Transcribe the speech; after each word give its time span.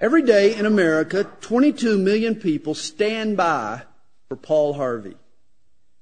Every 0.00 0.22
day 0.22 0.56
in 0.56 0.66
America, 0.66 1.24
22 1.40 1.98
million 1.98 2.34
people 2.34 2.74
stand 2.74 3.36
by 3.36 3.82
for 4.28 4.36
Paul 4.36 4.74
Harvey. 4.74 5.16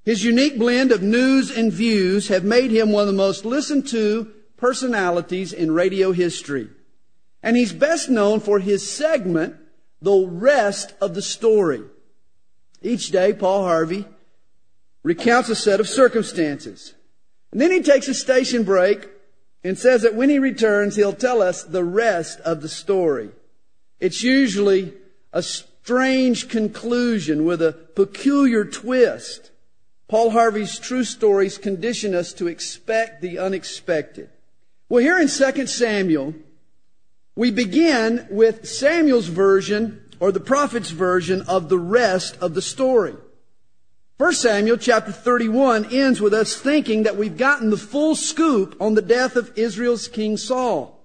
His 0.03 0.23
unique 0.23 0.57
blend 0.57 0.91
of 0.91 1.03
news 1.03 1.55
and 1.55 1.71
views 1.71 2.27
have 2.29 2.43
made 2.43 2.71
him 2.71 2.91
one 2.91 3.03
of 3.03 3.07
the 3.07 3.13
most 3.13 3.45
listened 3.45 3.87
to 3.89 4.33
personalities 4.57 5.53
in 5.53 5.71
radio 5.71 6.11
history. 6.11 6.69
And 7.43 7.55
he's 7.55 7.71
best 7.71 8.09
known 8.09 8.39
for 8.39 8.59
his 8.59 8.89
segment, 8.89 9.57
The 10.01 10.25
Rest 10.25 10.95
of 10.99 11.13
the 11.13 11.21
Story. 11.21 11.83
Each 12.81 13.11
day, 13.11 13.31
Paul 13.31 13.63
Harvey 13.63 14.07
recounts 15.03 15.49
a 15.49 15.55
set 15.55 15.79
of 15.79 15.87
circumstances. 15.87 16.95
And 17.51 17.61
then 17.61 17.71
he 17.71 17.81
takes 17.81 18.07
a 18.07 18.13
station 18.15 18.63
break 18.63 19.07
and 19.63 19.77
says 19.77 20.01
that 20.01 20.15
when 20.15 20.31
he 20.31 20.39
returns, 20.39 20.95
he'll 20.95 21.13
tell 21.13 21.43
us 21.43 21.63
the 21.63 21.83
rest 21.83 22.39
of 22.39 22.61
the 22.61 22.69
story. 22.69 23.29
It's 23.99 24.23
usually 24.23 24.93
a 25.31 25.41
strange 25.41 26.49
conclusion 26.49 27.45
with 27.45 27.61
a 27.61 27.73
peculiar 27.73 28.65
twist. 28.65 29.51
Paul 30.07 30.31
Harvey's 30.31 30.79
true 30.79 31.03
stories 31.03 31.57
condition 31.57 32.13
us 32.13 32.33
to 32.33 32.47
expect 32.47 33.21
the 33.21 33.39
unexpected. 33.39 34.29
Well, 34.89 35.01
here 35.01 35.17
in 35.17 35.27
2 35.27 35.67
Samuel, 35.67 36.35
we 37.35 37.49
begin 37.49 38.27
with 38.29 38.67
Samuel's 38.67 39.27
version 39.27 40.01
or 40.19 40.31
the 40.31 40.39
prophet's 40.39 40.91
version 40.91 41.41
of 41.47 41.67
the 41.67 41.79
rest 41.79 42.37
of 42.37 42.53
the 42.53 42.61
story. 42.61 43.15
1 44.17 44.33
Samuel 44.33 44.77
chapter 44.77 45.11
31 45.11 45.85
ends 45.91 46.21
with 46.21 46.33
us 46.33 46.55
thinking 46.55 47.03
that 47.03 47.17
we've 47.17 47.37
gotten 47.37 47.71
the 47.71 47.77
full 47.77 48.15
scoop 48.15 48.77
on 48.79 48.93
the 48.93 49.01
death 49.01 49.35
of 49.35 49.51
Israel's 49.57 50.07
king 50.07 50.37
Saul. 50.37 51.03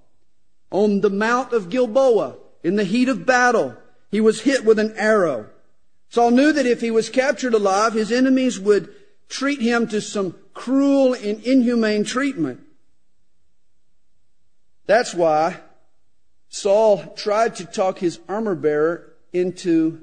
On 0.71 1.01
the 1.01 1.11
Mount 1.11 1.55
of 1.55 1.71
Gilboa, 1.71 2.37
in 2.63 2.77
the 2.77 2.85
heat 2.85 3.09
of 3.09 3.27
battle, 3.27 3.77
he 4.11 4.21
was 4.21 4.41
hit 4.41 4.65
with 4.65 4.79
an 4.79 4.95
arrow. 4.97 5.47
Saul 6.11 6.31
knew 6.31 6.53
that 6.53 6.67
if 6.67 6.81
he 6.81 6.91
was 6.91 7.11
captured 7.11 7.55
alive, 7.55 7.93
his 7.93 8.11
enemies 8.11 8.59
would 8.59 8.95
treat 9.29 9.61
him 9.61 9.87
to 9.89 10.01
some 10.01 10.35
cruel 10.55 11.15
and 11.15 11.43
inhumane 11.45 12.05
treatment. 12.05 12.61
That's 14.87 15.15
why 15.15 15.61
Saul 16.49 17.15
tried 17.15 17.57
to 17.57 17.67
talk 17.67 17.99
his 17.99 18.21
armor 18.29 18.55
bearer 18.55 19.13
into 19.33 20.01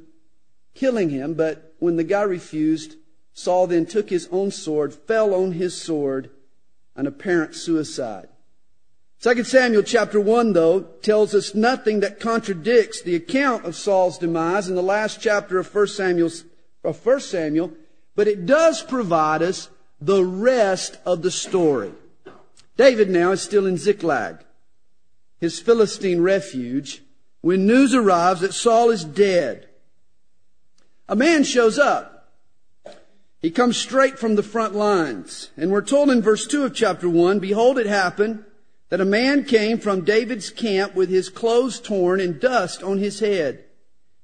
killing 0.75 1.09
him, 1.09 1.33
but 1.33 1.73
when 1.79 1.95
the 1.95 2.03
guy 2.03 2.21
refused, 2.21 2.95
Saul 3.33 3.67
then 3.67 3.85
took 3.85 4.09
his 4.09 4.29
own 4.31 4.51
sword, 4.51 4.93
fell 4.93 5.33
on 5.33 5.53
his 5.53 5.79
sword, 5.79 6.29
an 6.95 7.07
apparent 7.07 7.55
suicide. 7.55 8.29
2 9.25 9.43
Samuel 9.43 9.81
chapter 9.81 10.21
1, 10.21 10.53
though, 10.53 10.81
tells 11.01 11.33
us 11.33 11.55
nothing 11.55 12.01
that 12.01 12.19
contradicts 12.19 13.01
the 13.01 13.15
account 13.15 13.65
of 13.65 13.75
Saul's 13.75 14.19
demise 14.19 14.69
in 14.69 14.75
the 14.75 14.83
last 14.83 15.19
chapter 15.19 15.57
of 15.57 15.73
1 15.73 15.87
Samuel, 15.87 16.29
of 16.83 17.03
1 17.03 17.19
Samuel, 17.21 17.71
but 18.15 18.27
it 18.27 18.45
does 18.45 18.83
provide 18.83 19.41
us 19.41 19.69
the 19.99 20.23
rest 20.23 20.99
of 21.07 21.23
the 21.23 21.31
story. 21.31 21.91
David 22.77 23.09
now 23.09 23.31
is 23.31 23.41
still 23.41 23.65
in 23.65 23.77
Ziklag, 23.77 24.45
his 25.39 25.59
Philistine 25.59 26.21
refuge, 26.21 27.01
when 27.41 27.65
news 27.65 27.95
arrives 27.95 28.41
that 28.41 28.53
Saul 28.53 28.91
is 28.91 29.03
dead. 29.03 29.67
A 31.09 31.15
man 31.15 31.43
shows 31.43 31.79
up. 31.79 32.31
He 33.41 33.49
comes 33.49 33.75
straight 33.75 34.19
from 34.19 34.35
the 34.35 34.43
front 34.43 34.75
lines. 34.75 35.49
And 35.57 35.71
we're 35.71 35.81
told 35.81 36.11
in 36.11 36.21
verse 36.21 36.45
2 36.45 36.63
of 36.63 36.75
chapter 36.75 37.09
1, 37.09 37.39
Behold, 37.39 37.79
it 37.79 37.87
happened 37.87 38.45
that 38.89 39.01
a 39.01 39.05
man 39.05 39.43
came 39.43 39.79
from 39.79 40.05
David's 40.05 40.49
camp 40.49 40.95
with 40.95 41.09
his 41.09 41.29
clothes 41.29 41.79
torn 41.79 42.19
and 42.19 42.39
dust 42.39 42.83
on 42.83 42.99
his 42.99 43.19
head. 43.19 43.63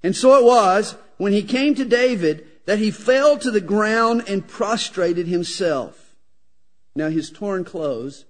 And 0.03 0.15
so 0.15 0.37
it 0.37 0.43
was, 0.43 0.95
when 1.17 1.33
he 1.33 1.43
came 1.43 1.75
to 1.75 1.85
David, 1.85 2.47
that 2.65 2.79
he 2.79 2.91
fell 2.91 3.37
to 3.37 3.51
the 3.51 3.61
ground 3.61 4.23
and 4.27 4.47
prostrated 4.47 5.27
himself. 5.27 6.15
Now 6.95 7.09
his 7.09 7.29
torn 7.29 7.63
clothes 7.63 8.25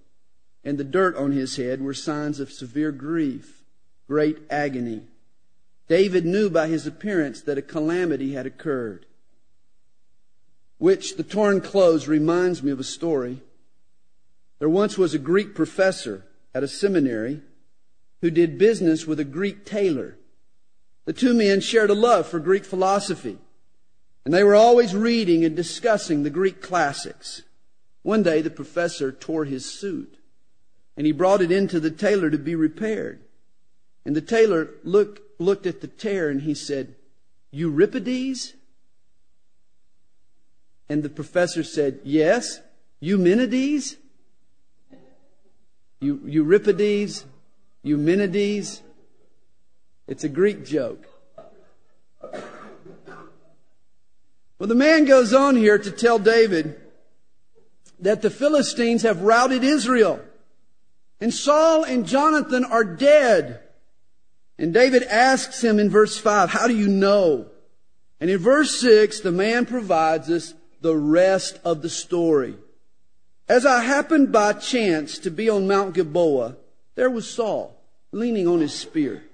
and 0.64 0.78
the 0.78 0.84
dirt 0.84 1.16
on 1.16 1.32
his 1.32 1.58
head 1.58 1.82
were 1.82 1.94
signs 1.94 2.40
of 2.40 2.52
severe 2.52 2.92
grief, 2.92 3.64
great 4.08 4.38
agony. 4.50 5.04
David 5.88 6.26
knew 6.26 6.50
by 6.50 6.68
his 6.68 6.88
appearance 6.88 7.42
that 7.42 7.58
a 7.58 7.62
calamity 7.62 8.34
had 8.34 8.46
occurred. 8.46 9.06
Which 10.78 11.18
the 11.18 11.24
torn 11.24 11.62
clothes 11.62 12.08
reminds 12.08 12.64
me 12.64 12.72
of 12.72 12.80
a 12.80 12.84
story. 12.84 13.42
There 14.62 14.70
once 14.70 14.96
was 14.96 15.16
a 15.16 15.18
Greek 15.18 15.56
professor 15.56 16.24
at 16.54 16.62
a 16.62 16.68
seminary 16.68 17.42
who 18.22 18.30
did 18.30 18.60
business 18.60 19.08
with 19.08 19.20
a 19.20 19.24
Greek 19.24 19.66
tailor. 19.66 20.20
The 21.06 21.14
two 21.14 21.34
men 21.34 21.62
shared 21.62 21.90
a 21.90 21.96
love 21.96 22.28
for 22.28 22.40
Greek 22.40 22.64
philosophy. 22.64 23.40
And 24.24 24.32
they 24.32 24.44
were 24.44 24.54
always 24.54 24.96
reading 24.96 25.44
and 25.44 25.56
discussing 25.56 26.22
the 26.22 26.30
Greek 26.30 26.62
classics. 26.62 27.42
One 28.04 28.22
day 28.22 28.44
the 28.44 28.52
professor 28.52 29.12
tore 29.12 29.46
his 29.46 29.66
suit 29.66 30.20
and 30.96 31.08
he 31.08 31.12
brought 31.12 31.42
it 31.42 31.52
into 31.52 31.80
the 31.80 31.90
tailor 31.90 32.30
to 32.30 32.38
be 32.38 32.54
repaired. 32.54 33.24
And 34.06 34.16
the 34.16 34.22
tailor 34.22 34.70
look, 34.84 35.24
looked 35.40 35.66
at 35.66 35.82
the 35.82 35.88
tear 35.88 36.30
and 36.30 36.44
he 36.44 36.54
said, 36.54 36.94
Euripides? 37.50 38.54
And 40.88 41.02
the 41.02 41.10
professor 41.10 41.64
said, 41.64 42.02
Yes, 42.04 42.60
Eumenides? 43.00 43.98
Euripides? 46.02 47.26
Eumenides? 47.84 48.82
It's 50.08 50.24
a 50.24 50.30
Greek 50.30 50.66
joke. 50.66 51.06
Well, 54.60 54.68
the 54.68 54.76
man 54.76 55.06
goes 55.06 55.34
on 55.34 55.56
here 55.56 55.78
to 55.78 55.92
tell 55.92 56.20
David 56.20 56.80
that 58.00 58.22
the 58.22 58.30
Philistines 58.30 59.04
have 59.04 59.22
routed 59.22 59.64
Israel. 59.64 60.20
And 61.20 61.34
Saul 61.34 61.84
and 61.84 62.06
Jonathan 62.06 62.66
are 62.66 62.84
dead. 62.84 63.62
And 64.58 64.74
David 64.74 65.04
asks 65.04 65.64
him 65.64 65.80
in 65.80 65.90
verse 65.90 66.18
5, 66.18 66.50
How 66.50 66.68
do 66.68 66.76
you 66.76 66.88
know? 66.88 67.48
And 68.20 68.30
in 68.30 68.38
verse 68.38 68.80
6, 68.80 69.22
the 69.22 69.32
man 69.32 69.66
provides 69.66 70.30
us 70.30 70.54
the 70.82 70.96
rest 70.96 71.60
of 71.64 71.82
the 71.82 71.90
story. 71.90 72.56
As 73.52 73.66
I 73.66 73.82
happened 73.82 74.32
by 74.32 74.54
chance 74.54 75.18
to 75.18 75.30
be 75.30 75.50
on 75.50 75.68
Mount 75.68 75.94
Gilboa, 75.94 76.56
there 76.96 77.10
was 77.10 77.30
Saul 77.30 77.76
leaning 78.14 78.48
on 78.48 78.62
his 78.62 78.74
spear. 78.74 79.26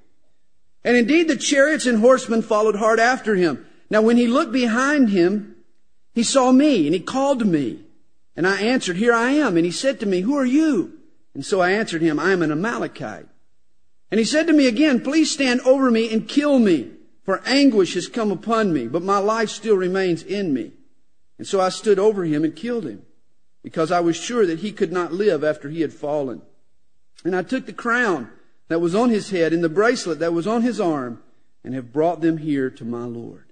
And 0.84 0.98
indeed, 0.98 1.28
the 1.28 1.36
chariots 1.36 1.86
and 1.86 2.00
horsemen 2.00 2.42
followed 2.42 2.78
hard 2.78 3.00
after 3.00 3.36
him. 3.36 3.68
Now, 3.92 4.02
when 4.02 4.18
he 4.18 4.26
looked 4.26 4.52
behind 4.52 5.10
him, 5.10 5.58
he 6.16 6.24
saw 6.24 6.52
me 6.52 6.88
and 6.88 6.96
he 6.96 7.00
called 7.00 7.38
to 7.38 7.46
me. 7.46 7.82
And 8.36 8.48
I 8.48 8.60
answered, 8.60 8.98
Here 8.98 9.14
I 9.14 9.34
am. 9.34 9.56
And 9.56 9.68
he 9.68 9.72
said 9.72 10.00
to 10.00 10.08
me, 10.08 10.22
Who 10.22 10.36
are 10.36 10.46
you? 10.48 10.98
And 11.36 11.46
so 11.46 11.62
I 11.62 11.74
answered 11.74 12.02
him, 12.02 12.18
I 12.18 12.32
am 12.32 12.42
an 12.42 12.52
Amalekite. 12.52 13.28
And 14.10 14.18
he 14.18 14.26
said 14.26 14.48
to 14.48 14.54
me 14.54 14.66
again, 14.66 15.00
Please 15.00 15.30
stand 15.30 15.62
over 15.62 15.92
me 15.92 16.12
and 16.12 16.28
kill 16.28 16.58
me, 16.58 16.90
for 17.22 17.44
anguish 17.46 17.94
has 17.94 18.08
come 18.08 18.32
upon 18.32 18.74
me, 18.74 18.88
but 18.88 19.04
my 19.04 19.20
life 19.20 19.52
still 19.52 19.76
remains 19.76 20.24
in 20.24 20.56
me. 20.56 20.72
And 21.38 21.46
so 21.46 21.62
I 21.62 21.70
stood 21.70 22.00
over 22.00 22.26
him 22.26 22.44
and 22.44 22.56
killed 22.56 22.86
him, 22.86 23.04
because 23.68 23.92
I 23.92 24.00
was 24.00 24.16
sure 24.16 24.46
that 24.46 24.60
he 24.60 24.72
could 24.72 24.94
not 24.94 25.12
live 25.12 25.44
after 25.44 25.68
he 25.68 25.82
had 25.82 25.92
fallen. 25.92 26.42
And 27.26 27.36
I 27.36 27.42
took 27.42 27.66
the 27.66 27.74
crown 27.74 28.30
that 28.70 28.80
was 28.80 28.96
on 28.96 29.10
his 29.10 29.32
head 29.32 29.52
and 29.52 29.62
the 29.62 29.68
bracelet 29.68 30.20
that 30.20 30.32
was 30.32 30.48
on 30.48 30.62
his 30.62 30.80
arm, 30.80 31.22
and 31.66 31.74
have 31.74 31.92
brought 31.92 32.22
them 32.22 32.38
here 32.38 32.70
to 32.70 32.86
my 32.86 33.04
Lord. 33.04 33.52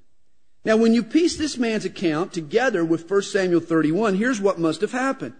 Now, 0.64 0.78
when 0.78 0.94
you 0.94 1.04
piece 1.04 1.36
this 1.36 1.58
man's 1.58 1.84
account 1.84 2.32
together 2.32 2.86
with 2.86 3.12
1 3.12 3.24
Samuel 3.24 3.60
31, 3.60 4.16
here's 4.16 4.40
what 4.40 4.58
must 4.58 4.80
have 4.80 4.94
happened. 4.94 5.34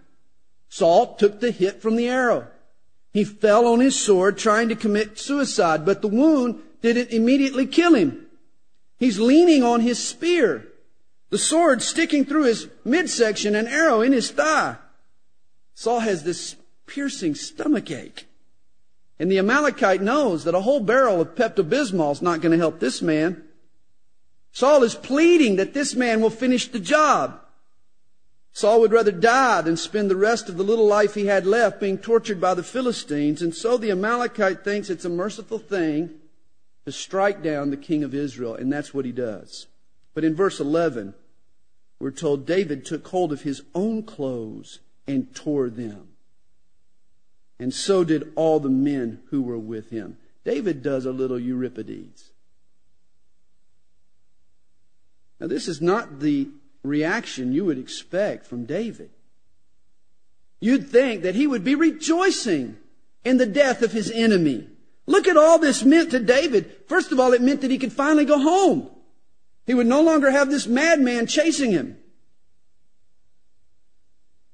Saul 0.68 1.14
took 1.14 1.40
the 1.40 1.52
hit 1.52 1.80
from 1.80 1.96
the 1.96 2.10
arrow. 2.10 2.46
He 3.14 3.24
fell 3.24 3.66
on 3.66 3.80
his 3.80 3.98
sword 3.98 4.36
trying 4.36 4.68
to 4.68 4.76
commit 4.76 5.18
suicide, 5.18 5.86
but 5.86 6.02
the 6.02 6.08
wound 6.08 6.60
didn't 6.82 7.12
immediately 7.12 7.64
kill 7.64 7.94
him. 7.94 8.26
He's 8.98 9.18
leaning 9.18 9.62
on 9.62 9.80
his 9.80 10.06
spear. 10.06 10.68
The 11.30 11.38
sword 11.38 11.82
sticking 11.82 12.24
through 12.24 12.44
his 12.44 12.68
midsection, 12.84 13.54
an 13.54 13.66
arrow 13.66 14.00
in 14.00 14.12
his 14.12 14.30
thigh. 14.30 14.76
Saul 15.74 16.00
has 16.00 16.22
this 16.22 16.56
piercing 16.86 17.34
stomach 17.34 17.90
ache. 17.90 18.26
And 19.18 19.30
the 19.30 19.38
Amalekite 19.38 20.02
knows 20.02 20.44
that 20.44 20.54
a 20.54 20.60
whole 20.60 20.80
barrel 20.80 21.20
of 21.20 21.34
Pepto-Bismol 21.34 22.12
is 22.12 22.22
not 22.22 22.40
going 22.40 22.52
to 22.52 22.58
help 22.58 22.80
this 22.80 23.02
man. 23.02 23.42
Saul 24.52 24.82
is 24.82 24.94
pleading 24.94 25.56
that 25.56 25.74
this 25.74 25.94
man 25.94 26.20
will 26.20 26.30
finish 26.30 26.68
the 26.68 26.80
job. 26.80 27.40
Saul 28.52 28.80
would 28.80 28.92
rather 28.92 29.12
die 29.12 29.60
than 29.60 29.76
spend 29.76 30.10
the 30.10 30.16
rest 30.16 30.48
of 30.48 30.56
the 30.56 30.64
little 30.64 30.86
life 30.86 31.14
he 31.14 31.26
had 31.26 31.44
left 31.44 31.80
being 31.80 31.98
tortured 31.98 32.40
by 32.40 32.54
the 32.54 32.62
Philistines, 32.62 33.42
and 33.42 33.54
so 33.54 33.76
the 33.76 33.90
Amalekite 33.90 34.64
thinks 34.64 34.88
it's 34.88 35.04
a 35.04 35.10
merciful 35.10 35.58
thing 35.58 36.08
to 36.86 36.92
strike 36.92 37.42
down 37.42 37.68
the 37.68 37.76
king 37.76 38.02
of 38.02 38.14
Israel, 38.14 38.54
and 38.54 38.72
that's 38.72 38.94
what 38.94 39.04
he 39.04 39.12
does. 39.12 39.66
But 40.16 40.24
in 40.24 40.34
verse 40.34 40.60
11, 40.60 41.12
we're 42.00 42.10
told 42.10 42.46
David 42.46 42.86
took 42.86 43.06
hold 43.06 43.34
of 43.34 43.42
his 43.42 43.60
own 43.74 44.02
clothes 44.02 44.80
and 45.06 45.34
tore 45.34 45.68
them. 45.68 46.08
And 47.58 47.74
so 47.74 48.02
did 48.02 48.32
all 48.34 48.58
the 48.58 48.70
men 48.70 49.20
who 49.28 49.42
were 49.42 49.58
with 49.58 49.90
him. 49.90 50.16
David 50.42 50.82
does 50.82 51.04
a 51.04 51.12
little 51.12 51.38
Euripides. 51.38 52.30
Now, 55.38 55.48
this 55.48 55.68
is 55.68 55.82
not 55.82 56.20
the 56.20 56.48
reaction 56.82 57.52
you 57.52 57.66
would 57.66 57.78
expect 57.78 58.46
from 58.46 58.64
David. 58.64 59.10
You'd 60.60 60.88
think 60.88 61.24
that 61.24 61.34
he 61.34 61.46
would 61.46 61.62
be 61.62 61.74
rejoicing 61.74 62.78
in 63.22 63.36
the 63.36 63.44
death 63.44 63.82
of 63.82 63.92
his 63.92 64.10
enemy. 64.10 64.66
Look 65.04 65.28
at 65.28 65.36
all 65.36 65.58
this 65.58 65.84
meant 65.84 66.12
to 66.12 66.20
David. 66.20 66.74
First 66.88 67.12
of 67.12 67.20
all, 67.20 67.34
it 67.34 67.42
meant 67.42 67.60
that 67.60 67.70
he 67.70 67.76
could 67.76 67.92
finally 67.92 68.24
go 68.24 68.38
home. 68.38 68.88
He 69.66 69.74
would 69.74 69.86
no 69.86 70.02
longer 70.02 70.30
have 70.30 70.50
this 70.50 70.66
madman 70.66 71.26
chasing 71.26 71.72
him. 71.72 71.98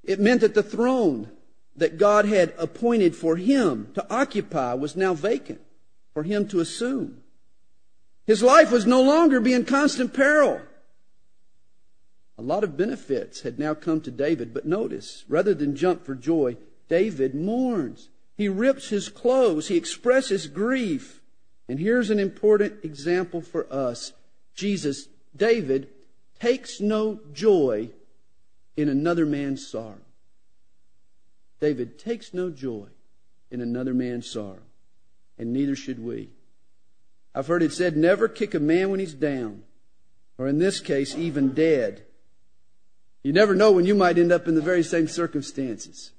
It 0.02 0.18
meant 0.18 0.40
that 0.40 0.54
the 0.54 0.62
throne 0.62 1.30
that 1.76 1.98
God 1.98 2.24
had 2.24 2.54
appointed 2.58 3.14
for 3.14 3.36
him 3.36 3.90
to 3.94 4.06
occupy 4.10 4.74
was 4.74 4.96
now 4.96 5.14
vacant 5.14 5.60
for 6.12 6.22
him 6.22 6.48
to 6.48 6.60
assume. 6.60 7.22
His 8.26 8.42
life 8.42 8.70
was 8.70 8.86
no 8.86 9.02
longer 9.02 9.40
be 9.40 9.52
in 9.52 9.64
constant 9.64 10.14
peril. 10.14 10.60
A 12.38 12.42
lot 12.42 12.64
of 12.64 12.76
benefits 12.76 13.42
had 13.42 13.58
now 13.58 13.74
come 13.74 14.00
to 14.00 14.10
David, 14.10 14.54
but 14.54 14.66
notice, 14.66 15.24
rather 15.28 15.54
than 15.54 15.76
jump 15.76 16.04
for 16.04 16.14
joy, 16.14 16.56
David 16.88 17.34
mourns. 17.34 18.08
He 18.36 18.48
rips 18.48 18.88
his 18.88 19.08
clothes. 19.08 19.68
He 19.68 19.76
expresses 19.76 20.46
grief. 20.46 21.20
And 21.68 21.78
here's 21.78 22.10
an 22.10 22.18
important 22.18 22.84
example 22.84 23.40
for 23.40 23.72
us. 23.72 24.12
Jesus, 24.54 25.08
David, 25.34 25.88
takes 26.40 26.80
no 26.80 27.20
joy 27.32 27.90
in 28.76 28.88
another 28.88 29.26
man's 29.26 29.66
sorrow. 29.66 30.00
David 31.60 31.98
takes 31.98 32.34
no 32.34 32.50
joy 32.50 32.86
in 33.50 33.60
another 33.60 33.94
man's 33.94 34.28
sorrow, 34.28 34.62
and 35.38 35.52
neither 35.52 35.76
should 35.76 36.02
we. 36.02 36.30
I've 37.34 37.46
heard 37.46 37.62
it 37.62 37.72
said, 37.72 37.96
never 37.96 38.28
kick 38.28 38.54
a 38.54 38.60
man 38.60 38.90
when 38.90 39.00
he's 39.00 39.14
down, 39.14 39.62
or 40.38 40.48
in 40.48 40.58
this 40.58 40.80
case, 40.80 41.14
even 41.14 41.54
dead. 41.54 42.04
You 43.22 43.32
never 43.32 43.54
know 43.54 43.72
when 43.72 43.86
you 43.86 43.94
might 43.94 44.18
end 44.18 44.32
up 44.32 44.48
in 44.48 44.54
the 44.54 44.60
very 44.60 44.82
same 44.82 45.06
circumstances. 45.06 46.10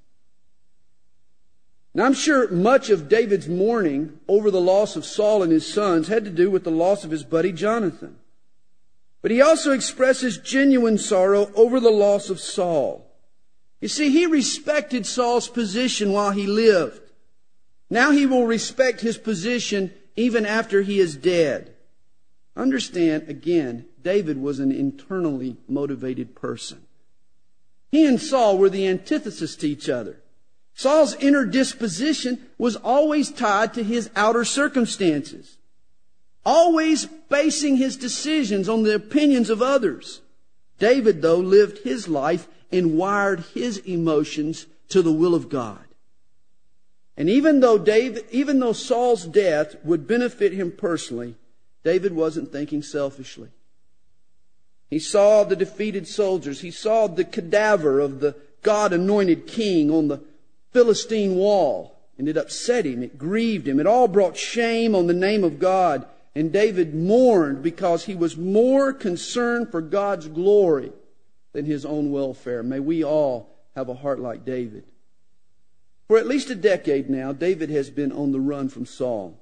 Now, 1.93 2.05
I'm 2.05 2.13
sure 2.13 2.49
much 2.49 2.89
of 2.89 3.07
David's 3.07 3.47
mourning 3.47 4.19
over 4.27 4.49
the 4.49 4.61
loss 4.61 4.95
of 4.95 5.05
Saul 5.05 5.43
and 5.43 5.51
his 5.51 5.71
sons 5.71 6.07
had 6.07 6.25
to 6.25 6.31
do 6.31 6.49
with 6.49 6.63
the 6.63 6.71
loss 6.71 7.03
of 7.03 7.11
his 7.11 7.23
buddy 7.23 7.51
Jonathan. 7.51 8.17
But 9.23 9.31
he 9.31 9.41
also 9.41 9.71
expresses 9.71 10.37
genuine 10.37 10.99
sorrow 10.99 11.49
over 11.55 11.79
the 11.79 11.89
loss 11.89 12.29
of 12.29 12.39
Saul. 12.39 13.09
You 13.81 13.87
see, 13.87 14.11
he 14.11 14.27
respected 14.27 15.05
Saul's 15.05 15.47
position 15.47 16.11
while 16.11 16.31
he 16.31 16.45
lived. 16.45 17.01
Now 17.89 18.11
he 18.11 18.25
will 18.25 18.45
respect 18.45 19.01
his 19.01 19.17
position 19.17 19.93
even 20.15 20.45
after 20.45 20.81
he 20.81 20.99
is 20.99 21.15
dead. 21.15 21.73
Understand, 22.55 23.29
again, 23.29 23.85
David 24.01 24.41
was 24.41 24.59
an 24.59 24.71
internally 24.71 25.57
motivated 25.67 26.35
person. 26.35 26.83
He 27.91 28.05
and 28.05 28.21
Saul 28.21 28.57
were 28.57 28.69
the 28.69 28.87
antithesis 28.87 29.55
to 29.57 29.69
each 29.69 29.87
other. 29.87 30.17
Saul's 30.73 31.15
inner 31.15 31.45
disposition 31.45 32.45
was 32.57 32.75
always 32.75 33.31
tied 33.31 33.73
to 33.75 33.83
his 33.83 34.09
outer 34.15 34.43
circumstances, 34.43 35.57
always 36.45 37.05
basing 37.05 37.77
his 37.77 37.97
decisions 37.97 38.67
on 38.67 38.83
the 38.83 38.95
opinions 38.95 39.49
of 39.49 39.61
others. 39.61 40.21
David, 40.79 41.21
though, 41.21 41.37
lived 41.37 41.79
his 41.79 42.07
life 42.07 42.47
and 42.71 42.97
wired 42.97 43.41
his 43.53 43.77
emotions 43.79 44.65
to 44.89 45.01
the 45.01 45.11
will 45.11 45.35
of 45.35 45.49
God. 45.49 45.79
And 47.15 47.29
even 47.29 47.59
though 47.59 47.77
David, 47.77 48.25
even 48.31 48.59
though 48.59 48.73
Saul's 48.73 49.25
death 49.25 49.75
would 49.83 50.07
benefit 50.07 50.53
him 50.53 50.71
personally, 50.71 51.35
David 51.83 52.13
wasn't 52.13 52.51
thinking 52.51 52.81
selfishly. 52.81 53.49
He 54.89 54.99
saw 54.99 55.43
the 55.43 55.55
defeated 55.55 56.07
soldiers. 56.07 56.61
He 56.61 56.71
saw 56.71 57.07
the 57.07 57.23
cadaver 57.23 57.99
of 57.99 58.19
the 58.19 58.35
God 58.61 58.93
anointed 58.93 59.47
king 59.47 59.91
on 59.91 60.07
the 60.07 60.21
Philistine 60.71 61.35
wall. 61.35 61.97
And 62.17 62.29
it 62.29 62.37
upset 62.37 62.85
him. 62.85 63.01
It 63.01 63.17
grieved 63.17 63.67
him. 63.67 63.79
It 63.79 63.87
all 63.87 64.07
brought 64.07 64.37
shame 64.37 64.93
on 64.93 65.07
the 65.07 65.13
name 65.13 65.43
of 65.43 65.59
God. 65.59 66.05
And 66.35 66.51
David 66.51 66.95
mourned 66.95 67.61
because 67.61 68.05
he 68.05 68.15
was 68.15 68.37
more 68.37 68.91
concerned 68.91 69.69
for 69.71 69.81
God's 69.81 70.27
glory 70.27 70.91
than 71.53 71.65
his 71.65 71.85
own 71.85 72.11
welfare. 72.11 72.63
May 72.63 72.79
we 72.79 73.03
all 73.03 73.55
have 73.75 73.89
a 73.89 73.93
heart 73.93 74.19
like 74.19 74.45
David. 74.45 74.85
For 76.07 76.17
at 76.17 76.27
least 76.27 76.49
a 76.49 76.55
decade 76.55 77.09
now, 77.09 77.31
David 77.33 77.69
has 77.69 77.89
been 77.89 78.11
on 78.11 78.31
the 78.31 78.39
run 78.39 78.69
from 78.69 78.85
Saul. 78.85 79.39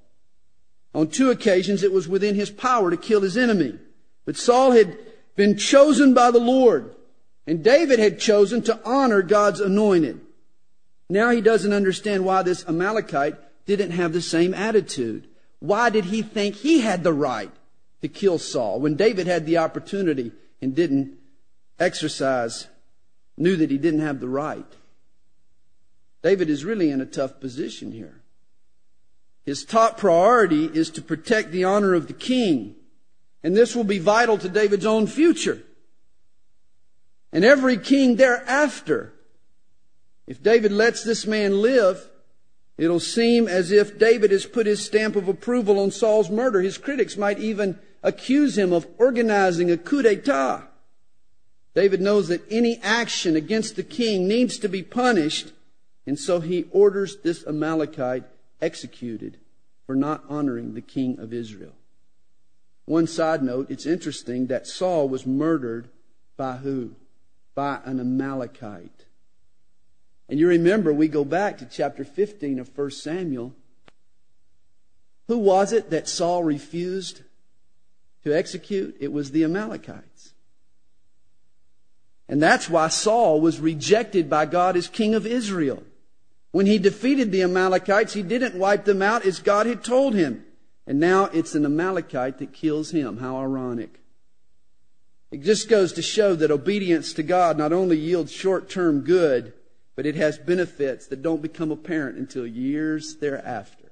On 0.94 1.08
two 1.08 1.32
occasions, 1.32 1.84
it 1.84 1.94
was 1.94 2.08
within 2.08 2.36
his 2.36 2.50
power 2.50 2.92
to 2.92 2.98
kill 2.98 3.22
his 3.22 3.38
enemy. 3.38 3.80
But 4.26 4.36
Saul 4.36 4.72
had 4.72 4.98
been 5.36 5.58
chosen 5.58 6.14
by 6.14 6.32
the 6.32 6.40
Lord, 6.40 6.94
and 7.48 7.64
David 7.64 8.00
had 8.00 8.20
chosen 8.20 8.62
to 8.64 8.80
honor 8.86 9.22
God's 9.22 9.62
anointed. 9.62 10.20
Now 11.10 11.30
he 11.32 11.42
doesn't 11.42 11.74
understand 11.74 12.26
why 12.26 12.44
this 12.44 12.66
Amalekite 12.68 13.36
didn't 13.66 13.92
have 13.92 14.14
the 14.14 14.22
same 14.22 14.54
attitude. 14.54 15.28
Why 15.62 15.90
did 15.90 16.06
he 16.06 16.22
think 16.22 16.56
he 16.56 16.82
had 16.82 17.04
the 17.04 17.14
right 17.14 17.52
to 18.02 18.10
kill 18.10 18.38
Saul 18.38 18.82
when 18.82 18.96
David 18.96 19.28
had 19.28 19.46
the 19.46 19.60
opportunity 19.60 20.34
and 20.62 20.76
didn't 20.76 21.18
exercise, 21.80 22.68
knew 23.38 23.56
that 23.56 23.72
he 23.72 23.78
didn't 23.78 24.02
have 24.02 24.20
the 24.20 24.28
right? 24.28 24.66
David 26.22 26.50
is 26.50 26.66
really 26.66 26.92
in 26.92 27.00
a 27.00 27.06
tough 27.06 27.40
position 27.40 27.94
here. 27.94 28.22
His 29.46 29.64
top 29.64 29.98
priority 29.98 30.66
is 30.66 30.90
to 30.92 31.02
protect 31.02 31.52
the 31.52 31.64
honor 31.64 31.94
of 31.94 32.08
the 32.08 32.14
king. 32.14 32.76
And 33.42 33.56
this 33.56 33.76
will 33.76 33.86
be 33.86 34.00
vital 34.00 34.38
to 34.40 34.50
David's 34.50 34.86
own 34.86 35.08
future. 35.08 35.62
And 37.32 37.46
every 37.46 37.78
king 37.78 38.18
thereafter 38.18 39.14
if 40.28 40.42
David 40.42 40.72
lets 40.72 41.04
this 41.04 41.26
man 41.26 41.62
live, 41.62 42.10
it'll 42.78 43.00
seem 43.00 43.48
as 43.48 43.72
if 43.72 43.98
David 44.00 44.32
has 44.32 44.46
put 44.46 44.66
his 44.66 44.84
stamp 44.84 45.16
of 45.16 45.28
approval 45.28 45.80
on 45.80 45.92
Saul's 45.92 46.30
murder. 46.30 46.62
His 46.62 46.78
critics 46.78 47.18
might 47.18 47.40
even 47.40 47.80
accuse 48.04 48.58
him 48.58 48.74
of 48.74 48.88
organizing 48.98 49.70
a 49.70 49.78
coup 49.78 50.02
d'etat. 50.02 50.64
David 51.74 52.02
knows 52.02 52.28
that 52.28 52.44
any 52.52 52.80
action 52.84 53.36
against 53.36 53.76
the 53.76 53.84
king 53.84 54.28
needs 54.28 54.58
to 54.60 54.68
be 54.68 54.84
punished, 54.84 55.54
and 56.06 56.20
so 56.20 56.40
he 56.40 56.66
orders 56.72 57.18
this 57.24 57.46
Amalekite 57.48 58.24
executed 58.62 59.38
for 59.86 59.96
not 59.96 60.24
honoring 60.28 60.74
the 60.74 60.82
king 60.82 61.20
of 61.20 61.34
Israel. 61.34 61.74
One 62.86 63.08
side 63.08 63.42
note, 63.42 63.70
it's 63.70 63.86
interesting 63.86 64.48
that 64.48 64.68
Saul 64.68 65.08
was 65.08 65.26
murdered 65.26 65.88
by 66.36 66.58
who? 66.58 66.96
By 67.56 67.80
an 67.86 68.00
Amalekite. 68.00 69.06
And 70.32 70.40
you 70.40 70.48
remember, 70.48 70.94
we 70.94 71.10
go 71.10 71.26
back 71.26 71.58
to 71.58 71.66
chapter 71.66 72.06
15 72.06 72.60
of 72.60 72.76
1 72.76 72.92
Samuel. 72.92 73.54
Who 75.28 75.38
was 75.38 75.74
it 75.74 75.90
that 75.90 76.08
Saul 76.08 76.42
refused 76.42 77.24
to 78.24 78.34
execute? 78.34 78.96
It 79.02 79.12
was 79.12 79.32
the 79.32 79.44
Amalekites. 79.44 80.34
And 82.30 82.42
that's 82.42 82.70
why 82.70 82.88
Saul 82.88 83.42
was 83.42 83.60
rejected 83.60 84.30
by 84.30 84.46
God 84.46 84.78
as 84.78 84.88
king 84.88 85.16
of 85.16 85.28
Israel. 85.28 85.84
When 86.52 86.66
he 86.66 86.78
defeated 86.78 87.34
the 87.34 87.44
Amalekites, 87.44 88.14
he 88.14 88.24
didn't 88.24 88.56
wipe 88.56 88.86
them 88.86 89.02
out 89.02 89.26
as 89.26 89.40
God 89.40 89.66
had 89.66 89.84
told 89.84 90.16
him. 90.16 90.46
And 90.88 90.98
now 90.98 91.26
it's 91.26 91.56
an 91.56 91.66
Amalekite 91.66 92.38
that 92.38 92.54
kills 92.54 92.92
him. 92.92 93.18
How 93.18 93.36
ironic. 93.36 94.00
It 95.30 95.42
just 95.42 95.68
goes 95.68 95.92
to 95.94 96.02
show 96.02 96.36
that 96.36 96.52
obedience 96.52 97.12
to 97.14 97.24
God 97.24 97.58
not 97.58 97.74
only 97.74 97.98
yields 97.98 98.32
short 98.32 98.70
term 98.70 99.02
good, 99.02 99.52
but 100.02 100.08
it 100.08 100.16
has 100.16 100.40
benefits 100.40 101.06
that 101.06 101.22
don't 101.22 101.44
become 101.44 101.70
apparent 101.70 102.18
until 102.18 102.48
years 102.48 103.18
thereafter. 103.18 103.92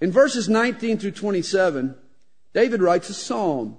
In 0.00 0.12
verses 0.12 0.48
19 0.48 0.98
through 0.98 1.10
27, 1.10 1.96
David 2.54 2.80
writes 2.80 3.10
a 3.10 3.14
psalm 3.14 3.76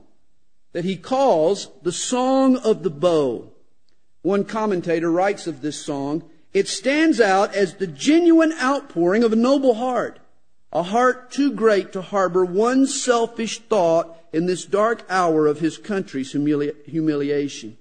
that 0.73 0.83
he 0.83 0.97
calls 0.97 1.69
the 1.83 1.93
Song 1.93 2.57
of 2.57 2.83
the 2.83 2.89
Bow. 2.89 3.49
One 4.23 4.43
commentator 4.43 5.09
writes 5.09 5.47
of 5.47 5.61
this 5.61 5.81
song, 5.81 6.29
it 6.51 6.67
stands 6.67 7.21
out 7.21 7.55
as 7.55 7.75
the 7.75 7.87
genuine 7.87 8.51
outpouring 8.61 9.23
of 9.23 9.31
a 9.31 9.37
noble 9.37 9.75
heart, 9.75 10.19
a 10.73 10.83
heart 10.83 11.31
too 11.31 11.53
great 11.53 11.93
to 11.93 12.01
harbor 12.01 12.43
one 12.43 12.87
selfish 12.87 13.59
thought 13.59 14.21
in 14.33 14.47
this 14.47 14.65
dark 14.65 15.05
hour 15.09 15.47
of 15.47 15.61
his 15.61 15.77
country's 15.77 16.33
humili- 16.33 16.75
humiliation. 16.85 17.77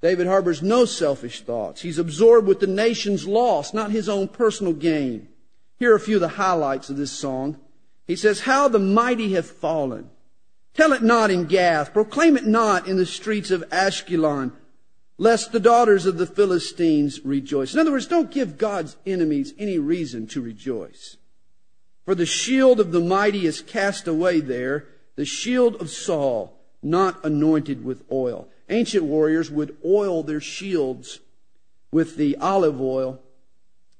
David 0.00 0.26
harbors 0.26 0.62
no 0.62 0.84
selfish 0.84 1.40
thoughts. 1.40 1.82
He's 1.82 1.98
absorbed 1.98 2.46
with 2.46 2.60
the 2.60 2.66
nation's 2.66 3.26
loss, 3.26 3.74
not 3.74 3.90
his 3.90 4.08
own 4.08 4.28
personal 4.28 4.72
gain. 4.72 5.28
Here 5.78 5.92
are 5.92 5.96
a 5.96 6.00
few 6.00 6.16
of 6.16 6.20
the 6.20 6.28
highlights 6.28 6.88
of 6.88 6.96
this 6.96 7.12
song. 7.12 7.58
He 8.06 8.16
says, 8.16 8.40
How 8.40 8.68
the 8.68 8.78
mighty 8.78 9.32
have 9.34 9.46
fallen. 9.46 10.10
Tell 10.74 10.92
it 10.92 11.02
not 11.02 11.30
in 11.30 11.46
Gath. 11.46 11.92
Proclaim 11.92 12.36
it 12.36 12.46
not 12.46 12.86
in 12.86 12.96
the 12.96 13.06
streets 13.06 13.50
of 13.50 13.68
Ashkelon, 13.70 14.52
lest 15.16 15.50
the 15.50 15.60
daughters 15.60 16.06
of 16.06 16.16
the 16.16 16.26
Philistines 16.26 17.20
rejoice. 17.24 17.74
In 17.74 17.80
other 17.80 17.90
words, 17.90 18.06
don't 18.06 18.30
give 18.30 18.58
God's 18.58 18.96
enemies 19.04 19.52
any 19.58 19.78
reason 19.78 20.28
to 20.28 20.40
rejoice. 20.40 21.16
For 22.04 22.14
the 22.14 22.26
shield 22.26 22.78
of 22.78 22.92
the 22.92 23.00
mighty 23.00 23.44
is 23.44 23.60
cast 23.60 24.06
away 24.06 24.40
there, 24.40 24.86
the 25.16 25.24
shield 25.24 25.74
of 25.82 25.90
Saul, 25.90 26.56
not 26.82 27.24
anointed 27.24 27.84
with 27.84 28.04
oil. 28.10 28.48
Ancient 28.70 29.04
warriors 29.04 29.50
would 29.50 29.76
oil 29.84 30.22
their 30.22 30.40
shields 30.40 31.20
with 31.90 32.16
the 32.16 32.36
olive 32.36 32.80
oil 32.80 33.20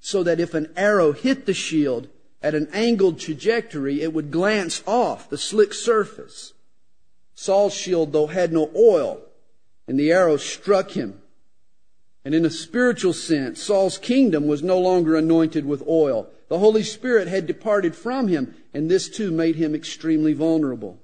so 0.01 0.23
that 0.23 0.41
if 0.41 0.55
an 0.55 0.73
arrow 0.77 1.13
hit 1.13 1.47
the 1.47 1.55
shield 1.55 2.09
at 2.43 2.55
an 2.55 2.69
angled 2.73 3.19
trajectory, 3.19 4.03
it 4.03 4.13
would 4.13 4.31
glance 4.31 4.83
off 4.87 5.29
the 5.29 5.39
slick 5.39 5.75
surface. 5.75 6.53
Saul's 7.35 7.75
shield, 7.75 8.13
though, 8.13 8.27
had 8.27 8.53
no 8.53 8.71
oil, 8.77 9.21
and 9.87 9.99
the 9.99 10.13
arrow 10.13 10.37
struck 10.37 10.93
him. 10.93 11.21
And 12.25 12.35
in 12.35 12.45
a 12.45 12.51
spiritual 12.51 13.13
sense, 13.13 13.63
Saul's 13.63 13.97
kingdom 13.99 14.47
was 14.47 14.63
no 14.63 14.79
longer 14.79 15.17
anointed 15.17 15.65
with 15.65 15.87
oil. 15.89 16.29
The 16.49 16.59
Holy 16.59 16.83
Spirit 16.83 17.27
had 17.29 17.47
departed 17.47 17.95
from 17.95 18.29
him, 18.29 18.55
and 18.75 18.91
this 18.91 19.09
too 19.09 19.31
made 19.31 19.57
him 19.57 19.75
extremely 19.75 20.33
vulnerable. 20.33 20.99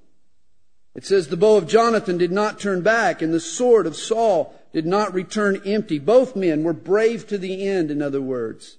It 0.95 1.05
says 1.05 1.27
the 1.27 1.37
bow 1.37 1.57
of 1.57 1.67
Jonathan 1.67 2.17
did 2.17 2.31
not 2.31 2.59
turn 2.59 2.81
back, 2.81 3.21
and 3.21 3.33
the 3.33 3.39
sword 3.39 3.85
of 3.85 3.97
Saul 3.97 4.55
did 4.71 4.85
not 4.85 5.13
return 5.13 5.61
empty. 5.65 5.99
Both 5.99 6.35
men 6.35 6.63
were 6.63 6.73
brave 6.73 7.27
to 7.27 7.37
the 7.37 7.67
end, 7.67 7.91
in 7.91 8.01
other 8.01 8.21
words. 8.21 8.77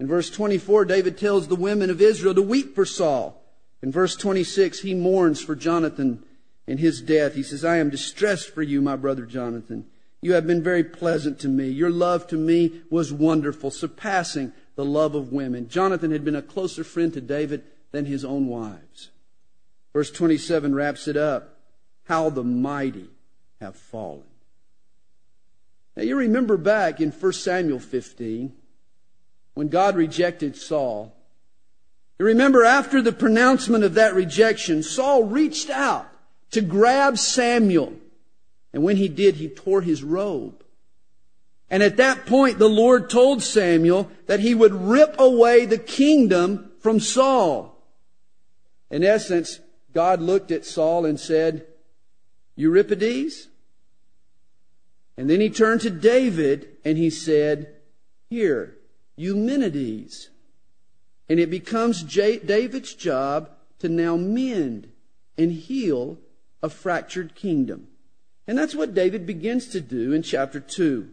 In 0.00 0.06
verse 0.08 0.30
24, 0.30 0.86
David 0.86 1.18
tells 1.18 1.46
the 1.46 1.54
women 1.54 1.90
of 1.90 2.00
Israel 2.00 2.34
to 2.34 2.42
weep 2.42 2.74
for 2.74 2.86
Saul. 2.86 3.40
In 3.82 3.92
verse 3.92 4.16
26, 4.16 4.80
he 4.80 4.94
mourns 4.94 5.42
for 5.42 5.54
Jonathan 5.54 6.24
and 6.66 6.80
his 6.80 7.02
death. 7.02 7.34
He 7.34 7.42
says, 7.42 7.64
I 7.64 7.76
am 7.76 7.90
distressed 7.90 8.50
for 8.50 8.62
you, 8.62 8.80
my 8.80 8.96
brother 8.96 9.26
Jonathan. 9.26 9.86
You 10.22 10.32
have 10.32 10.46
been 10.46 10.62
very 10.62 10.84
pleasant 10.84 11.38
to 11.40 11.48
me. 11.48 11.68
Your 11.68 11.90
love 11.90 12.26
to 12.28 12.36
me 12.36 12.80
was 12.90 13.12
wonderful, 13.12 13.70
surpassing 13.70 14.52
the 14.74 14.84
love 14.84 15.14
of 15.14 15.32
women. 15.32 15.68
Jonathan 15.68 16.12
had 16.12 16.24
been 16.24 16.36
a 16.36 16.42
closer 16.42 16.82
friend 16.82 17.12
to 17.12 17.20
David 17.20 17.64
than 17.90 18.06
his 18.06 18.24
own 18.24 18.46
wives. 18.46 19.10
Verse 19.92 20.10
27 20.10 20.74
wraps 20.74 21.08
it 21.08 21.16
up. 21.16 21.56
How 22.04 22.30
the 22.30 22.44
mighty 22.44 23.08
have 23.60 23.76
fallen. 23.76 24.24
Now 25.96 26.02
you 26.02 26.16
remember 26.16 26.56
back 26.56 27.00
in 27.00 27.10
1 27.10 27.32
Samuel 27.32 27.78
15, 27.78 28.52
when 29.54 29.68
God 29.68 29.96
rejected 29.96 30.56
Saul. 30.56 31.14
You 32.18 32.26
remember 32.26 32.64
after 32.64 33.02
the 33.02 33.12
pronouncement 33.12 33.84
of 33.84 33.94
that 33.94 34.14
rejection, 34.14 34.82
Saul 34.82 35.24
reached 35.24 35.70
out 35.70 36.08
to 36.52 36.60
grab 36.60 37.18
Samuel. 37.18 37.94
And 38.72 38.82
when 38.82 38.96
he 38.96 39.08
did, 39.08 39.36
he 39.36 39.48
tore 39.48 39.82
his 39.82 40.02
robe. 40.02 40.64
And 41.68 41.82
at 41.82 41.96
that 41.96 42.26
point, 42.26 42.58
the 42.58 42.68
Lord 42.68 43.10
told 43.10 43.42
Samuel 43.42 44.10
that 44.26 44.40
he 44.40 44.54
would 44.54 44.74
rip 44.74 45.18
away 45.18 45.64
the 45.64 45.78
kingdom 45.78 46.70
from 46.80 47.00
Saul. 47.00 47.76
In 48.90 49.02
essence, 49.02 49.58
God 49.92 50.20
looked 50.20 50.50
at 50.50 50.64
Saul 50.64 51.04
and 51.04 51.18
said, 51.18 51.66
Euripides? 52.56 53.48
And 55.16 55.28
then 55.28 55.40
he 55.40 55.50
turned 55.50 55.82
to 55.82 55.90
David 55.90 56.68
and 56.84 56.96
he 56.96 57.10
said, 57.10 57.74
Here, 58.30 58.76
Eumenides. 59.16 60.30
And 61.28 61.38
it 61.38 61.50
becomes 61.50 62.02
J- 62.02 62.38
David's 62.38 62.94
job 62.94 63.50
to 63.78 63.88
now 63.88 64.16
mend 64.16 64.90
and 65.38 65.52
heal 65.52 66.18
a 66.62 66.68
fractured 66.68 67.34
kingdom. 67.34 67.88
And 68.46 68.58
that's 68.58 68.74
what 68.74 68.94
David 68.94 69.26
begins 69.26 69.68
to 69.68 69.80
do 69.80 70.12
in 70.12 70.22
chapter 70.22 70.60
2. 70.60 71.08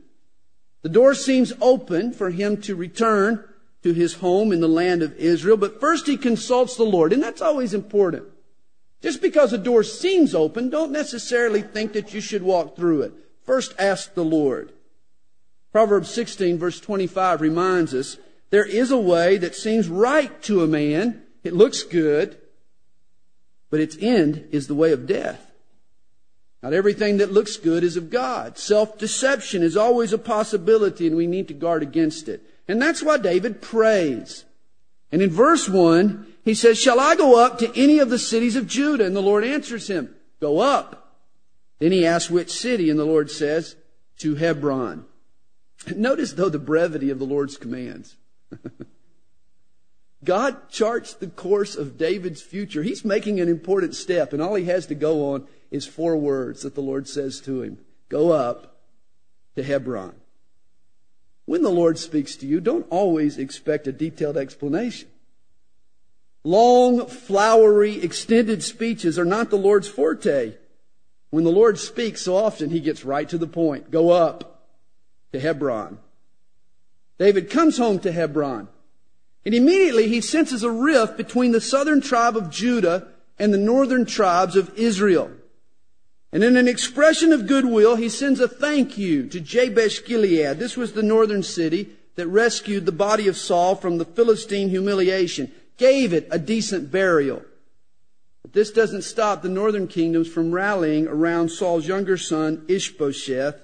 The 0.82 0.90
door 0.90 1.14
seems 1.14 1.54
open 1.62 2.14
for 2.14 2.30
him 2.30 2.62
to 2.62 2.76
return 2.76 3.44
to 3.84 3.94
his 3.94 4.16
home 4.16 4.52
in 4.52 4.62
the 4.62 4.68
land 4.68 5.02
of 5.02 5.16
Israel, 5.16 5.58
but 5.58 5.80
first 5.80 6.08
he 6.08 6.18
consults 6.18 6.76
the 6.76 6.84
Lord, 6.84 7.14
and 7.14 7.22
that's 7.22 7.42
always 7.42 7.74
important. 7.74 8.26
Just 9.02 9.22
because 9.22 9.54
a 9.54 9.58
door 9.58 9.84
seems 9.84 10.36
open, 10.36 10.70
don't 10.70 10.92
necessarily 10.92 11.62
think 11.62 11.94
that 11.94 12.14
you 12.14 12.22
should 12.22 12.44
walk 12.44 12.76
through 12.76 13.04
it. 13.04 13.14
First 13.44 13.74
ask 13.80 14.14
the 14.14 14.26
Lord. 14.26 14.74
Proverbs 15.72 16.10
16 16.12 16.58
verse 16.58 16.80
25 16.80 17.42
reminds 17.42 17.94
us, 17.94 18.18
there 18.50 18.66
is 18.66 18.92
a 18.92 18.98
way 18.98 19.38
that 19.38 19.56
seems 19.56 19.88
right 19.88 20.42
to 20.44 20.64
a 20.64 20.68
man. 20.68 21.22
It 21.44 21.54
looks 21.54 21.84
good, 21.84 22.38
but 23.70 23.80
its 23.80 23.96
end 24.02 24.48
is 24.52 24.68
the 24.68 24.76
way 24.76 24.92
of 24.92 25.06
death. 25.06 25.52
Not 26.62 26.74
everything 26.74 27.18
that 27.18 27.32
looks 27.32 27.56
good 27.56 27.84
is 27.84 27.96
of 27.96 28.10
God. 28.10 28.58
Self-deception 28.58 29.64
is 29.64 29.78
always 29.78 30.12
a 30.12 30.18
possibility 30.18 31.08
and 31.08 31.16
we 31.16 31.28
need 31.28 31.48
to 31.48 31.54
guard 31.54 31.84
against 31.84 32.28
it. 32.28 32.42
And 32.68 32.82
that's 32.82 33.02
why 33.02 33.18
David 33.18 33.62
prays. 33.62 34.44
And 35.12 35.22
in 35.22 35.30
verse 35.30 35.70
1, 35.70 36.28
he 36.50 36.56
says, 36.56 36.80
Shall 36.80 37.00
I 37.00 37.16
go 37.16 37.44
up 37.44 37.60
to 37.60 37.72
any 37.80 38.00
of 38.00 38.10
the 38.10 38.20
cities 38.20 38.56
of 38.56 38.68
Judah? 38.68 39.06
And 39.06 39.16
the 39.16 39.22
Lord 39.22 39.44
answers 39.44 39.88
him, 39.88 40.16
Go 40.42 40.60
up. 40.60 41.16
Then 41.78 41.92
he 41.92 42.06
asks 42.06 42.30
which 42.30 42.52
city, 42.52 42.90
and 42.90 43.00
the 43.00 43.06
Lord 43.06 43.30
says, 43.30 43.76
To 44.20 44.36
Hebron. 44.36 45.06
Notice, 45.96 46.34
though, 46.34 46.50
the 46.50 46.60
brevity 46.60 47.10
of 47.10 47.20
the 47.20 47.26
Lord's 47.26 47.56
commands. 47.58 48.18
God 50.24 50.70
charts 50.70 51.14
the 51.14 51.28
course 51.28 51.76
of 51.76 51.98
David's 51.98 52.42
future. 52.42 52.84
He's 52.84 53.06
making 53.06 53.40
an 53.40 53.48
important 53.48 53.96
step, 53.96 54.34
and 54.34 54.42
all 54.42 54.56
he 54.56 54.66
has 54.66 54.88
to 54.88 54.96
go 54.96 55.34
on 55.34 55.48
is 55.72 55.86
four 55.86 56.18
words 56.18 56.64
that 56.64 56.76
the 56.76 56.82
Lord 56.82 57.08
says 57.08 57.40
to 57.42 57.62
him 57.62 57.78
Go 58.10 58.32
up 58.32 58.82
to 59.56 59.64
Hebron. 59.64 60.16
When 61.46 61.62
the 61.62 61.70
Lord 61.70 62.00
speaks 62.00 62.36
to 62.38 62.48
you, 62.48 62.60
don't 62.60 62.88
always 62.90 63.38
expect 63.38 63.88
a 63.88 63.92
detailed 63.92 64.36
explanation. 64.36 65.09
Long, 66.44 67.06
flowery, 67.06 68.02
extended 68.02 68.64
speeches 68.64 69.20
are 69.20 69.26
not 69.26 69.50
the 69.50 69.58
Lord's 69.58 69.88
forte. 69.88 70.54
When 71.32 71.44
the 71.44 71.52
Lord 71.52 71.78
speaks 71.78 72.22
so 72.22 72.36
often, 72.36 72.70
he 72.70 72.80
gets 72.80 73.06
right 73.06 73.28
to 73.30 73.38
the 73.38 73.48
point. 73.48 73.92
Go 73.92 74.10
up 74.10 74.66
to 75.32 75.40
Hebron. 75.40 76.00
David 77.18 77.50
comes 77.50 77.78
home 77.78 78.00
to 78.00 78.12
Hebron. 78.12 78.70
And 79.46 79.54
immediately 79.54 80.08
he 80.08 80.22
senses 80.22 80.64
a 80.64 80.72
rift 80.72 81.18
between 81.18 81.52
the 81.52 81.62
southern 81.62 82.02
tribe 82.02 82.36
of 82.36 82.50
Judah 82.50 83.08
and 83.38 83.54
the 83.54 83.58
northern 83.58 84.06
tribes 84.06 84.56
of 84.56 84.78
Israel. 84.78 85.32
And 86.32 86.44
in 86.44 86.58
an 86.58 86.68
expression 86.68 87.34
of 87.34 87.48
goodwill, 87.48 87.96
he 87.96 88.10
sends 88.10 88.40
a 88.40 88.48
thank 88.48 88.98
you 88.98 89.28
to 89.28 89.40
Jabesh 89.40 90.06
Gilead. 90.06 90.60
This 90.60 90.78
was 90.78 90.94
the 90.94 91.04
northern 91.04 91.44
city 91.44 91.90
that 92.16 92.28
rescued 92.28 92.86
the 92.86 92.92
body 92.92 93.28
of 93.28 93.38
Saul 93.38 93.76
from 93.76 93.98
the 93.98 94.06
Philistine 94.06 94.70
humiliation, 94.70 95.52
gave 95.80 96.14
it 96.14 96.28
a 96.30 96.38
decent 96.38 96.92
burial. 96.92 97.42
But 98.44 98.54
this 98.54 98.70
doesn't 98.70 99.02
stop 99.02 99.42
the 99.42 99.50
northern 99.50 99.88
kingdoms 99.88 100.28
from 100.28 100.52
rallying 100.52 101.08
around 101.08 101.50
Saul's 101.50 101.88
younger 101.88 102.18
son, 102.18 102.66
Ishbosheth. 102.68 103.56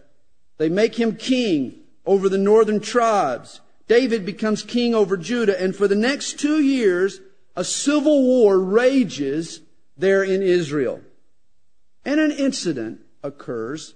They 0.57 0.69
make 0.69 0.95
him 0.95 1.17
king 1.17 1.81
over 2.05 2.29
the 2.29 2.37
northern 2.37 2.79
tribes. 2.79 3.61
David 3.87 4.25
becomes 4.25 4.63
king 4.63 4.95
over 4.95 5.17
Judah, 5.17 5.61
and 5.61 5.75
for 5.75 5.87
the 5.87 5.95
next 5.95 6.39
two 6.39 6.59
years, 6.59 7.19
a 7.55 7.63
civil 7.63 8.23
war 8.23 8.59
rages 8.59 9.61
there 9.97 10.23
in 10.23 10.41
Israel. 10.41 11.01
And 12.03 12.19
an 12.19 12.31
incident 12.31 13.01
occurs 13.23 13.95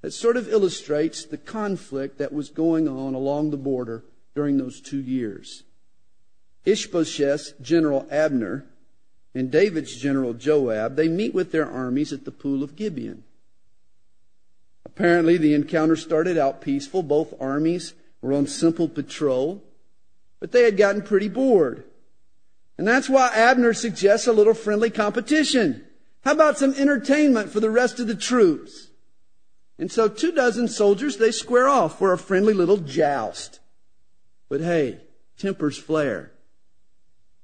that 0.00 0.12
sort 0.12 0.36
of 0.36 0.48
illustrates 0.48 1.24
the 1.24 1.38
conflict 1.38 2.18
that 2.18 2.32
was 2.32 2.48
going 2.48 2.88
on 2.88 3.14
along 3.14 3.50
the 3.50 3.56
border 3.56 4.04
during 4.34 4.56
those 4.56 4.80
two 4.80 5.00
years. 5.00 5.64
Ishbosheth's 6.66 7.52
general 7.62 8.06
Abner 8.10 8.66
and 9.34 9.50
David's 9.50 9.96
general 9.96 10.34
Joab, 10.34 10.96
they 10.96 11.08
meet 11.08 11.32
with 11.32 11.52
their 11.52 11.70
armies 11.70 12.12
at 12.12 12.24
the 12.24 12.30
pool 12.30 12.62
of 12.62 12.74
Gibeon. 12.74 13.22
Apparently, 14.84 15.36
the 15.36 15.54
encounter 15.54 15.94
started 15.94 16.36
out 16.36 16.60
peaceful. 16.60 17.02
Both 17.02 17.34
armies 17.40 17.94
were 18.20 18.32
on 18.32 18.46
simple 18.46 18.88
patrol, 18.88 19.62
but 20.40 20.52
they 20.52 20.64
had 20.64 20.76
gotten 20.76 21.02
pretty 21.02 21.28
bored. 21.28 21.84
And 22.78 22.88
that's 22.88 23.08
why 23.08 23.30
Abner 23.34 23.74
suggests 23.74 24.26
a 24.26 24.32
little 24.32 24.54
friendly 24.54 24.90
competition. 24.90 25.84
How 26.24 26.32
about 26.32 26.58
some 26.58 26.74
entertainment 26.74 27.50
for 27.50 27.60
the 27.60 27.70
rest 27.70 28.00
of 28.00 28.06
the 28.06 28.14
troops? 28.14 28.88
And 29.78 29.92
so 29.92 30.08
two 30.08 30.32
dozen 30.32 30.68
soldiers, 30.68 31.18
they 31.18 31.30
square 31.30 31.68
off 31.68 31.98
for 31.98 32.12
a 32.12 32.18
friendly 32.18 32.54
little 32.54 32.78
joust. 32.78 33.60
But 34.48 34.60
hey, 34.60 35.00
tempers 35.36 35.76
flare. 35.76 36.32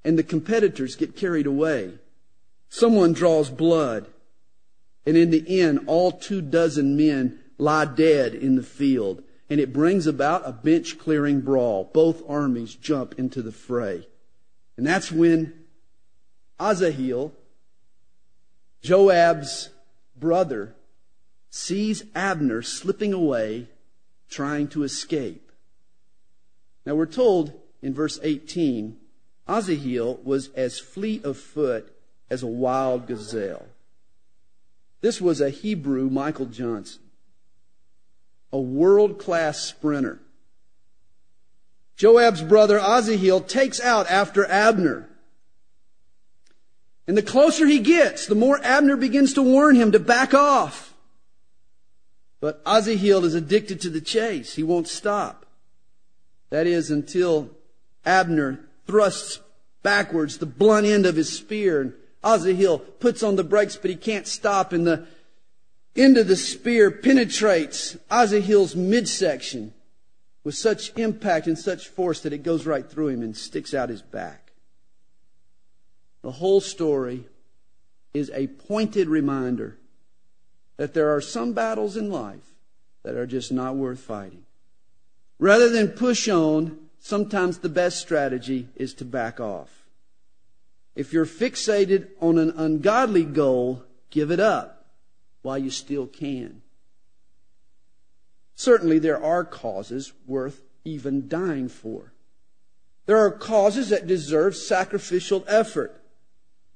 And 0.05 0.19
the 0.19 0.25
competitors 0.25 0.97
get 0.97 1.17
carried 1.17 1.47
away. 1.47 1.95
Someone 2.69 3.13
draws 3.13 3.51
blood. 3.51 4.07
And 5.07 5.17
in 5.17 5.31
the 5.31 5.61
end, 5.61 5.85
all 5.87 6.13
two 6.13 6.41
dozen 6.41 6.97
men 6.97 7.41
lie 7.59 7.85
dead 7.85 8.35
in 8.35 8.57
the 8.57 8.63
field. 8.63 9.23
And 9.51 9.61
it 9.61 9.73
brings 9.73 10.07
about 10.07 10.49
a 10.49 10.53
bench 10.53 10.99
clearing 10.99 11.41
brawl. 11.41 11.91
Both 11.93 12.23
armies 12.29 12.75
jump 12.75 13.19
into 13.19 13.43
the 13.43 13.53
fray. 13.53 14.09
And 14.77 14.87
that's 14.87 15.13
when 15.13 15.53
Asahel 16.59 17.33
Joab's 18.83 19.71
brother 20.17 20.75
sees 21.51 22.05
Abner 22.15 22.63
slipping 22.63 23.13
away, 23.13 23.69
trying 24.29 24.69
to 24.69 24.83
escape. 24.83 25.53
Now 26.85 26.97
we're 26.97 27.07
told 27.07 27.53
in 27.81 27.95
verse 27.95 28.19
18 28.23 28.97
Asahel 29.49 30.21
was 30.23 30.49
as 30.55 30.79
fleet 30.79 31.25
of 31.25 31.37
foot 31.37 31.93
as 32.31 32.43
a 32.43 32.47
wild 32.47 33.07
gazelle. 33.07 33.67
This 35.01 35.21
was 35.21 35.41
a 35.41 35.51
Hebrew 35.51 36.09
Michael 36.09 36.47
Johnson, 36.47 37.03
a 38.53 38.61
world 38.61 39.19
class 39.19 39.59
sprinter. 39.59 40.21
Joab's 41.97 42.43
brother 42.43 42.79
Asahel 42.79 43.41
takes 43.47 43.81
out 43.81 44.09
after 44.11 44.47
Abner. 44.47 45.09
And 47.07 47.17
the 47.17 47.23
closer 47.23 47.67
he 47.67 47.81
gets, 47.81 48.27
the 48.27 48.35
more 48.37 48.61
Abner 48.63 48.97
begins 48.97 49.35
to 49.35 49.43
warn 49.43 49.75
him 49.75 49.93
to 49.93 49.99
back 49.99 50.33
off. 50.33 50.95
But 52.41 52.63
Asahel 52.65 53.25
is 53.25 53.35
addicted 53.35 53.81
to 53.83 53.91
the 53.91 54.01
chase. 54.01 54.55
He 54.55 54.63
won't 54.63 54.89
stop. 54.89 55.47
That 56.51 56.67
is 56.67 56.91
until 56.91 57.51
Abner 58.05 58.61
thrusts 58.93 59.41
backwards 59.83 60.37
the 60.37 60.45
blunt 60.45 60.87
end 60.87 61.07
of 61.07 61.17
his 61.17 61.35
spear 61.35 61.81
and 61.81 61.95
Asahel 62.23 62.79
puts 63.01 63.23
on 63.23 63.37
the 63.37 63.43
brakes, 63.43 63.75
but 63.75 63.89
he 63.89 63.97
can't 63.97 64.27
stop 64.27 64.75
and 64.75 64.87
the 64.87 65.07
end 65.97 66.19
of 66.19 66.29
the 66.29 66.37
spear 66.37 66.91
penetrates 66.91 67.97
Asahel's 68.11 68.77
midsection 68.77 69.73
with 70.45 70.57
such 70.57 70.95
impact 70.99 71.47
and 71.47 71.59
such 71.59 71.89
force 71.89 72.21
that 72.21 72.35
it 72.35 72.43
goes 72.43 72.67
right 72.67 72.87
through 72.87 73.09
him 73.09 73.23
and 73.23 73.35
sticks 73.35 73.73
out 73.73 73.89
his 73.89 74.03
back. 74.03 74.53
The 76.21 76.33
whole 76.33 76.61
story 76.61 77.25
is 78.13 78.31
a 78.35 78.49
pointed 78.49 79.09
reminder 79.09 79.79
that 80.77 80.93
there 80.93 81.15
are 81.15 81.23
some 81.23 81.55
battles 81.55 81.97
in 81.97 82.11
life 82.11 82.53
that 83.05 83.15
are 83.15 83.27
just 83.27 83.53
not 83.53 83.75
worth 83.75 84.01
fighting. 84.01 84.45
Rather 85.39 85.71
than 85.71 85.89
push 85.89 86.29
on, 86.29 86.82
sometimes 87.03 87.59
the 87.59 87.69
best 87.69 87.99
strategy 87.99 88.69
is 88.77 88.95
to 88.95 89.05
back 89.05 89.41
off. 89.41 89.69
If 90.95 91.13
you're 91.13 91.27
fixated 91.27 92.09
on 92.21 92.39
an 92.39 92.51
ungodly 92.57 93.25
goal, 93.25 93.83
give 94.11 94.31
it 94.31 94.41
up 94.41 94.87
while 95.43 95.59
you 95.59 95.69
still 95.69 96.07
can. 96.07 96.63
Certainly, 98.55 99.01
there 99.01 99.23
are 99.23 99.45
causes 99.45 100.13
worth 100.27 100.63
even 100.85 101.29
dying 101.29 101.69
for. 101.69 102.13
There 103.07 103.19
are 103.19 103.33
causes 103.33 103.89
that 103.89 104.07
deserve 104.07 104.55
sacrificial 104.55 105.45
effort. 105.49 106.01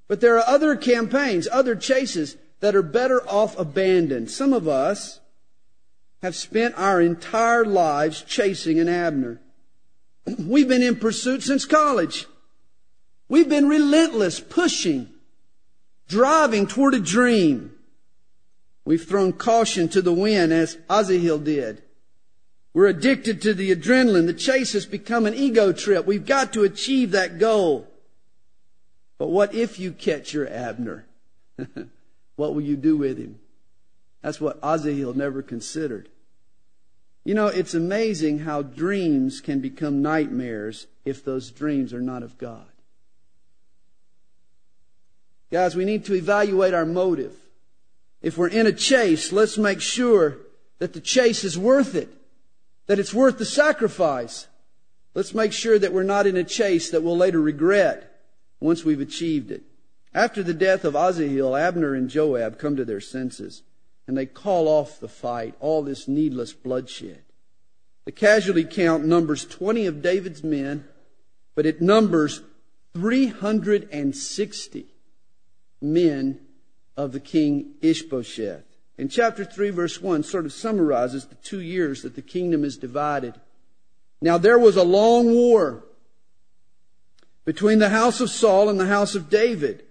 But 0.09 0.21
there 0.21 0.37
are 0.39 0.49
other 0.49 0.75
campaigns, 0.75 1.47
other 1.53 1.77
chases 1.77 2.37
that 2.61 2.75
are 2.75 2.83
better 2.83 3.23
off 3.29 3.57
abandoned. 3.59 4.31
Some 4.31 4.53
of 4.53 4.67
us 4.67 5.21
have 6.23 6.35
spent 6.35 6.77
our 6.77 7.01
entire 7.01 7.65
lives 7.65 8.23
chasing 8.23 8.81
an 8.81 8.89
Abner. 8.89 9.41
We've 10.27 10.69
been 10.69 10.83
in 10.83 10.97
pursuit 10.97 11.43
since 11.43 11.65
college. 11.65 12.27
We've 13.29 13.49
been 13.49 13.69
relentless, 13.69 14.41
pushing, 14.41 15.11
driving 16.09 16.67
toward 16.67 16.95
a 16.95 17.01
dream. 17.01 17.73
We've 18.85 19.05
thrown 19.05 19.33
caution 19.33 19.89
to 19.91 20.03
the 20.03 20.13
wind 20.13 20.53
as 20.53 20.79
Asahel 20.89 21.39
did. 21.39 21.83
We're 22.73 22.87
addicted 22.87 23.41
to 23.43 23.55
the 23.55 23.75
adrenaline. 23.75 24.27
The 24.27 24.35
chase 24.35 24.75
has 24.75 24.87
become 24.87 25.27
an 25.27 25.35
ego 25.35 25.73
trip. 25.73 26.07
We've 26.07 26.27
got 26.27 26.53
to 26.53 26.63
achieve 26.63 27.13
that 27.13 27.39
goal. 27.39 27.89
But 29.19 29.29
what 29.29 29.55
if 29.55 29.79
you 29.79 29.93
catch 29.93 30.35
your 30.35 30.47
Abner? 30.47 31.07
what 32.37 32.55
will 32.55 32.61
you 32.61 32.77
do 32.77 32.97
with 32.97 33.19
him? 33.19 33.39
That's 34.23 34.41
what 34.41 34.59
Asahel 34.63 35.15
never 35.15 35.43
considered. 35.43 36.09
You 37.27 37.35
know, 37.35 37.49
it's 37.49 37.75
amazing 37.75 38.39
how 38.39 38.63
dreams 38.63 39.41
can 39.41 39.59
become 39.59 40.01
nightmares 40.01 40.87
if 41.05 41.25
those 41.25 41.51
dreams 41.51 41.93
are 41.93 42.01
not 42.01 42.23
of 42.23 42.39
God. 42.39 42.69
Guys, 45.51 45.75
we 45.75 45.85
need 45.85 46.05
to 46.05 46.15
evaluate 46.15 46.73
our 46.73 46.87
motive. 46.87 47.35
If 48.23 48.39
we're 48.39 48.47
in 48.47 48.69
a 48.69 48.73
chase, 48.73 49.33
let's 49.33 49.59
make 49.59 49.81
sure 49.81 50.39
that 50.79 50.93
the 50.93 51.01
chase 51.01 51.43
is 51.43 51.59
worth 51.59 51.97
it, 51.97 52.11
that 52.87 53.01
it's 53.01 53.13
worth 53.13 53.39
the 53.39 53.45
sacrifice. 53.45 54.47
Let's 55.13 55.35
make 55.35 55.53
sure 55.53 55.81
that 55.81 55.93
we're 55.93 56.05
not 56.05 56.29
in 56.29 56.37
a 56.37 56.45
chase 56.45 56.91
that 56.91 57.03
we'll 57.03 57.17
later 57.17 57.41
regret 57.41 58.23
once 58.61 58.85
we've 58.85 59.01
achieved 59.01 59.51
it. 59.51 59.65
After 60.15 60.45
the 60.45 60.55
death 60.55 60.85
of 60.85 60.95
Asahel, 60.95 61.57
Abner 61.57 61.93
and 61.93 62.09
Joab 62.09 62.57
come 62.57 62.77
to 62.77 62.85
their 62.85 63.01
senses 63.01 63.63
and 64.07 64.17
they 64.17 64.27
call 64.27 64.69
off 64.69 65.01
the 65.01 65.09
fight, 65.09 65.55
all 65.61 65.83
this 65.83 66.07
needless 66.07 66.53
bloodshed. 66.53 67.23
The 68.05 68.13
casualty 68.13 68.65
count 68.65 69.05
numbers 69.05 69.45
20 69.45 69.87
of 69.87 70.03
David's 70.03 70.45
men, 70.45 70.87
but 71.55 71.67
it 71.67 71.81
numbers 71.83 72.43
360 72.95 74.87
men 75.83 76.41
of 76.97 77.13
the 77.13 77.21
king 77.21 77.75
Ishbosheth. 77.83 78.65
In 78.97 79.09
chapter 79.09 79.45
3 79.45 79.71
verse 79.71 80.01
1 80.01 80.23
sort 80.23 80.47
of 80.47 80.53
summarizes 80.53 81.27
the 81.27 81.35
two 81.35 81.61
years 81.61 82.03
that 82.03 82.15
the 82.15 82.23
kingdom 82.23 82.65
is 82.65 82.79
divided. 82.79 83.35
Now 84.23 84.39
there 84.39 84.59
was 84.59 84.77
a 84.77 84.85
long 84.85 85.35
war 85.35 85.85
between 87.45 87.79
the 87.79 87.91
house 87.91 88.21
of 88.21 88.31
Saul 88.31 88.69
and 88.69 88.79
the 88.79 88.87
house 88.87 89.15
of 89.15 89.29
David. 89.29 89.85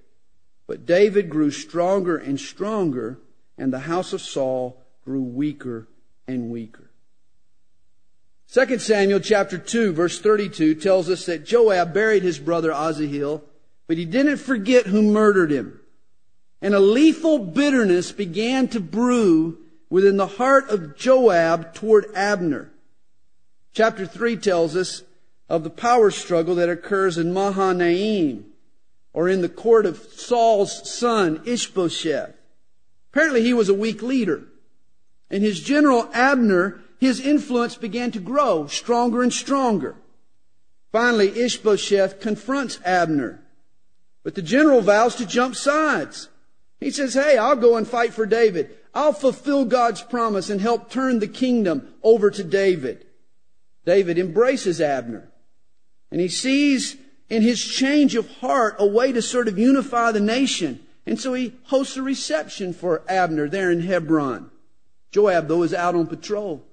But 0.67 0.85
David 0.85 1.29
grew 1.29 1.51
stronger 1.51 2.17
and 2.17 2.39
stronger, 2.39 3.19
and 3.57 3.71
the 3.71 3.79
house 3.79 4.13
of 4.13 4.21
Saul 4.21 4.81
grew 5.03 5.21
weaker 5.21 5.87
and 6.27 6.49
weaker. 6.49 6.89
2 8.51 8.79
Samuel 8.79 9.19
chapter 9.19 9.57
2 9.57 9.93
verse 9.93 10.19
32 10.19 10.75
tells 10.75 11.09
us 11.09 11.25
that 11.25 11.45
Joab 11.45 11.93
buried 11.93 12.23
his 12.23 12.39
brother 12.39 12.71
Asahel, 12.71 13.43
but 13.87 13.97
he 13.97 14.05
didn't 14.05 14.37
forget 14.37 14.87
who 14.87 15.01
murdered 15.01 15.51
him. 15.51 15.79
And 16.61 16.73
a 16.73 16.79
lethal 16.79 17.39
bitterness 17.39 18.11
began 18.11 18.67
to 18.69 18.79
brew 18.79 19.59
within 19.89 20.17
the 20.17 20.27
heart 20.27 20.69
of 20.69 20.95
Joab 20.95 21.73
toward 21.73 22.05
Abner. 22.15 22.71
Chapter 23.73 24.05
3 24.05 24.37
tells 24.37 24.75
us 24.75 25.03
of 25.49 25.63
the 25.63 25.69
power 25.69 26.09
struggle 26.09 26.55
that 26.55 26.69
occurs 26.69 27.17
in 27.17 27.33
Mahanaim, 27.33 28.45
or 29.13 29.29
in 29.29 29.41
the 29.41 29.49
court 29.49 29.85
of 29.85 29.97
Saul's 29.97 30.89
son, 30.89 31.41
Ishbosheth. 31.45 32.33
Apparently 33.15 33.43
he 33.43 33.53
was 33.53 33.69
a 33.69 33.73
weak 33.73 34.01
leader. 34.01 34.43
And 35.29 35.41
his 35.41 35.61
general 35.61 36.09
Abner, 36.11 36.81
his 36.99 37.21
influence 37.21 37.77
began 37.77 38.11
to 38.11 38.19
grow 38.19 38.67
stronger 38.67 39.23
and 39.23 39.31
stronger. 39.31 39.95
Finally, 40.91 41.29
Ishbosheth 41.39 42.19
confronts 42.19 42.77
Abner. 42.83 43.41
But 44.23 44.35
the 44.35 44.41
general 44.41 44.81
vows 44.81 45.15
to 45.15 45.25
jump 45.25 45.55
sides. 45.55 46.27
He 46.81 46.91
says, 46.91 47.13
hey, 47.13 47.37
I'll 47.37 47.55
go 47.55 47.77
and 47.77 47.87
fight 47.87 48.13
for 48.13 48.25
David. 48.25 48.75
I'll 48.93 49.13
fulfill 49.13 49.63
God's 49.63 50.01
promise 50.01 50.49
and 50.49 50.59
help 50.59 50.89
turn 50.89 51.19
the 51.19 51.27
kingdom 51.27 51.93
over 52.03 52.29
to 52.29 52.43
David. 52.43 53.05
David 53.85 54.19
embraces 54.19 54.81
Abner. 54.81 55.31
And 56.11 56.19
he 56.19 56.27
sees 56.27 56.97
in 57.29 57.43
his 57.43 57.63
change 57.63 58.15
of 58.15 58.29
heart 58.39 58.75
a 58.77 58.85
way 58.85 59.13
to 59.13 59.21
sort 59.21 59.47
of 59.47 59.57
unify 59.57 60.11
the 60.11 60.19
nation. 60.19 60.84
And 61.05 61.19
so 61.19 61.33
he 61.33 61.53
hosts 61.65 61.97
a 61.97 62.01
reception 62.01 62.73
for 62.73 63.03
Abner 63.07 63.47
there 63.47 63.71
in 63.71 63.81
Hebron. 63.81 64.49
Joab, 65.11 65.47
though, 65.47 65.63
is 65.63 65.73
out 65.73 65.95
on 65.95 66.07
patrol. 66.07 66.65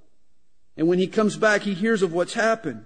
And 0.77 0.89
when 0.89 0.99
he 0.99 1.07
comes 1.07 1.37
back, 1.37 1.63
he 1.63 1.75
hears 1.75 2.03
of 2.03 2.13
what's 2.13 2.35
happened. 2.35 2.85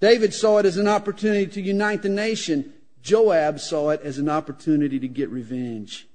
David 0.00 0.32
saw 0.32 0.58
it 0.58 0.66
as 0.66 0.78
an 0.78 0.88
opportunity 0.88 1.46
to 1.46 1.60
unite 1.60 2.02
the 2.02 2.08
nation. 2.08 2.72
Joab 3.02 3.60
saw 3.60 3.90
it 3.90 4.00
as 4.02 4.18
an 4.18 4.28
opportunity 4.28 4.98
to 4.98 5.08
get 5.08 5.28
revenge. 5.28 6.08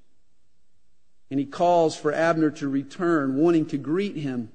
And 1.30 1.39
he 1.39 1.45
calls 1.45 1.95
for 1.95 2.12
Abner 2.12 2.49
to 2.51 2.67
return, 2.67 3.38
wanting 3.38 3.65
to 3.67 3.77
greet 3.77 4.15
him. 4.15 4.51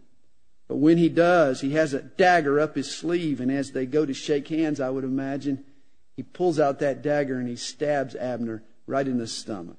But 0.68 0.77
when 0.77 0.98
he 0.98 1.09
does, 1.09 1.61
he 1.61 1.72
has 1.72 1.94
a 1.94 2.03
dagger 2.03 2.59
up 2.59 2.75
his 2.75 2.94
sleeve, 2.94 3.40
and 3.40 3.53
as 3.53 3.72
they 3.72 3.87
go 3.87 4.07
to 4.07 4.14
shake 4.14 4.48
hands, 4.48 4.81
I 4.81 4.90
would 4.90 5.05
imagine, 5.05 5.64
he 6.16 6.22
pulls 6.22 6.59
out 6.59 6.79
that 6.81 7.03
dagger 7.03 7.38
and 7.38 7.48
he 7.48 7.57
stabs 7.57 8.14
Abner 8.16 8.62
right 8.87 9.07
in 9.07 9.18
the 9.18 9.27
stomach. 9.27 9.79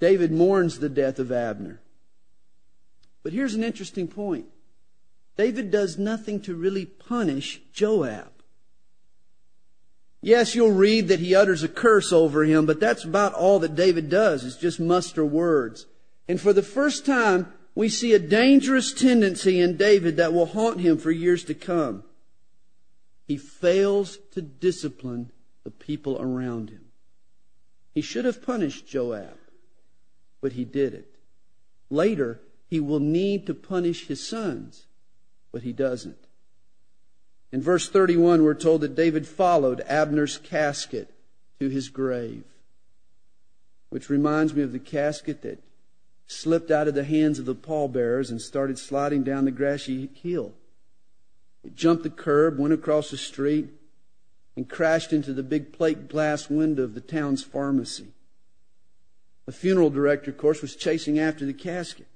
David 0.00 0.32
mourns 0.32 0.78
the 0.78 0.88
death 0.88 1.18
of 1.18 1.30
Abner. 1.30 1.80
But 3.22 3.32
here's 3.32 3.54
an 3.54 3.62
interesting 3.62 4.08
point. 4.08 4.46
David 5.36 5.70
does 5.70 5.98
nothing 5.98 6.40
to 6.40 6.54
really 6.54 6.84
punish 6.86 7.60
Joab. 7.72 8.32
Yes, 10.20 10.54
you'll 10.54 10.72
read 10.72 11.08
that 11.08 11.20
he 11.20 11.34
utters 11.34 11.62
a 11.62 11.68
curse 11.68 12.12
over 12.12 12.44
him, 12.44 12.66
but 12.66 12.80
that's 12.80 13.04
about 13.04 13.34
all 13.34 13.58
that 13.60 13.74
David 13.74 14.08
does, 14.08 14.44
is 14.44 14.56
just 14.56 14.78
muster 14.78 15.24
words. 15.24 15.86
And 16.28 16.40
for 16.40 16.52
the 16.52 16.62
first 16.62 17.04
time, 17.04 17.52
we 17.74 17.88
see 17.88 18.12
a 18.12 18.18
dangerous 18.18 18.92
tendency 18.92 19.58
in 19.58 19.76
David 19.76 20.16
that 20.16 20.32
will 20.32 20.46
haunt 20.46 20.80
him 20.80 20.98
for 20.98 21.10
years 21.10 21.44
to 21.44 21.54
come. 21.54 22.04
He 23.26 23.36
fails 23.36 24.18
to 24.32 24.42
discipline 24.42 25.32
the 25.64 25.70
people 25.70 26.20
around 26.20 26.70
him. 26.70 26.86
He 27.94 28.00
should 28.00 28.24
have 28.24 28.44
punished 28.44 28.86
Joab, 28.86 29.36
but 30.40 30.52
he 30.52 30.64
did 30.64 30.94
it. 30.94 31.14
Later, 31.90 32.40
he 32.68 32.80
will 32.80 33.00
need 33.00 33.46
to 33.46 33.54
punish 33.54 34.06
his 34.06 34.26
sons, 34.26 34.86
but 35.52 35.62
he 35.62 35.72
doesn't. 35.72 36.16
In 37.52 37.60
verse 37.60 37.88
31, 37.88 38.42
we're 38.42 38.54
told 38.54 38.80
that 38.80 38.94
David 38.94 39.28
followed 39.28 39.82
Abner's 39.86 40.38
casket 40.38 41.12
to 41.60 41.68
his 41.68 41.90
grave, 41.90 42.44
which 43.90 44.08
reminds 44.08 44.54
me 44.54 44.62
of 44.62 44.72
the 44.72 44.78
casket 44.78 45.42
that 45.42 45.62
slipped 46.26 46.70
out 46.70 46.88
of 46.88 46.94
the 46.94 47.04
hands 47.04 47.38
of 47.38 47.44
the 47.44 47.54
pallbearers 47.54 48.30
and 48.30 48.40
started 48.40 48.78
sliding 48.78 49.22
down 49.22 49.44
the 49.44 49.50
grassy 49.50 50.08
hill. 50.14 50.54
It 51.62 51.76
jumped 51.76 52.04
the 52.04 52.10
curb, 52.10 52.58
went 52.58 52.72
across 52.72 53.10
the 53.10 53.18
street, 53.18 53.68
and 54.56 54.68
crashed 54.68 55.12
into 55.12 55.32
the 55.32 55.42
big 55.42 55.72
plate 55.72 56.08
glass 56.08 56.50
window 56.50 56.82
of 56.84 56.94
the 56.94 57.00
town's 57.00 57.42
pharmacy. 57.42 58.08
The 59.46 59.52
funeral 59.52 59.90
director, 59.90 60.30
of 60.30 60.36
course, 60.38 60.62
was 60.62 60.76
chasing 60.76 61.18
after 61.18 61.44
the 61.44 61.52
casket. 61.52 62.06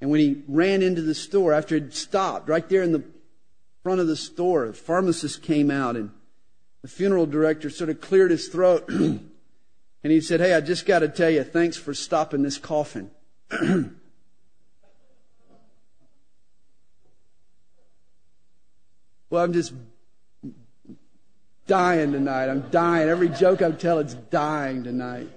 And 0.00 0.10
when 0.10 0.20
he 0.20 0.42
ran 0.48 0.82
into 0.82 1.02
the 1.02 1.14
store, 1.14 1.52
after 1.52 1.76
it 1.76 1.94
stopped 1.94 2.48
right 2.48 2.68
there 2.68 2.82
in 2.82 2.92
the 2.92 3.04
front 3.82 4.00
of 4.00 4.06
the 4.06 4.16
store, 4.16 4.66
the 4.66 4.72
pharmacist 4.72 5.42
came 5.42 5.70
out 5.70 5.96
and 5.96 6.10
the 6.82 6.88
funeral 6.88 7.26
director 7.26 7.70
sort 7.70 7.90
of 7.90 8.00
cleared 8.00 8.30
his 8.30 8.48
throat 8.48 8.88
and 8.88 9.30
he 10.02 10.20
said, 10.20 10.40
Hey, 10.40 10.54
I 10.54 10.60
just 10.60 10.84
got 10.86 10.98
to 10.98 11.08
tell 11.08 11.30
you, 11.30 11.44
thanks 11.44 11.76
for 11.76 11.94
stopping 11.94 12.42
this 12.42 12.58
coffin. 12.58 13.10
well, 19.30 19.44
I'm 19.44 19.52
just 19.52 19.72
dying 21.66 22.12
tonight. 22.12 22.48
I'm 22.48 22.68
dying. 22.70 23.08
Every 23.08 23.28
joke 23.28 23.62
I 23.62 23.70
tell, 23.72 23.98
it's 23.98 24.14
dying 24.14 24.84
tonight. 24.84 25.30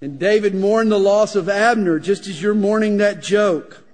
And 0.00 0.18
David 0.18 0.54
mourned 0.54 0.92
the 0.92 0.98
loss 0.98 1.34
of 1.34 1.48
Abner 1.48 1.98
just 1.98 2.26
as 2.26 2.40
you're 2.40 2.54
mourning 2.54 2.98
that 2.98 3.22
joke. 3.22 3.84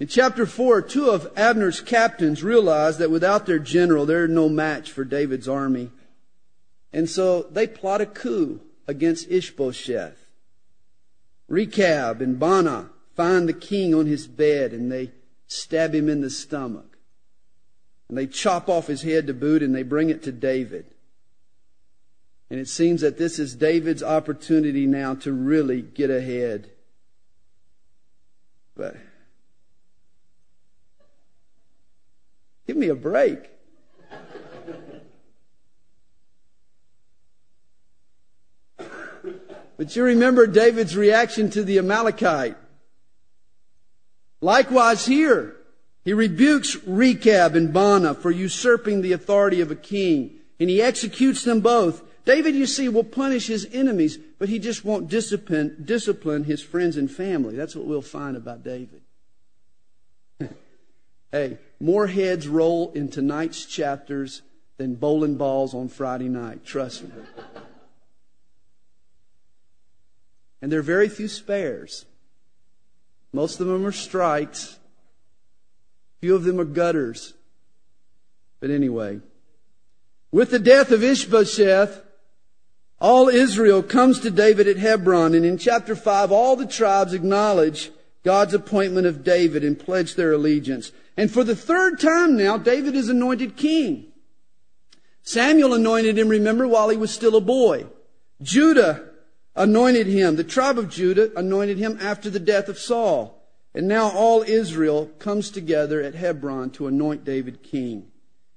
In 0.00 0.06
chapter 0.06 0.46
4, 0.46 0.82
two 0.82 1.10
of 1.10 1.32
Abner's 1.36 1.80
captains 1.80 2.42
realized 2.42 2.98
that 3.00 3.10
without 3.10 3.46
their 3.46 3.58
general, 3.58 4.06
they're 4.06 4.28
no 4.28 4.48
match 4.48 4.92
for 4.92 5.04
David's 5.04 5.48
army. 5.48 5.90
And 6.92 7.08
so 7.08 7.42
they 7.42 7.66
plot 7.66 8.00
a 8.00 8.06
coup 8.06 8.60
against 8.86 9.30
Ishbosheth. 9.30 10.30
Rechab 11.48 12.20
and 12.20 12.38
Baanah 12.38 12.90
find 13.16 13.48
the 13.48 13.52
king 13.52 13.94
on 13.94 14.06
his 14.06 14.26
bed 14.26 14.72
and 14.72 14.90
they 14.90 15.10
stab 15.48 15.94
him 15.94 16.08
in 16.08 16.20
the 16.20 16.30
stomach. 16.30 16.87
And 18.08 18.16
they 18.16 18.26
chop 18.26 18.68
off 18.68 18.86
his 18.86 19.02
head 19.02 19.26
to 19.26 19.34
boot 19.34 19.62
and 19.62 19.74
they 19.74 19.82
bring 19.82 20.10
it 20.10 20.22
to 20.24 20.32
David. 20.32 20.86
And 22.50 22.58
it 22.58 22.68
seems 22.68 23.02
that 23.02 23.18
this 23.18 23.38
is 23.38 23.54
David's 23.54 24.02
opportunity 24.02 24.86
now 24.86 25.14
to 25.16 25.32
really 25.32 25.82
get 25.82 26.10
ahead. 26.10 26.70
But 28.74 28.96
give 32.66 32.76
me 32.76 32.88
a 32.88 32.94
break. 32.94 33.50
But 39.76 39.94
you 39.94 40.02
remember 40.02 40.48
David's 40.48 40.96
reaction 40.96 41.50
to 41.50 41.62
the 41.62 41.78
Amalekite. 41.78 42.56
Likewise 44.40 45.06
here, 45.06 45.57
he 46.08 46.14
rebukes 46.14 46.74
Rechab 46.86 47.54
and 47.54 47.68
Baanah 47.68 48.16
for 48.16 48.30
usurping 48.30 49.02
the 49.02 49.12
authority 49.12 49.60
of 49.60 49.70
a 49.70 49.76
king, 49.76 50.38
and 50.58 50.70
he 50.70 50.80
executes 50.80 51.44
them 51.44 51.60
both. 51.60 52.02
David, 52.24 52.54
you 52.54 52.64
see, 52.64 52.88
will 52.88 53.04
punish 53.04 53.46
his 53.46 53.68
enemies, 53.74 54.16
but 54.38 54.48
he 54.48 54.58
just 54.58 54.86
won't 54.86 55.08
discipline, 55.08 55.76
discipline 55.84 56.44
his 56.44 56.62
friends 56.62 56.96
and 56.96 57.10
family. 57.10 57.56
That's 57.56 57.76
what 57.76 57.84
we'll 57.84 58.00
find 58.00 58.38
about 58.38 58.64
David. 58.64 59.02
hey, 61.30 61.58
more 61.78 62.06
heads 62.06 62.48
roll 62.48 62.90
in 62.92 63.10
tonight's 63.10 63.66
chapters 63.66 64.40
than 64.78 64.94
bowling 64.94 65.34
balls 65.34 65.74
on 65.74 65.90
Friday 65.90 66.30
night. 66.30 66.64
Trust 66.64 67.02
me. 67.02 67.10
And 70.62 70.72
there 70.72 70.78
are 70.78 70.82
very 70.82 71.10
few 71.10 71.28
spares. 71.28 72.06
Most 73.30 73.60
of 73.60 73.66
them 73.66 73.84
are 73.84 73.92
strikes. 73.92 74.77
Few 76.20 76.34
of 76.34 76.44
them 76.44 76.60
are 76.60 76.64
gutters. 76.64 77.34
But 78.60 78.70
anyway, 78.70 79.20
with 80.32 80.50
the 80.50 80.58
death 80.58 80.90
of 80.90 81.04
Ishbosheth, 81.04 82.02
all 83.00 83.28
Israel 83.28 83.82
comes 83.82 84.20
to 84.20 84.30
David 84.30 84.66
at 84.66 84.76
Hebron, 84.76 85.34
and 85.34 85.44
in 85.44 85.58
chapter 85.58 85.94
5, 85.94 86.32
all 86.32 86.56
the 86.56 86.66
tribes 86.66 87.14
acknowledge 87.14 87.92
God's 88.24 88.54
appointment 88.54 89.06
of 89.06 89.22
David 89.22 89.62
and 89.62 89.78
pledge 89.78 90.16
their 90.16 90.32
allegiance. 90.32 90.90
And 91.16 91.30
for 91.30 91.44
the 91.44 91.56
third 91.56 92.00
time 92.00 92.36
now, 92.36 92.58
David 92.58 92.96
is 92.96 93.08
anointed 93.08 93.56
king. 93.56 94.12
Samuel 95.22 95.74
anointed 95.74 96.18
him, 96.18 96.28
remember, 96.28 96.66
while 96.66 96.88
he 96.88 96.96
was 96.96 97.12
still 97.12 97.36
a 97.36 97.40
boy. 97.40 97.86
Judah 98.42 99.10
anointed 99.54 100.06
him. 100.06 100.36
The 100.36 100.44
tribe 100.44 100.78
of 100.78 100.88
Judah 100.90 101.30
anointed 101.36 101.78
him 101.78 101.98
after 102.00 102.30
the 102.30 102.40
death 102.40 102.68
of 102.68 102.78
Saul. 102.78 103.37
And 103.78 103.86
now 103.86 104.10
all 104.10 104.42
Israel 104.42 105.06
comes 105.20 105.52
together 105.52 106.02
at 106.02 106.16
Hebron 106.16 106.70
to 106.70 106.88
anoint 106.88 107.22
David 107.22 107.62
king. 107.62 108.10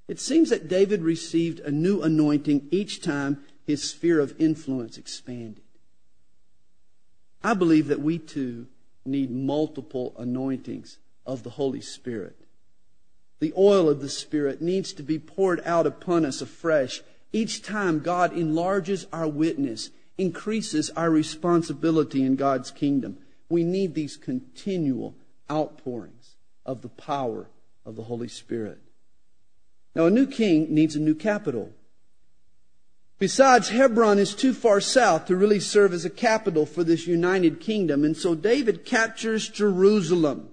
It 0.07 0.19
seems 0.19 0.49
that 0.49 0.67
David 0.67 1.03
received 1.03 1.59
a 1.59 1.69
new 1.69 2.01
anointing 2.01 2.69
each 2.71 3.03
time 3.03 3.43
his 3.63 3.87
sphere 3.87 4.19
of 4.19 4.33
influence 4.39 4.97
expanded. 4.97 5.61
I 7.43 7.53
believe 7.53 7.87
that 7.89 8.01
we 8.01 8.17
too 8.17 8.65
need 9.05 9.29
multiple 9.29 10.15
anointings 10.17 10.97
of 11.23 11.43
the 11.43 11.51
Holy 11.51 11.81
Spirit. 11.81 12.47
The 13.39 13.53
oil 13.55 13.89
of 13.89 14.01
the 14.01 14.09
Spirit 14.09 14.59
needs 14.59 14.91
to 14.93 15.03
be 15.03 15.19
poured 15.19 15.61
out 15.65 15.85
upon 15.85 16.25
us 16.25 16.41
afresh 16.41 17.03
each 17.31 17.61
time 17.61 17.99
God 17.99 18.35
enlarges 18.35 19.05
our 19.13 19.27
witness 19.27 19.91
increases 20.17 20.89
our 20.91 21.09
responsibility 21.09 22.23
in 22.23 22.35
God's 22.35 22.69
kingdom. 22.69 23.17
We 23.51 23.65
need 23.65 23.93
these 23.93 24.15
continual 24.15 25.13
outpourings 25.49 26.35
of 26.65 26.81
the 26.81 26.89
power 26.89 27.49
of 27.85 27.97
the 27.97 28.03
Holy 28.03 28.29
Spirit. 28.29 28.79
Now, 29.93 30.05
a 30.05 30.09
new 30.09 30.25
king 30.25 30.73
needs 30.73 30.95
a 30.95 31.01
new 31.01 31.15
capital. 31.15 31.73
Besides, 33.19 33.67
Hebron 33.67 34.19
is 34.19 34.33
too 34.33 34.53
far 34.53 34.79
south 34.79 35.25
to 35.25 35.35
really 35.35 35.59
serve 35.59 35.91
as 35.91 36.05
a 36.05 36.09
capital 36.09 36.65
for 36.65 36.85
this 36.85 37.07
united 37.07 37.59
kingdom, 37.59 38.05
and 38.05 38.15
so 38.15 38.35
David 38.35 38.85
captures 38.85 39.49
Jerusalem, 39.49 40.49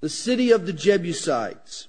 the 0.00 0.08
city 0.08 0.50
of 0.50 0.66
the 0.66 0.72
Jebusites. 0.72 1.86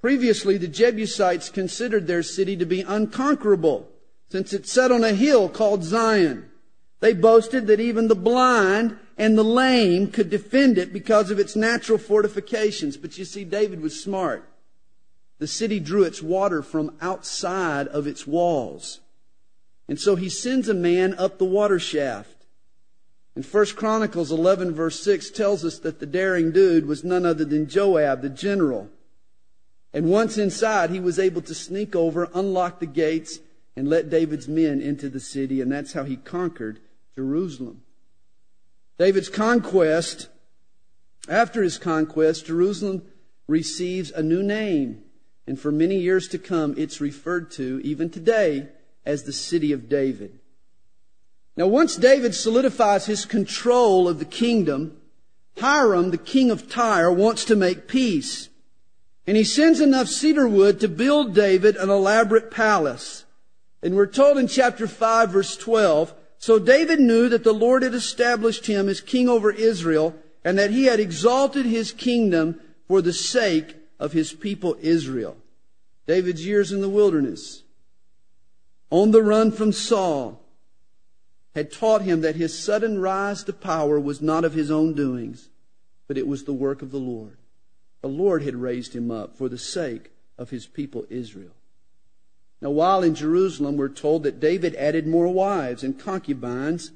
Previously, 0.00 0.56
the 0.56 0.66
Jebusites 0.66 1.50
considered 1.50 2.06
their 2.06 2.22
city 2.22 2.56
to 2.56 2.64
be 2.64 2.80
unconquerable 2.80 3.88
since 4.30 4.54
it 4.54 4.66
set 4.66 4.90
on 4.90 5.04
a 5.04 5.12
hill 5.12 5.50
called 5.50 5.84
Zion. 5.84 6.50
They 7.00 7.12
boasted 7.12 7.66
that 7.66 7.80
even 7.80 8.08
the 8.08 8.16
blind 8.16 8.98
and 9.18 9.36
the 9.36 9.44
lame 9.44 10.12
could 10.12 10.30
defend 10.30 10.78
it 10.78 10.92
because 10.92 11.30
of 11.30 11.40
its 11.40 11.56
natural 11.56 11.98
fortifications. 11.98 12.96
But 12.96 13.18
you 13.18 13.24
see, 13.24 13.44
David 13.44 13.80
was 13.80 14.00
smart. 14.00 14.48
The 15.40 15.48
city 15.48 15.80
drew 15.80 16.04
its 16.04 16.22
water 16.22 16.62
from 16.62 16.96
outside 17.00 17.88
of 17.88 18.06
its 18.06 18.26
walls. 18.26 19.00
And 19.88 19.98
so 19.98 20.14
he 20.14 20.28
sends 20.28 20.68
a 20.68 20.74
man 20.74 21.14
up 21.14 21.38
the 21.38 21.44
water 21.44 21.80
shaft. 21.80 22.46
And 23.34 23.44
1 23.44 23.66
Chronicles 23.76 24.30
11 24.30 24.74
verse 24.74 25.00
6 25.02 25.30
tells 25.30 25.64
us 25.64 25.78
that 25.80 25.98
the 25.98 26.06
daring 26.06 26.52
dude 26.52 26.86
was 26.86 27.04
none 27.04 27.26
other 27.26 27.44
than 27.44 27.68
Joab, 27.68 28.22
the 28.22 28.28
general. 28.28 28.88
And 29.92 30.10
once 30.10 30.38
inside, 30.38 30.90
he 30.90 31.00
was 31.00 31.18
able 31.18 31.42
to 31.42 31.54
sneak 31.54 31.96
over, 31.96 32.28
unlock 32.34 32.78
the 32.78 32.86
gates, 32.86 33.40
and 33.74 33.88
let 33.88 34.10
David's 34.10 34.48
men 34.48 34.80
into 34.80 35.08
the 35.08 35.20
city, 35.20 35.60
and 35.60 35.70
that's 35.70 35.92
how 35.92 36.04
he 36.04 36.16
conquered 36.16 36.80
Jerusalem. 37.14 37.82
David's 38.98 39.28
conquest, 39.28 40.28
after 41.28 41.62
his 41.62 41.78
conquest, 41.78 42.46
Jerusalem 42.46 43.02
receives 43.46 44.10
a 44.10 44.22
new 44.22 44.42
name. 44.42 45.04
And 45.46 45.58
for 45.58 45.70
many 45.72 45.96
years 45.96 46.28
to 46.28 46.38
come, 46.38 46.74
it's 46.76 47.00
referred 47.00 47.50
to, 47.52 47.80
even 47.84 48.10
today, 48.10 48.68
as 49.06 49.22
the 49.22 49.32
city 49.32 49.72
of 49.72 49.88
David. 49.88 50.40
Now, 51.56 51.66
once 51.66 51.96
David 51.96 52.34
solidifies 52.34 53.06
his 53.06 53.24
control 53.24 54.08
of 54.08 54.18
the 54.18 54.24
kingdom, 54.24 55.00
Hiram, 55.58 56.10
the 56.10 56.18
king 56.18 56.50
of 56.50 56.68
Tyre, 56.68 57.10
wants 57.10 57.44
to 57.46 57.56
make 57.56 57.88
peace. 57.88 58.48
And 59.26 59.36
he 59.36 59.44
sends 59.44 59.80
enough 59.80 60.08
cedar 60.08 60.48
wood 60.48 60.80
to 60.80 60.88
build 60.88 61.34
David 61.34 61.76
an 61.76 61.90
elaborate 61.90 62.50
palace. 62.50 63.24
And 63.82 63.94
we're 63.94 64.06
told 64.06 64.38
in 64.38 64.48
chapter 64.48 64.86
5 64.86 65.30
verse 65.30 65.56
12, 65.56 66.14
so 66.38 66.58
David 66.58 67.00
knew 67.00 67.28
that 67.28 67.44
the 67.44 67.52
Lord 67.52 67.82
had 67.82 67.94
established 67.94 68.66
him 68.66 68.88
as 68.88 69.00
king 69.00 69.28
over 69.28 69.50
Israel 69.50 70.14
and 70.44 70.58
that 70.58 70.70
he 70.70 70.84
had 70.84 71.00
exalted 71.00 71.66
his 71.66 71.92
kingdom 71.92 72.60
for 72.86 73.02
the 73.02 73.12
sake 73.12 73.76
of 73.98 74.12
his 74.12 74.32
people 74.32 74.76
Israel. 74.80 75.36
David's 76.06 76.46
years 76.46 76.72
in 76.72 76.80
the 76.80 76.88
wilderness, 76.88 77.64
on 78.90 79.10
the 79.10 79.22
run 79.22 79.52
from 79.52 79.72
Saul, 79.72 80.40
had 81.54 81.72
taught 81.72 82.02
him 82.02 82.20
that 82.20 82.36
his 82.36 82.56
sudden 82.56 83.00
rise 83.00 83.44
to 83.44 83.52
power 83.52 83.98
was 83.98 84.22
not 84.22 84.44
of 84.44 84.54
his 84.54 84.70
own 84.70 84.94
doings, 84.94 85.50
but 86.06 86.16
it 86.16 86.26
was 86.26 86.44
the 86.44 86.52
work 86.52 86.80
of 86.82 86.92
the 86.92 86.98
Lord. 86.98 87.36
the 88.00 88.08
Lord 88.08 88.42
had 88.42 88.54
raised 88.54 88.94
him 88.94 89.10
up 89.10 89.36
for 89.36 89.48
the 89.48 89.58
sake 89.58 90.12
of 90.38 90.50
his 90.50 90.66
people 90.66 91.04
Israel. 91.10 91.57
Now, 92.60 92.70
while 92.70 93.02
in 93.02 93.14
Jerusalem, 93.14 93.76
we're 93.76 93.88
told 93.88 94.24
that 94.24 94.40
David 94.40 94.74
added 94.74 95.06
more 95.06 95.28
wives 95.28 95.84
and 95.84 95.98
concubines 95.98 96.90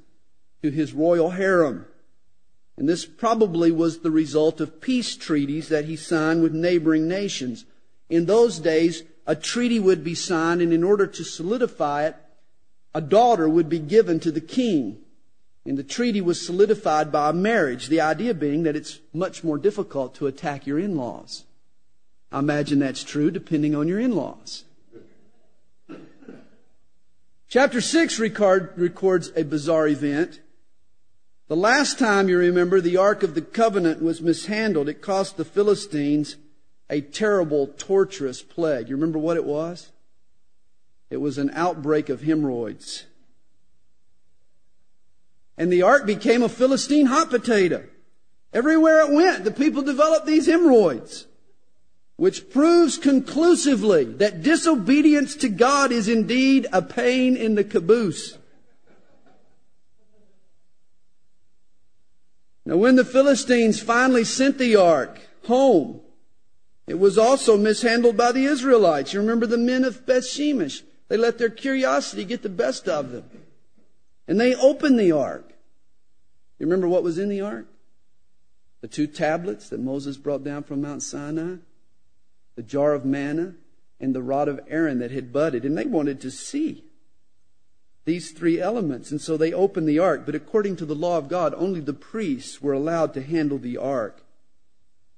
to 0.62 0.70
his 0.70 0.92
royal 0.92 1.30
harem. 1.30 1.86
And 2.76 2.88
this 2.88 3.04
probably 3.04 3.70
was 3.70 3.98
the 3.98 4.10
result 4.10 4.60
of 4.60 4.80
peace 4.80 5.14
treaties 5.14 5.68
that 5.68 5.84
he 5.84 5.94
signed 5.94 6.42
with 6.42 6.52
neighboring 6.52 7.06
nations. 7.06 7.64
In 8.08 8.26
those 8.26 8.58
days, 8.58 9.04
a 9.26 9.36
treaty 9.36 9.78
would 9.78 10.02
be 10.02 10.14
signed, 10.14 10.60
and 10.62 10.72
in 10.72 10.82
order 10.82 11.06
to 11.06 11.24
solidify 11.24 12.06
it, 12.06 12.16
a 12.94 13.00
daughter 13.00 13.48
would 13.48 13.68
be 13.68 13.78
given 13.78 14.18
to 14.20 14.32
the 14.32 14.40
king. 14.40 14.98
And 15.64 15.78
the 15.78 15.84
treaty 15.84 16.20
was 16.20 16.44
solidified 16.44 17.12
by 17.12 17.30
a 17.30 17.32
marriage, 17.32 17.86
the 17.86 18.00
idea 18.00 18.34
being 18.34 18.64
that 18.64 18.74
it's 18.74 18.98
much 19.12 19.44
more 19.44 19.58
difficult 19.58 20.16
to 20.16 20.26
attack 20.26 20.66
your 20.66 20.78
in 20.78 20.96
laws. 20.96 21.44
I 22.32 22.40
imagine 22.40 22.80
that's 22.80 23.04
true 23.04 23.30
depending 23.30 23.76
on 23.76 23.86
your 23.86 24.00
in 24.00 24.16
laws. 24.16 24.64
Chapter 27.52 27.82
6 27.82 28.18
record, 28.18 28.72
records 28.76 29.30
a 29.36 29.44
bizarre 29.44 29.86
event. 29.86 30.40
The 31.48 31.54
last 31.54 31.98
time 31.98 32.30
you 32.30 32.38
remember 32.38 32.80
the 32.80 32.96
Ark 32.96 33.22
of 33.22 33.34
the 33.34 33.42
Covenant 33.42 34.02
was 34.02 34.22
mishandled, 34.22 34.88
it 34.88 35.02
cost 35.02 35.36
the 35.36 35.44
Philistines 35.44 36.36
a 36.88 37.02
terrible, 37.02 37.66
torturous 37.66 38.40
plague. 38.40 38.88
You 38.88 38.96
remember 38.96 39.18
what 39.18 39.36
it 39.36 39.44
was? 39.44 39.92
It 41.10 41.18
was 41.18 41.36
an 41.36 41.50
outbreak 41.52 42.08
of 42.08 42.22
hemorrhoids. 42.22 43.04
And 45.58 45.70
the 45.70 45.82
ark 45.82 46.06
became 46.06 46.42
a 46.42 46.48
Philistine 46.48 47.04
hot 47.04 47.28
potato. 47.28 47.84
Everywhere 48.54 49.02
it 49.02 49.12
went, 49.12 49.44
the 49.44 49.50
people 49.50 49.82
developed 49.82 50.24
these 50.24 50.46
hemorrhoids, 50.46 51.26
which 52.16 52.50
proves 52.50 52.98
conclusively 52.98 54.04
that 54.04 54.42
disobedience 54.42 55.34
to 55.36 55.48
God 55.48 55.92
is 55.92 56.08
indeed 56.08 56.66
a 56.72 56.82
pain 56.82 57.36
in 57.36 57.54
the 57.54 57.64
caboose. 57.64 58.38
Now, 62.64 62.76
when 62.76 62.96
the 62.96 63.04
Philistines 63.04 63.80
finally 63.80 64.24
sent 64.24 64.58
the 64.58 64.76
ark 64.76 65.20
home, 65.46 66.00
it 66.86 66.98
was 66.98 67.18
also 67.18 67.56
mishandled 67.56 68.16
by 68.16 68.32
the 68.32 68.44
Israelites. 68.44 69.12
You 69.12 69.20
remember 69.20 69.46
the 69.46 69.58
men 69.58 69.84
of 69.84 70.06
Bethshemesh. 70.06 70.82
They 71.08 71.16
let 71.16 71.38
their 71.38 71.50
curiosity 71.50 72.24
get 72.24 72.42
the 72.42 72.48
best 72.48 72.88
of 72.88 73.10
them. 73.10 73.24
And 74.28 74.40
they 74.40 74.54
opened 74.54 74.98
the 74.98 75.12
ark. 75.12 75.52
You 76.58 76.66
remember 76.66 76.88
what 76.88 77.02
was 77.02 77.18
in 77.18 77.28
the 77.28 77.40
ark? 77.40 77.66
The 78.80 78.88
two 78.88 79.06
tablets 79.06 79.68
that 79.68 79.80
Moses 79.80 80.16
brought 80.16 80.44
down 80.44 80.62
from 80.62 80.82
Mount 80.82 81.02
Sinai, 81.02 81.56
the 82.62 82.68
jar 82.68 82.94
of 82.94 83.04
manna, 83.04 83.54
and 83.98 84.14
the 84.14 84.22
rod 84.22 84.48
of 84.48 84.60
Aaron 84.68 85.00
that 85.00 85.10
had 85.10 85.32
budded. 85.32 85.64
And 85.64 85.76
they 85.76 85.84
wanted 85.84 86.20
to 86.20 86.30
see 86.30 86.84
these 88.04 88.30
three 88.30 88.60
elements. 88.60 89.10
And 89.10 89.20
so 89.20 89.36
they 89.36 89.52
opened 89.52 89.88
the 89.88 89.98
ark. 89.98 90.22
But 90.24 90.34
according 90.34 90.76
to 90.76 90.86
the 90.86 90.94
law 90.94 91.18
of 91.18 91.28
God, 91.28 91.54
only 91.56 91.80
the 91.80 91.92
priests 91.92 92.62
were 92.62 92.72
allowed 92.72 93.14
to 93.14 93.22
handle 93.22 93.58
the 93.58 93.78
ark. 93.78 94.22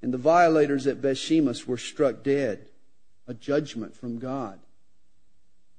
And 0.02 0.12
the 0.12 0.18
violators 0.18 0.86
at 0.86 1.02
Bethshemesh 1.02 1.66
were 1.66 1.78
struck 1.78 2.22
dead. 2.22 2.68
A 3.26 3.34
judgment 3.34 3.96
from 3.96 4.18
God. 4.18 4.58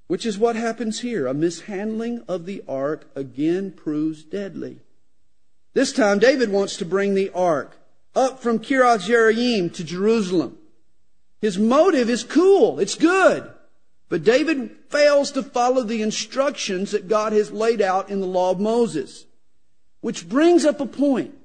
Which 0.08 0.26
is 0.26 0.38
what 0.38 0.56
happens 0.56 1.02
here. 1.02 1.26
A 1.26 1.34
mishandling 1.34 2.24
of 2.28 2.46
the 2.46 2.64
ark 2.68 3.08
again 3.16 3.72
proves 3.72 4.24
deadly. 4.24 4.82
This 5.74 5.92
time 5.92 6.20
David 6.20 6.52
wants 6.52 6.78
to 6.78 6.86
bring 6.86 7.16
the 7.16 7.32
ark 7.32 7.78
up 8.16 8.40
from 8.40 8.60
Kiriath 8.60 9.08
Jearim 9.08 9.74
to 9.74 9.84
Jerusalem. 9.84 10.58
His 11.42 11.58
motive 11.58 12.10
is 12.10 12.24
cool. 12.24 12.80
It's 12.80 12.96
good. 12.96 13.50
But 14.10 14.24
David 14.24 14.72
fails 14.90 15.32
to 15.32 15.44
follow 15.44 15.84
the 15.84 16.02
instructions 16.02 16.92
that 16.92 17.08
God 17.08 17.34
has 17.34 17.52
laid 17.52 17.82
out 17.82 18.10
in 18.10 18.20
the 18.20 18.28
law 18.28 18.52
of 18.52 18.60
Moses. 18.60 19.26
Which 20.02 20.30
brings 20.30 20.66
up 20.66 20.80
a 20.80 20.86
point. 20.86 21.36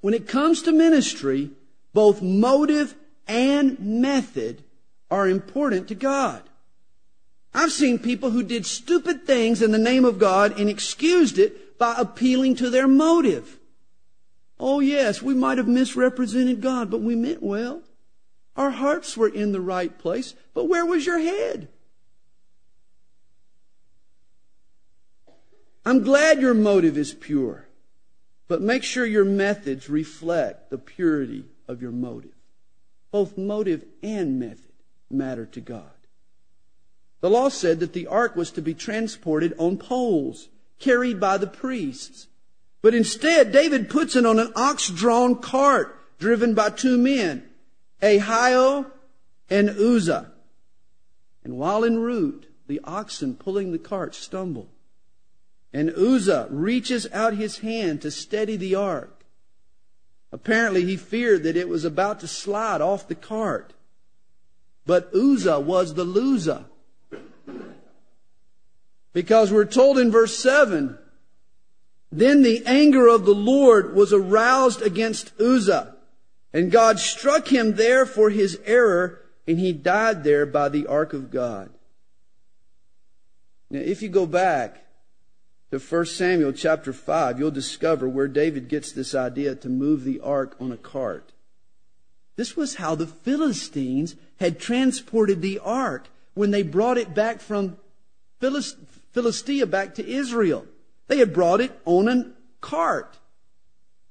When 0.00 0.14
it 0.14 0.26
comes 0.26 0.62
to 0.62 0.72
ministry, 0.72 1.50
both 1.92 2.22
motive 2.22 2.94
and 3.28 3.78
method 3.78 4.64
are 5.10 5.28
important 5.28 5.88
to 5.88 5.94
God. 5.94 6.42
I've 7.52 7.72
seen 7.72 7.98
people 7.98 8.30
who 8.30 8.42
did 8.42 8.64
stupid 8.64 9.26
things 9.26 9.60
in 9.60 9.72
the 9.72 9.78
name 9.78 10.04
of 10.04 10.18
God 10.18 10.58
and 10.58 10.68
excused 10.68 11.38
it 11.38 11.78
by 11.78 11.94
appealing 11.96 12.56
to 12.56 12.70
their 12.70 12.86
motive. 12.86 13.58
Oh 14.58 14.80
yes, 14.80 15.20
we 15.22 15.34
might 15.34 15.58
have 15.58 15.66
misrepresented 15.66 16.60
God, 16.60 16.90
but 16.90 17.00
we 17.00 17.16
meant 17.16 17.42
well. 17.42 17.82
Our 18.56 18.70
hearts 18.70 19.16
were 19.16 19.28
in 19.28 19.52
the 19.52 19.60
right 19.60 19.96
place, 19.98 20.34
but 20.54 20.64
where 20.64 20.84
was 20.84 21.06
your 21.06 21.18
head? 21.18 21.68
I'm 25.84 26.02
glad 26.02 26.40
your 26.40 26.54
motive 26.54 26.98
is 26.98 27.14
pure, 27.14 27.66
but 28.48 28.60
make 28.60 28.82
sure 28.82 29.06
your 29.06 29.24
methods 29.24 29.88
reflect 29.88 30.70
the 30.70 30.78
purity 30.78 31.46
of 31.66 31.80
your 31.80 31.90
motive. 31.90 32.34
Both 33.10 33.38
motive 33.38 33.84
and 34.02 34.38
method 34.38 34.72
matter 35.10 35.46
to 35.46 35.60
God. 35.60 35.90
The 37.20 37.30
law 37.30 37.48
said 37.48 37.80
that 37.80 37.92
the 37.92 38.06
ark 38.06 38.36
was 38.36 38.50
to 38.52 38.62
be 38.62 38.74
transported 38.74 39.54
on 39.58 39.78
poles, 39.78 40.48
carried 40.78 41.20
by 41.20 41.38
the 41.38 41.46
priests. 41.46 42.28
But 42.82 42.94
instead, 42.94 43.52
David 43.52 43.90
puts 43.90 44.16
it 44.16 44.24
on 44.24 44.38
an 44.38 44.52
ox 44.56 44.88
drawn 44.88 45.36
cart 45.36 45.96
driven 46.18 46.54
by 46.54 46.70
two 46.70 46.96
men, 46.96 47.49
Ahio 48.02 48.90
and 49.48 49.70
Uzzah. 49.70 50.32
And 51.44 51.56
while 51.56 51.84
en 51.84 51.98
route, 51.98 52.46
the 52.66 52.80
oxen 52.84 53.34
pulling 53.34 53.72
the 53.72 53.78
cart 53.78 54.14
stumble. 54.14 54.68
And 55.72 55.90
Uzzah 55.90 56.48
reaches 56.50 57.06
out 57.12 57.34
his 57.34 57.58
hand 57.58 58.02
to 58.02 58.10
steady 58.10 58.56
the 58.56 58.74
ark. 58.74 59.24
Apparently, 60.32 60.84
he 60.84 60.96
feared 60.96 61.42
that 61.42 61.56
it 61.56 61.68
was 61.68 61.84
about 61.84 62.20
to 62.20 62.28
slide 62.28 62.80
off 62.80 63.08
the 63.08 63.14
cart. 63.14 63.72
But 64.86 65.12
Uzzah 65.14 65.60
was 65.60 65.94
the 65.94 66.04
loser. 66.04 66.64
Because 69.12 69.52
we're 69.52 69.64
told 69.64 69.98
in 69.98 70.10
verse 70.10 70.36
7 70.38 70.96
Then 72.12 72.42
the 72.42 72.62
anger 72.66 73.08
of 73.08 73.24
the 73.24 73.34
Lord 73.34 73.94
was 73.94 74.12
aroused 74.12 74.82
against 74.82 75.32
Uzzah, 75.40 75.96
and 76.52 76.70
God 76.70 76.98
struck 76.98 77.48
him 77.48 77.74
there 77.74 78.04
for 78.04 78.30
his 78.30 78.58
error, 78.64 79.20
and 79.46 79.58
he 79.58 79.72
died 79.72 80.24
there 80.24 80.46
by 80.46 80.68
the 80.68 80.86
ark 80.86 81.12
of 81.12 81.30
God. 81.30 81.70
Now, 83.70 83.80
if 83.80 84.02
you 84.02 84.08
go 84.08 84.26
back 84.26 84.84
to 85.70 85.78
1 85.78 86.06
Samuel 86.06 86.52
chapter 86.52 86.92
5, 86.92 87.38
you'll 87.38 87.52
discover 87.52 88.08
where 88.08 88.26
David 88.26 88.68
gets 88.68 88.90
this 88.90 89.14
idea 89.14 89.54
to 89.54 89.68
move 89.68 90.02
the 90.02 90.18
ark 90.20 90.56
on 90.58 90.72
a 90.72 90.76
cart. 90.76 91.32
This 92.34 92.56
was 92.56 92.76
how 92.76 92.96
the 92.96 93.06
Philistines 93.06 94.16
had 94.40 94.58
transported 94.58 95.42
the 95.42 95.60
ark 95.60 96.08
when 96.34 96.50
they 96.50 96.64
brought 96.64 96.98
it 96.98 97.14
back 97.14 97.38
from 97.38 97.76
Philistia 98.40 99.66
back 99.66 99.94
to 99.94 100.04
Israel. 100.08 100.66
They 101.06 101.18
had 101.18 101.32
brought 101.32 101.60
it 101.60 101.78
on 101.84 102.08
a 102.08 102.32
cart. 102.60 103.19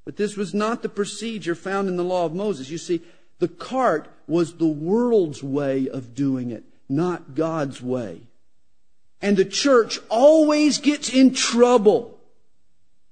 But 0.05 0.17
this 0.17 0.35
was 0.35 0.53
not 0.53 0.81
the 0.81 0.89
procedure 0.89 1.55
found 1.55 1.87
in 1.87 1.97
the 1.97 2.03
law 2.03 2.25
of 2.25 2.33
Moses. 2.33 2.69
You 2.69 2.77
see, 2.77 3.01
the 3.39 3.47
cart 3.47 4.07
was 4.27 4.55
the 4.55 4.67
world's 4.67 5.43
way 5.43 5.87
of 5.87 6.13
doing 6.13 6.51
it, 6.51 6.63
not 6.87 7.35
God's 7.35 7.81
way. 7.81 8.21
And 9.21 9.35
the 9.37 9.45
church 9.45 9.99
always 10.09 10.77
gets 10.77 11.09
in 11.13 11.33
trouble. 11.33 12.19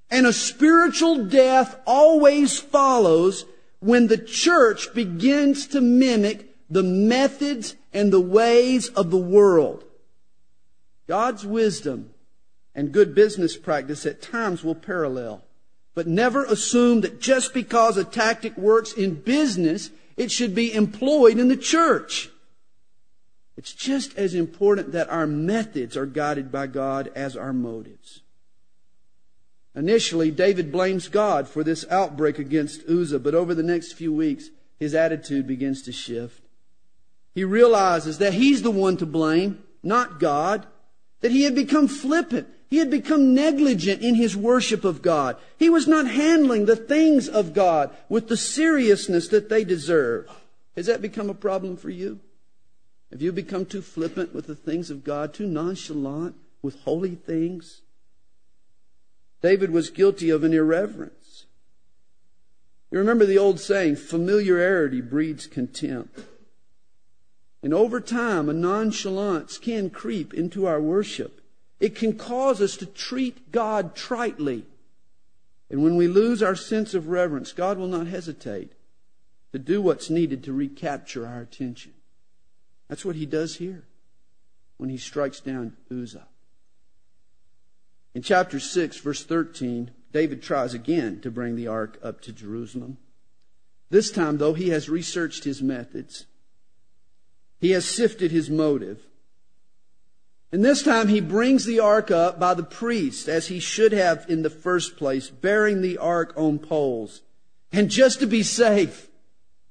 And 0.09 0.25
a 0.25 0.33
spiritual 0.33 1.25
death 1.25 1.79
always 1.85 2.59
follows 2.59 3.45
when 3.79 4.07
the 4.07 4.17
church 4.17 4.93
begins 4.93 5.67
to 5.67 5.81
mimic 5.81 6.55
the 6.69 6.83
methods 6.83 7.75
and 7.93 8.11
the 8.11 8.21
ways 8.21 8.89
of 8.89 9.11
the 9.11 9.17
world. 9.17 9.83
God's 11.07 11.45
wisdom 11.45 12.11
and 12.75 12.91
good 12.91 13.15
business 13.15 13.57
practice 13.57 14.05
at 14.05 14.21
times 14.21 14.63
will 14.63 14.75
parallel. 14.75 15.43
But 15.97 16.05
never 16.05 16.45
assume 16.45 17.01
that 17.01 17.19
just 17.19 17.55
because 17.55 17.97
a 17.97 18.03
tactic 18.03 18.55
works 18.55 18.93
in 18.93 19.15
business, 19.15 19.89
it 20.15 20.29
should 20.29 20.53
be 20.53 20.71
employed 20.71 21.39
in 21.39 21.47
the 21.47 21.57
church. 21.57 22.29
It's 23.57 23.73
just 23.73 24.15
as 24.15 24.35
important 24.35 24.91
that 24.91 25.09
our 25.09 25.25
methods 25.25 25.97
are 25.97 26.05
guided 26.05 26.51
by 26.51 26.67
God 26.67 27.11
as 27.15 27.35
our 27.35 27.51
motives. 27.51 28.21
Initially, 29.73 30.29
David 30.29 30.71
blames 30.71 31.07
God 31.07 31.47
for 31.47 31.63
this 31.63 31.83
outbreak 31.89 32.37
against 32.37 32.87
Uzzah, 32.87 33.17
but 33.17 33.33
over 33.33 33.55
the 33.55 33.63
next 33.63 33.93
few 33.93 34.13
weeks, 34.13 34.49
his 34.79 34.93
attitude 34.93 35.47
begins 35.47 35.81
to 35.81 35.91
shift. 35.91 36.43
He 37.33 37.43
realizes 37.43 38.19
that 38.19 38.35
he's 38.35 38.61
the 38.61 38.69
one 38.69 38.97
to 38.97 39.07
blame, 39.07 39.63
not 39.81 40.19
God 40.19 40.67
that 41.21 41.31
he 41.31 41.41
had 41.41 41.55
become 41.55 41.87
flippant, 41.87 42.47
He 42.69 42.77
had 42.77 42.91
become 42.91 43.33
negligent 43.33 44.01
in 44.01 44.15
his 44.15 44.35
worship 44.35 44.83
of 44.83 45.01
God. 45.01 45.37
He 45.57 45.69
was 45.69 45.87
not 45.87 46.07
handling 46.07 46.65
the 46.65 46.75
things 46.75 47.29
of 47.29 47.53
God 47.53 47.95
with 48.09 48.27
the 48.27 48.37
seriousness 48.37 49.29
that 49.29 49.49
they 49.49 49.63
deserve. 49.63 50.29
Has 50.75 50.85
that 50.87 51.01
become 51.01 51.29
a 51.29 51.33
problem 51.33 51.77
for 51.77 51.89
you? 51.89 52.19
Have 53.11 53.21
you 53.21 53.31
become 53.31 53.65
too 53.65 53.81
flippant 53.81 54.35
with 54.35 54.47
the 54.47 54.55
things 54.55 54.89
of 54.89 55.05
God, 55.05 55.33
too 55.33 55.47
nonchalant 55.47 56.35
with 56.61 56.81
holy 56.81 57.15
things? 57.15 57.81
David 59.41 59.71
was 59.71 59.89
guilty 59.89 60.29
of 60.29 60.43
an 60.43 60.53
irreverence. 60.53 61.45
You 62.91 62.99
remember 62.99 63.25
the 63.25 63.37
old 63.37 63.59
saying, 63.59 63.95
familiarity 63.95 64.99
breeds 64.99 65.47
contempt. 65.47 66.19
And 67.63 67.73
over 67.73 67.99
time, 68.01 68.49
a 68.49 68.53
nonchalance 68.53 69.57
can 69.57 69.89
creep 69.89 70.33
into 70.33 70.65
our 70.65 70.81
worship. 70.81 71.41
It 71.79 71.95
can 71.95 72.17
cause 72.17 72.61
us 72.61 72.77
to 72.77 72.85
treat 72.85 73.51
God 73.51 73.95
tritely. 73.95 74.63
And 75.69 75.83
when 75.83 75.95
we 75.95 76.07
lose 76.07 76.41
our 76.41 76.55
sense 76.55 76.93
of 76.93 77.07
reverence, 77.07 77.51
God 77.51 77.77
will 77.77 77.87
not 77.87 78.07
hesitate 78.07 78.73
to 79.51 79.59
do 79.59 79.81
what's 79.81 80.09
needed 80.09 80.43
to 80.43 80.53
recapture 80.53 81.27
our 81.27 81.41
attention. 81.41 81.93
That's 82.87 83.05
what 83.05 83.15
he 83.15 83.25
does 83.25 83.57
here 83.57 83.83
when 84.77 84.89
he 84.89 84.97
strikes 84.97 85.39
down 85.39 85.75
Uzzah. 85.91 86.27
In 88.13 88.21
chapter 88.21 88.59
6, 88.59 88.97
verse 88.99 89.23
13, 89.23 89.91
David 90.11 90.41
tries 90.41 90.73
again 90.73 91.21
to 91.21 91.29
bring 91.29 91.55
the 91.55 91.67
ark 91.67 91.99
up 92.01 92.21
to 92.21 92.31
Jerusalem. 92.31 92.97
This 93.89 94.09
time, 94.11 94.37
though, 94.37 94.53
he 94.53 94.69
has 94.69 94.89
researched 94.89 95.43
his 95.43 95.61
methods. 95.61 96.25
He 97.59 97.71
has 97.71 97.85
sifted 97.85 98.31
his 98.31 98.49
motive. 98.49 99.01
And 100.51 100.63
this 100.63 100.81
time 100.81 101.09
he 101.09 101.19
brings 101.19 101.65
the 101.65 101.79
ark 101.79 102.09
up 102.09 102.39
by 102.39 102.53
the 102.53 102.63
priest, 102.63 103.27
as 103.27 103.47
he 103.47 103.59
should 103.59 103.91
have 103.91 104.25
in 104.29 104.43
the 104.43 104.49
first 104.49 104.95
place, 104.97 105.29
bearing 105.29 105.81
the 105.81 105.97
ark 105.97 106.33
on 106.37 106.59
poles. 106.59 107.21
And 107.71 107.89
just 107.89 108.19
to 108.21 108.27
be 108.27 108.43
safe, 108.43 109.09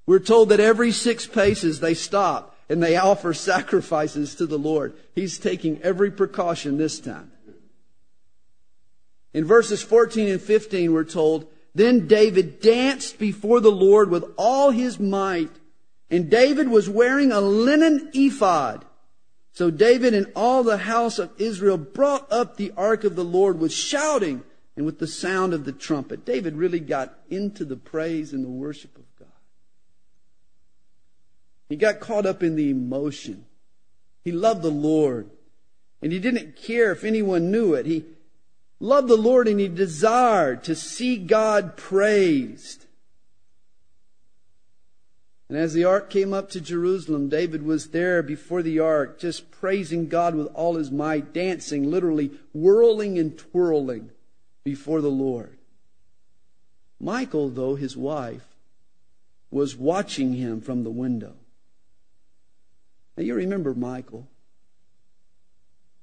we're 0.07 0.19
told 0.19 0.51
that 0.51 0.61
every 0.61 0.93
six 0.93 1.27
paces 1.27 1.81
they 1.81 1.95
stop 1.95 2.57
and 2.69 2.83
they 2.83 2.97
offer 2.97 3.35
sacrifices 3.35 4.35
to 4.37 4.47
the 4.47 4.59
Lord. 4.59 4.95
He's 5.15 5.39
taking 5.39 5.81
every 5.83 6.11
precaution 6.11 6.79
this 6.79 7.01
time. 7.01 7.33
In 9.37 9.45
verses 9.45 9.83
14 9.83 10.29
and 10.29 10.41
15, 10.41 10.95
we're 10.95 11.05
told, 11.05 11.47
Then 11.75 12.07
David 12.07 12.61
danced 12.61 13.19
before 13.19 13.61
the 13.61 13.71
Lord 13.71 14.09
with 14.09 14.25
all 14.39 14.71
his 14.71 14.99
might, 14.99 15.51
and 16.11 16.31
David 16.31 16.69
was 16.69 16.89
wearing 16.89 17.33
a 17.33 17.41
linen 17.41 18.11
ephod. 18.15 18.86
So 19.57 19.71
David 19.71 20.13
and 20.13 20.31
all 20.37 20.63
the 20.63 20.77
house 20.77 21.19
of 21.19 21.31
Israel 21.39 21.79
brought 21.79 22.31
up 22.31 22.59
the 22.59 22.75
ark 22.77 23.05
of 23.05 23.17
the 23.17 23.25
Lord 23.25 23.59
with 23.59 23.73
shouting 23.73 24.45
and 24.77 24.85
with 24.85 24.99
the 24.99 25.07
sound 25.07 25.55
of 25.55 25.65
the 25.65 25.73
trumpet. 25.73 26.27
David 26.27 26.57
really 26.57 26.79
got 26.79 27.19
into 27.31 27.65
the 27.65 27.79
praise 27.79 28.35
and 28.35 28.45
the 28.45 28.51
worship 28.51 28.95
of 28.99 29.05
God. 29.19 29.29
He 31.71 31.77
got 31.77 32.01
caught 32.01 32.27
up 32.27 32.43
in 32.43 32.55
the 32.55 32.69
emotion. 32.69 33.47
He 34.23 34.31
loved 34.31 34.61
the 34.61 34.69
Lord. 34.69 35.31
And 36.03 36.13
he 36.13 36.19
didn't 36.19 36.57
care 36.57 36.93
if 36.93 37.03
anyone 37.03 37.51
knew 37.51 37.73
it. 37.73 37.87
He 37.87 38.05
loved 38.79 39.09
the 39.09 39.17
Lord 39.17 39.49
and 39.49 39.59
he 39.59 39.69
desired 39.69 40.65
to 40.65 40.75
see 40.75 41.17
God 41.17 41.79
praised. 41.79 42.85
And 45.49 45.57
as 45.57 45.75
the 45.75 45.85
ark 45.85 46.11
came 46.11 46.33
up 46.33 46.51
to 46.51 46.61
Jerusalem, 46.61 47.29
David 47.29 47.63
was 47.63 47.91
there 47.91 48.23
before 48.23 48.63
the 48.63 48.81
ark, 48.81 49.19
just 49.19 49.51
praising 49.53 50.09
God 50.09 50.35
with 50.35 50.49
all 50.49 50.75
his 50.75 50.91
might, 50.91 51.33
dancing, 51.33 51.89
literally 51.89 52.33
whirling 52.53 53.19
and 53.19 53.39
twirling 53.39 54.11
before 54.65 55.01
the 55.01 55.11
Lord. 55.11 55.57
Michal, 56.99 57.49
though, 57.49 57.77
his 57.77 57.97
wife, 57.97 58.47
was 59.51 59.77
watching 59.77 60.33
him 60.33 60.61
from 60.61 60.83
the 60.83 60.91
window. 60.91 61.35
Now 63.17 63.23
you 63.23 63.35
remember 63.35 63.73
Michal. 63.73 64.27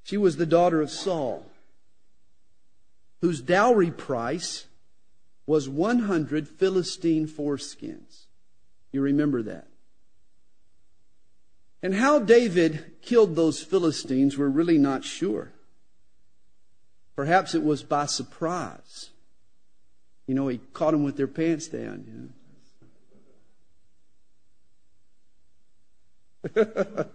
She 0.04 0.16
was 0.16 0.38
the 0.38 0.46
daughter 0.46 0.82
of 0.82 0.90
Saul, 0.90 1.46
whose 3.22 3.42
dowry 3.42 3.92
price 3.92 4.68
was 5.46 5.68
100 5.68 6.48
Philistine 6.48 7.28
foreskins. 7.28 8.28
You 8.94 9.02
remember 9.02 9.42
that. 9.44 9.68
And 11.82 11.96
how 11.96 12.20
David 12.20 13.02
killed 13.02 13.36
those 13.36 13.62
Philistines, 13.62 14.38
we're 14.38 14.48
really 14.48 14.78
not 14.78 15.04
sure. 15.04 15.52
Perhaps 17.16 17.54
it 17.54 17.64
was 17.64 17.84
by 17.84 18.06
surprise. 18.06 19.10
You 20.28 20.36
know, 20.36 20.48
he 20.48 20.60
caught 20.72 20.92
them 20.92 21.04
with 21.04 21.18
their 21.18 21.28
pants 21.28 21.68
down. 21.68 22.32
You 26.56 26.56
know? 26.56 26.66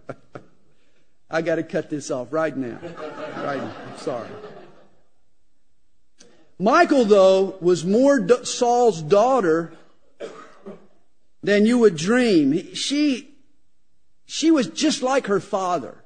I 1.30 1.42
got 1.42 1.56
to 1.56 1.62
cut 1.62 1.88
this 1.88 2.10
off 2.10 2.32
right 2.32 2.56
now. 2.56 2.78
Right 2.82 3.58
now. 3.58 3.72
I'm 3.90 3.98
sorry. 3.98 4.28
Michal, 6.58 7.04
though, 7.04 7.56
was 7.60 7.84
more 7.84 8.44
Saul's 8.44 9.00
daughter 9.00 9.72
than 11.42 11.66
you 11.66 11.78
would 11.78 11.96
dream. 11.96 12.74
She, 12.74 13.34
she 14.26 14.50
was 14.50 14.68
just 14.68 15.02
like 15.02 15.26
her 15.26 15.40
father 15.40 16.04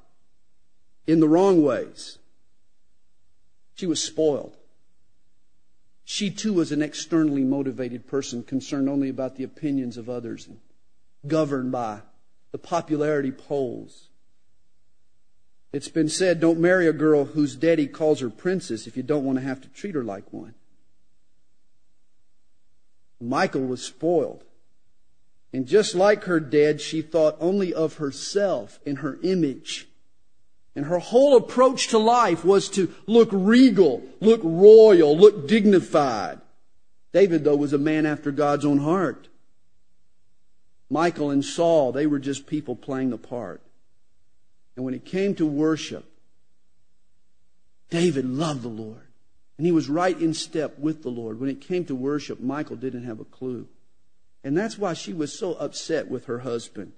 in 1.07 1.19
the 1.19 1.27
wrong 1.27 1.63
ways. 1.63 2.19
She 3.75 3.85
was 3.85 4.01
spoiled. 4.01 4.55
She 6.05 6.29
too 6.29 6.53
was 6.53 6.71
an 6.71 6.81
externally 6.81 7.43
motivated 7.43 8.07
person 8.07 8.43
concerned 8.43 8.89
only 8.89 9.09
about 9.09 9.35
the 9.35 9.43
opinions 9.43 9.97
of 9.97 10.09
others 10.09 10.47
and 10.47 10.59
governed 11.25 11.71
by 11.71 12.01
the 12.51 12.57
popularity 12.57 13.31
polls. 13.31 14.09
It's 15.71 15.87
been 15.87 16.09
said, 16.09 16.39
don't 16.39 16.59
marry 16.59 16.87
a 16.87 16.93
girl 16.93 17.25
whose 17.25 17.55
daddy 17.55 17.87
calls 17.87 18.19
her 18.19 18.29
princess 18.29 18.85
if 18.85 18.95
you 18.95 19.01
don't 19.01 19.23
want 19.23 19.39
to 19.39 19.43
have 19.43 19.59
to 19.61 19.67
treat 19.69 19.95
her 19.95 20.03
like 20.03 20.31
one. 20.31 20.53
Michal 23.19 23.65
was 23.65 23.83
spoiled. 23.83 24.43
And 25.53 25.67
just 25.67 25.93
like 25.93 26.23
her 26.23 26.39
dad, 26.39 26.81
she 26.81 27.03
thought 27.03 27.37
only 27.39 27.73
of 27.73 27.97
herself 27.97 28.79
and 28.85 28.97
her 28.97 29.19
image. 29.21 29.87
And 30.75 30.85
her 30.85 30.97
whole 30.97 31.37
approach 31.37 31.89
to 31.89 31.99
life 31.99 32.43
was 32.43 32.67
to 32.69 32.91
look 33.05 33.29
regal, 33.31 34.03
look 34.19 34.41
royal, 34.43 35.15
look 35.15 35.47
dignified. 35.47 36.41
David, 37.13 37.43
though, 37.43 37.55
was 37.55 37.73
a 37.73 37.77
man 37.77 38.07
after 38.07 38.31
God's 38.31 38.65
own 38.65 38.79
heart. 38.79 39.27
Michal 40.89 41.29
and 41.29 41.45
Saul, 41.45 41.91
they 41.91 42.07
were 42.07 42.19
just 42.19 42.47
people 42.47 42.75
playing 42.75 43.11
the 43.11 43.17
part. 43.19 43.61
And 44.75 44.83
when 44.83 44.95
it 44.95 45.05
came 45.05 45.35
to 45.35 45.45
worship, 45.45 46.05
David 47.91 48.25
loved 48.25 48.63
the 48.63 48.69
Lord. 48.69 49.05
And 49.59 49.67
he 49.67 49.71
was 49.71 49.87
right 49.87 50.19
in 50.19 50.33
step 50.33 50.79
with 50.79 51.03
the 51.03 51.09
Lord. 51.09 51.39
When 51.39 51.49
it 51.49 51.61
came 51.61 51.85
to 51.85 51.93
worship, 51.93 52.39
Michal 52.39 52.75
didn't 52.75 53.03
have 53.03 53.19
a 53.19 53.25
clue. 53.25 53.67
And 54.43 54.57
that's 54.57 54.77
why 54.77 54.93
she 54.93 55.13
was 55.13 55.37
so 55.37 55.53
upset 55.53 56.09
with 56.09 56.25
her 56.25 56.39
husband. 56.39 56.93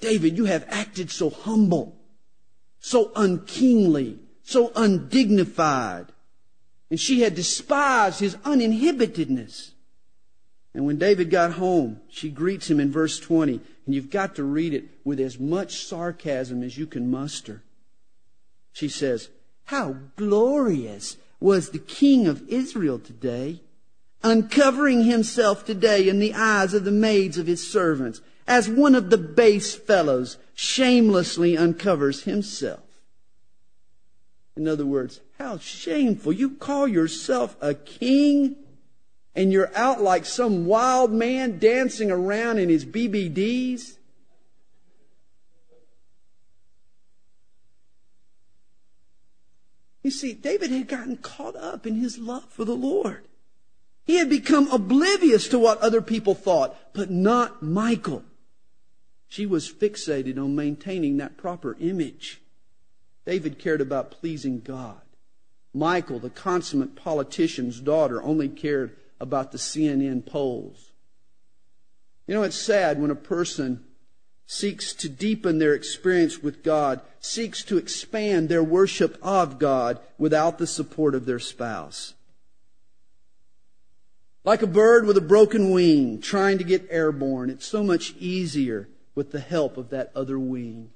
David, 0.00 0.36
you 0.36 0.46
have 0.46 0.66
acted 0.68 1.10
so 1.10 1.30
humble, 1.30 1.96
so 2.80 3.12
unkingly, 3.14 4.18
so 4.42 4.72
undignified. 4.74 6.12
And 6.90 6.98
she 6.98 7.20
had 7.20 7.34
despised 7.34 8.20
his 8.20 8.36
uninhibitedness. 8.36 9.72
And 10.74 10.86
when 10.86 10.98
David 10.98 11.30
got 11.30 11.52
home, 11.52 12.00
she 12.08 12.30
greets 12.30 12.70
him 12.70 12.80
in 12.80 12.90
verse 12.90 13.18
20. 13.18 13.60
And 13.86 13.94
you've 13.94 14.10
got 14.10 14.36
to 14.36 14.44
read 14.44 14.74
it 14.74 14.84
with 15.04 15.20
as 15.20 15.38
much 15.38 15.84
sarcasm 15.84 16.62
as 16.62 16.78
you 16.78 16.86
can 16.86 17.10
muster. 17.10 17.62
She 18.72 18.88
says, 18.88 19.28
How 19.64 19.96
glorious 20.16 21.16
was 21.40 21.70
the 21.70 21.78
king 21.78 22.26
of 22.26 22.48
Israel 22.48 22.98
today! 22.98 23.60
Uncovering 24.22 25.04
himself 25.04 25.64
today 25.64 26.08
in 26.08 26.18
the 26.18 26.34
eyes 26.34 26.74
of 26.74 26.84
the 26.84 26.90
maids 26.90 27.38
of 27.38 27.46
his 27.46 27.70
servants, 27.70 28.20
as 28.46 28.68
one 28.68 28.94
of 28.94 29.10
the 29.10 29.18
base 29.18 29.76
fellows 29.76 30.38
shamelessly 30.54 31.56
uncovers 31.56 32.24
himself. 32.24 32.80
In 34.56 34.66
other 34.66 34.86
words, 34.86 35.20
how 35.38 35.58
shameful. 35.58 36.32
You 36.32 36.50
call 36.50 36.88
yourself 36.88 37.56
a 37.60 37.74
king 37.74 38.56
and 39.36 39.52
you're 39.52 39.70
out 39.76 40.02
like 40.02 40.24
some 40.24 40.66
wild 40.66 41.12
man 41.12 41.60
dancing 41.60 42.10
around 42.10 42.58
in 42.58 42.68
his 42.68 42.84
BVDs. 42.84 43.98
You 50.02 50.10
see, 50.10 50.32
David 50.32 50.72
had 50.72 50.88
gotten 50.88 51.18
caught 51.18 51.54
up 51.54 51.86
in 51.86 51.94
his 51.94 52.18
love 52.18 52.46
for 52.50 52.64
the 52.64 52.74
Lord. 52.74 53.27
He 54.08 54.16
had 54.16 54.30
become 54.30 54.70
oblivious 54.72 55.48
to 55.48 55.58
what 55.58 55.80
other 55.80 56.00
people 56.00 56.34
thought, 56.34 56.74
but 56.94 57.10
not 57.10 57.62
Michal. 57.62 58.24
She 59.28 59.44
was 59.44 59.70
fixated 59.70 60.38
on 60.38 60.56
maintaining 60.56 61.18
that 61.18 61.36
proper 61.36 61.76
image. 61.78 62.40
David 63.26 63.58
cared 63.58 63.82
about 63.82 64.10
pleasing 64.10 64.60
God. 64.60 65.02
Michal, 65.74 66.18
the 66.18 66.30
consummate 66.30 66.96
politician's 66.96 67.80
daughter, 67.80 68.22
only 68.22 68.48
cared 68.48 68.96
about 69.20 69.52
the 69.52 69.58
CNN 69.58 70.24
polls. 70.24 70.92
You 72.26 72.32
know, 72.32 72.44
it's 72.44 72.56
sad 72.56 72.98
when 72.98 73.10
a 73.10 73.14
person 73.14 73.84
seeks 74.46 74.94
to 74.94 75.10
deepen 75.10 75.58
their 75.58 75.74
experience 75.74 76.42
with 76.42 76.62
God, 76.62 77.02
seeks 77.20 77.62
to 77.64 77.76
expand 77.76 78.48
their 78.48 78.64
worship 78.64 79.18
of 79.20 79.58
God 79.58 80.00
without 80.16 80.56
the 80.56 80.66
support 80.66 81.14
of 81.14 81.26
their 81.26 81.38
spouse. 81.38 82.14
Like 84.44 84.62
a 84.62 84.66
bird 84.66 85.06
with 85.06 85.16
a 85.16 85.22
broken 85.22 85.70
wing 85.70 86.20
trying 86.20 86.58
to 86.58 86.64
get 86.64 86.86
airborne, 86.90 87.50
it's 87.50 87.66
so 87.66 87.82
much 87.82 88.14
easier 88.18 88.88
with 89.14 89.32
the 89.32 89.40
help 89.40 89.76
of 89.76 89.90
that 89.90 90.12
other 90.14 90.38
wing. 90.38 90.90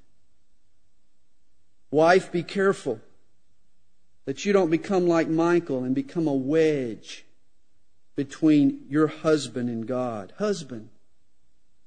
Wife, 1.90 2.32
be 2.32 2.43
careful 2.43 3.01
that 4.24 4.45
you 4.45 4.53
don't 4.53 4.70
become 4.70 5.07
like 5.07 5.28
Michal 5.28 5.84
and 5.84 5.95
become 5.95 6.26
a 6.26 6.32
wedge 6.32 7.24
between 8.14 8.86
your 8.88 9.09
husband 9.09 9.68
and 9.68 9.86
God. 9.86 10.32
Husband, 10.38 10.88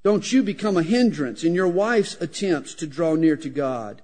don't 0.04 0.32
you 0.32 0.44
become 0.44 0.78
a 0.78 0.84
hindrance 0.84 1.44
in 1.44 1.56
your 1.56 1.68
wife's 1.68 2.16
attempts 2.22 2.76
to 2.76 2.88
draw 2.88 3.16
near 3.16 3.38
to 3.38 3.50
God. 3.50 4.02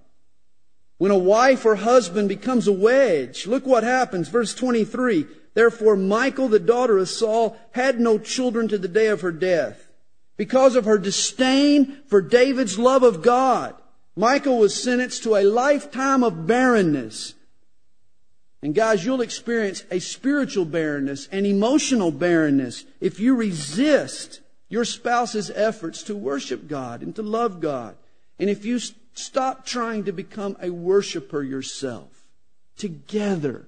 When 0.97 1.12
a 1.12 1.18
wife 1.18 1.66
or 1.66 1.76
husband 1.76 2.30
becomes 2.30 2.68
a 2.68 2.72
wedge, 2.72 3.45
look 3.45 3.66
what 3.66 3.84
happens. 3.84 4.28
Verse 4.30 4.54
23. 4.54 5.26
Therefore, 5.54 5.95
Michal, 5.95 6.47
the 6.47 6.60
daughter 6.60 6.97
of 6.97 7.10
Saul, 7.10 7.58
had 7.72 7.99
no 7.99 8.18
children 8.18 8.68
to 8.70 8.78
the 8.78 8.88
day 8.88 9.08
of 9.08 9.22
her 9.22 9.32
death. 9.32 9.91
Because 10.38 10.76
of 10.76 10.86
her 10.86 10.97
disdain 10.97 12.02
for 12.08 12.22
David's 12.22 12.80
love 12.80 13.04
of 13.04 13.22
God, 13.22 13.76
Michal 14.16 14.58
was 14.58 14.82
sentenced 14.82 15.24
to 15.24 15.36
a 15.36 15.43
lifetime 15.43 16.24
of 16.24 16.47
barrenness. 16.47 17.36
And 18.62 18.76
guys, 18.76 19.06
you'll 19.06 19.22
experience 19.22 19.84
a 19.91 19.99
spiritual 19.99 20.66
barrenness 20.66 21.28
and 21.32 21.45
emotional 21.45 22.12
barrenness 22.12 22.86
if 22.99 23.20
you 23.20 23.36
resist 23.36 24.41
your 24.70 24.86
spouse's 24.86 25.52
efforts 25.52 26.04
to 26.04 26.16
worship 26.16 26.68
God 26.68 27.02
and 27.02 27.16
to 27.16 27.22
love 27.22 27.60
God. 27.60 27.95
And 28.39 28.49
if 28.49 28.64
you 28.64 28.80
stop 29.14 29.66
trying 29.66 30.06
to 30.06 30.12
become 30.12 30.56
a 30.62 30.70
worshiper 30.70 31.43
yourself, 31.43 32.10
together, 32.78 33.68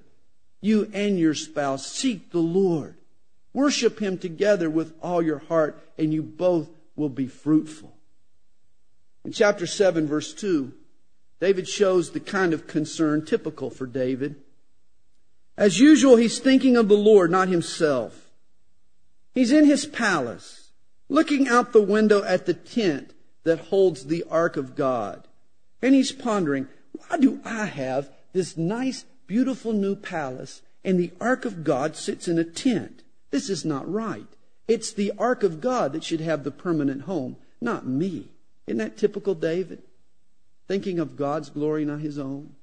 you 0.64 0.90
and 0.94 1.18
your 1.18 1.34
spouse 1.34 1.86
seek 1.86 2.30
the 2.30 2.38
Lord. 2.38 2.96
Worship 3.52 4.00
Him 4.00 4.16
together 4.16 4.70
with 4.70 4.94
all 5.02 5.20
your 5.20 5.40
heart, 5.40 5.78
and 5.98 6.12
you 6.12 6.22
both 6.22 6.68
will 6.96 7.10
be 7.10 7.26
fruitful. 7.26 7.94
In 9.24 9.32
chapter 9.32 9.66
7, 9.66 10.06
verse 10.06 10.32
2, 10.32 10.72
David 11.38 11.68
shows 11.68 12.10
the 12.10 12.20
kind 12.20 12.54
of 12.54 12.66
concern 12.66 13.26
typical 13.26 13.68
for 13.68 13.86
David. 13.86 14.36
As 15.56 15.78
usual, 15.78 16.16
he's 16.16 16.38
thinking 16.38 16.76
of 16.76 16.88
the 16.88 16.96
Lord, 16.96 17.30
not 17.30 17.48
himself. 17.48 18.30
He's 19.34 19.52
in 19.52 19.66
his 19.66 19.84
palace, 19.84 20.70
looking 21.08 21.46
out 21.46 21.72
the 21.72 21.82
window 21.82 22.24
at 22.24 22.46
the 22.46 22.54
tent 22.54 23.12
that 23.44 23.66
holds 23.66 24.06
the 24.06 24.24
ark 24.30 24.56
of 24.56 24.74
God. 24.74 25.28
And 25.82 25.94
he's 25.94 26.12
pondering, 26.12 26.68
why 26.92 27.18
do 27.18 27.40
I 27.44 27.66
have 27.66 28.08
this 28.32 28.56
nice, 28.56 29.04
beautiful 29.26 29.72
new 29.72 29.96
palace 29.96 30.62
and 30.84 30.98
the 30.98 31.12
ark 31.20 31.44
of 31.44 31.64
God 31.64 31.96
sits 31.96 32.28
in 32.28 32.38
a 32.38 32.44
tent? 32.44 33.02
This 33.30 33.50
is 33.50 33.64
not 33.64 33.90
right. 33.90 34.26
It's 34.68 34.92
the 34.92 35.12
ark 35.18 35.42
of 35.42 35.60
God 35.60 35.92
that 35.92 36.04
should 36.04 36.20
have 36.20 36.44
the 36.44 36.50
permanent 36.50 37.02
home, 37.02 37.36
not 37.60 37.86
me. 37.86 38.28
Isn't 38.66 38.78
that 38.78 38.96
typical 38.96 39.34
David? 39.34 39.82
Thinking 40.66 40.98
of 40.98 41.16
God's 41.16 41.50
glory, 41.50 41.84
not 41.84 42.00
his 42.00 42.18
own. 42.18 42.54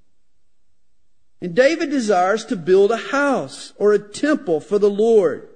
And 1.42 1.56
David 1.56 1.90
desires 1.90 2.46
to 2.46 2.56
build 2.56 2.92
a 2.92 2.98
house 2.98 3.74
or 3.78 3.94
a 3.94 4.00
temple 4.00 4.60
for 4.60 4.80
the 4.80 4.90
Lord. 4.90 5.48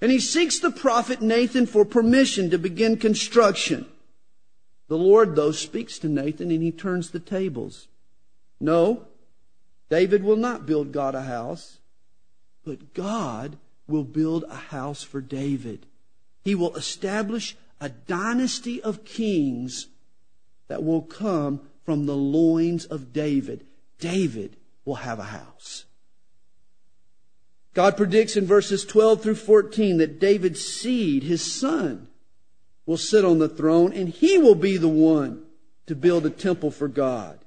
And 0.00 0.10
he 0.10 0.20
seeks 0.20 0.58
the 0.58 0.70
prophet 0.70 1.22
Nathan 1.22 1.66
for 1.66 1.84
permission 1.84 2.50
to 2.50 2.58
begin 2.58 2.96
construction. 2.96 3.86
The 4.88 4.98
Lord, 4.98 5.34
though, 5.34 5.52
speaks 5.52 5.98
to 6.00 6.08
Nathan 6.08 6.50
and 6.50 6.62
he 6.62 6.70
turns 6.70 7.10
the 7.10 7.20
tables. 7.20 7.88
No, 8.60 9.06
David 9.88 10.22
will 10.22 10.36
not 10.36 10.66
build 10.66 10.92
God 10.92 11.14
a 11.14 11.22
house, 11.22 11.78
but 12.64 12.94
God 12.94 13.56
will 13.86 14.04
build 14.04 14.44
a 14.48 14.56
house 14.56 15.02
for 15.02 15.20
David. 15.20 15.86
He 16.42 16.54
will 16.54 16.74
establish 16.74 17.56
a 17.80 17.88
dynasty 17.88 18.82
of 18.82 19.04
kings 19.04 19.88
that 20.68 20.82
will 20.82 21.02
come 21.02 21.60
from 21.84 22.06
the 22.06 22.16
loins 22.16 22.84
of 22.84 23.12
David. 23.12 23.64
David 23.98 24.56
will 24.84 24.96
have 24.96 25.18
a 25.18 25.24
house. 25.24 25.84
God 27.74 27.96
predicts 27.96 28.36
in 28.36 28.46
verses 28.46 28.84
12 28.84 29.22
through 29.22 29.34
14 29.34 29.98
that 29.98 30.18
David's 30.18 30.64
seed, 30.64 31.22
his 31.22 31.42
son, 31.42 32.08
will 32.86 32.96
sit 32.96 33.24
on 33.24 33.38
the 33.38 33.48
throne 33.48 33.92
and 33.92 34.08
he 34.08 34.38
will 34.38 34.54
be 34.54 34.76
the 34.76 34.88
one 34.88 35.44
to 35.86 35.94
build 35.94 36.24
a 36.24 36.30
temple 36.30 36.70
for 36.70 36.88
God. 36.88 37.38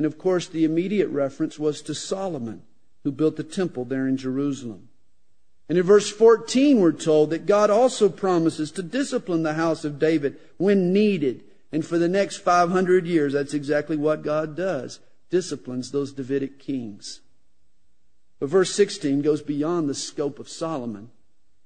And 0.00 0.06
of 0.06 0.16
course, 0.16 0.48
the 0.48 0.64
immediate 0.64 1.08
reference 1.08 1.58
was 1.58 1.82
to 1.82 1.94
Solomon, 1.94 2.62
who 3.04 3.12
built 3.12 3.36
the 3.36 3.44
temple 3.44 3.84
there 3.84 4.08
in 4.08 4.16
Jerusalem. 4.16 4.88
And 5.68 5.76
in 5.76 5.84
verse 5.84 6.10
14, 6.10 6.80
we're 6.80 6.92
told 6.92 7.28
that 7.28 7.44
God 7.44 7.68
also 7.68 8.08
promises 8.08 8.70
to 8.70 8.82
discipline 8.82 9.42
the 9.42 9.52
house 9.52 9.84
of 9.84 9.98
David 9.98 10.38
when 10.56 10.94
needed. 10.94 11.44
And 11.70 11.84
for 11.84 11.98
the 11.98 12.08
next 12.08 12.38
500 12.38 13.04
years, 13.04 13.34
that's 13.34 13.52
exactly 13.52 13.98
what 13.98 14.22
God 14.22 14.56
does 14.56 15.00
disciplines 15.28 15.90
those 15.90 16.14
Davidic 16.14 16.58
kings. 16.58 17.20
But 18.38 18.48
verse 18.48 18.74
16 18.74 19.20
goes 19.20 19.42
beyond 19.42 19.86
the 19.86 19.94
scope 19.94 20.38
of 20.38 20.48
Solomon. 20.48 21.10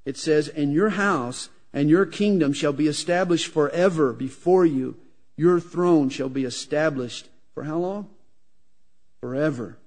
It 0.05 0.17
says, 0.17 0.49
And 0.49 0.73
your 0.73 0.89
house 0.89 1.51
and 1.73 1.89
your 1.89 2.05
kingdom 2.05 2.53
shall 2.53 2.73
be 2.73 2.89
established 2.89 3.47
forever 3.47 4.13
before 4.13 4.67
you. 4.67 4.97
Your 5.37 5.61
throne 5.61 6.09
shall 6.09 6.29
be 6.29 6.45
established 6.45 7.29
for 7.55 7.63
how 7.63 7.79
long? 7.79 8.09
Forever. 9.25 9.79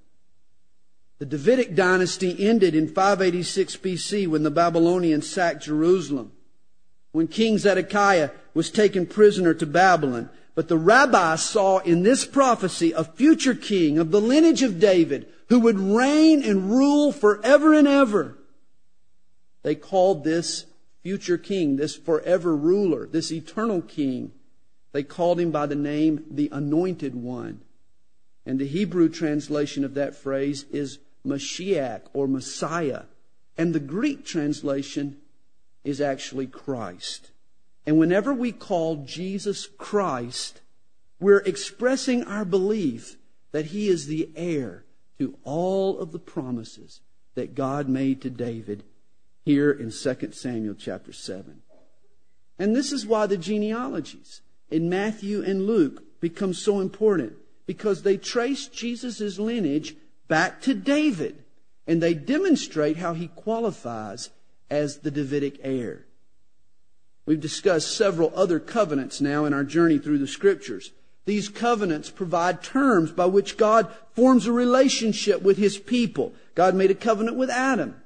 The 1.20 1.28
Davidic 1.28 1.76
dynasty 1.76 2.48
ended 2.48 2.74
in 2.74 2.88
586 2.88 3.78
BC 3.78 4.28
when 4.28 4.42
the 4.42 4.50
Babylonians 4.50 5.30
sacked 5.30 5.66
Jerusalem, 5.66 6.32
when 7.12 7.28
King 7.28 7.60
Zedekiah 7.60 8.32
was 8.56 8.72
taken 8.72 9.06
prisoner 9.06 9.54
to 9.54 9.68
Babylon. 9.68 10.32
But 10.56 10.70
the 10.70 10.78
rabbis 10.80 11.44
saw 11.44 11.78
in 11.78 12.02
this 12.02 12.26
prophecy 12.26 12.94
a 12.94 13.04
future 13.04 13.54
king 13.54 14.00
of 14.00 14.10
the 14.10 14.20
lineage 14.20 14.64
of 14.64 14.80
David 14.80 15.28
who 15.50 15.60
would 15.60 15.78
reign 15.78 16.42
and 16.42 16.72
rule 16.72 17.12
forever 17.12 17.76
and 17.76 17.88
ever. 17.88 18.40
They 19.62 19.76
called 19.76 20.24
this 20.24 20.66
future 21.04 21.38
king, 21.38 21.76
this 21.76 21.96
forever 21.96 22.56
ruler, 22.58 23.06
this 23.06 23.32
eternal 23.32 23.84
king, 23.84 24.32
they 24.94 25.04
called 25.04 25.40
him 25.40 25.52
by 25.52 25.68
the 25.68 25.76
name 25.76 26.26
the 26.32 26.50
Anointed 26.52 27.14
One. 27.14 27.62
And 28.48 28.60
the 28.60 28.66
Hebrew 28.66 29.10
translation 29.10 29.84
of 29.84 29.94
that 29.96 30.16
phrase 30.16 30.64
is 30.72 31.00
Mashiach 31.26 32.04
or 32.14 32.30
Messiah. 32.30 33.04
And 33.58 33.76
the 33.76 33.82
Greek 33.82 34.26
translation 34.26 35.18
is 35.84 36.00
actually 36.00 36.48
Christ. 36.48 37.32
And 37.86 38.00
whenever 38.00 38.34
we 38.34 38.54
call 38.54 39.04
Jesus 39.04 39.68
Christ, 39.78 40.62
we're 41.20 41.40
expressing 41.40 42.24
our 42.24 42.46
belief 42.46 43.18
that 43.52 43.68
he 43.68 43.90
is 43.90 44.08
the 44.08 44.30
heir 44.38 44.86
to 45.20 45.38
all 45.44 46.00
of 46.00 46.14
the 46.14 46.20
promises 46.20 47.02
that 47.36 47.54
God 47.54 47.90
made 47.90 48.22
to 48.22 48.30
David 48.30 48.84
here 49.44 49.72
in 49.72 49.92
2 49.92 50.32
Samuel 50.32 50.76
chapter 50.76 51.12
7. 51.12 51.64
And 52.58 52.74
this 52.74 52.94
is 52.94 53.06
why 53.06 53.26
the 53.26 53.38
genealogies 53.38 54.42
in 54.70 54.88
Matthew 54.88 55.44
and 55.44 55.68
Luke 55.68 56.22
become 56.22 56.54
so 56.54 56.80
important 56.80 57.34
because 57.68 58.02
they 58.02 58.18
trace 58.18 58.66
Jesus' 58.68 59.38
lineage 59.38 59.96
back 60.28 60.62
to 60.64 60.74
David. 60.74 61.44
And 61.86 62.02
they 62.02 62.16
demonstrate 62.16 62.98
how 62.98 63.14
he 63.14 63.28
qualifies 63.28 64.32
as 64.70 64.98
the 64.98 65.12
Davidic 65.12 65.60
heir. 65.62 66.06
We've 67.26 67.40
discussed 67.40 67.96
several 67.96 68.32
other 68.36 68.60
covenants 68.60 69.22
now 69.22 69.46
in 69.46 69.54
our 69.54 69.64
journey 69.64 70.00
through 70.00 70.18
the 70.18 70.28
scriptures. 70.28 70.92
These 71.26 71.50
covenants 71.50 72.10
provide 72.10 72.64
terms 72.64 73.12
by 73.12 73.26
which 73.26 73.58
God 73.58 73.94
forms 74.14 74.48
a 74.48 74.52
relationship 74.54 75.42
with 75.42 75.58
his 75.58 75.78
people. 75.78 76.34
God 76.56 76.74
made 76.74 76.90
a 76.90 76.96
covenant 76.96 77.36
with 77.36 77.50
Adam, 77.50 78.02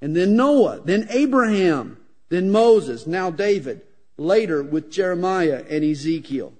and 0.00 0.16
then 0.16 0.36
Noah, 0.36 0.80
then 0.84 1.06
Abraham, 1.10 1.96
then 2.28 2.50
Moses, 2.50 3.06
now 3.06 3.30
David, 3.30 3.82
later 4.16 4.64
with 4.64 4.90
Jeremiah 4.90 5.64
and 5.70 5.84
Ezekiel. 5.84 6.52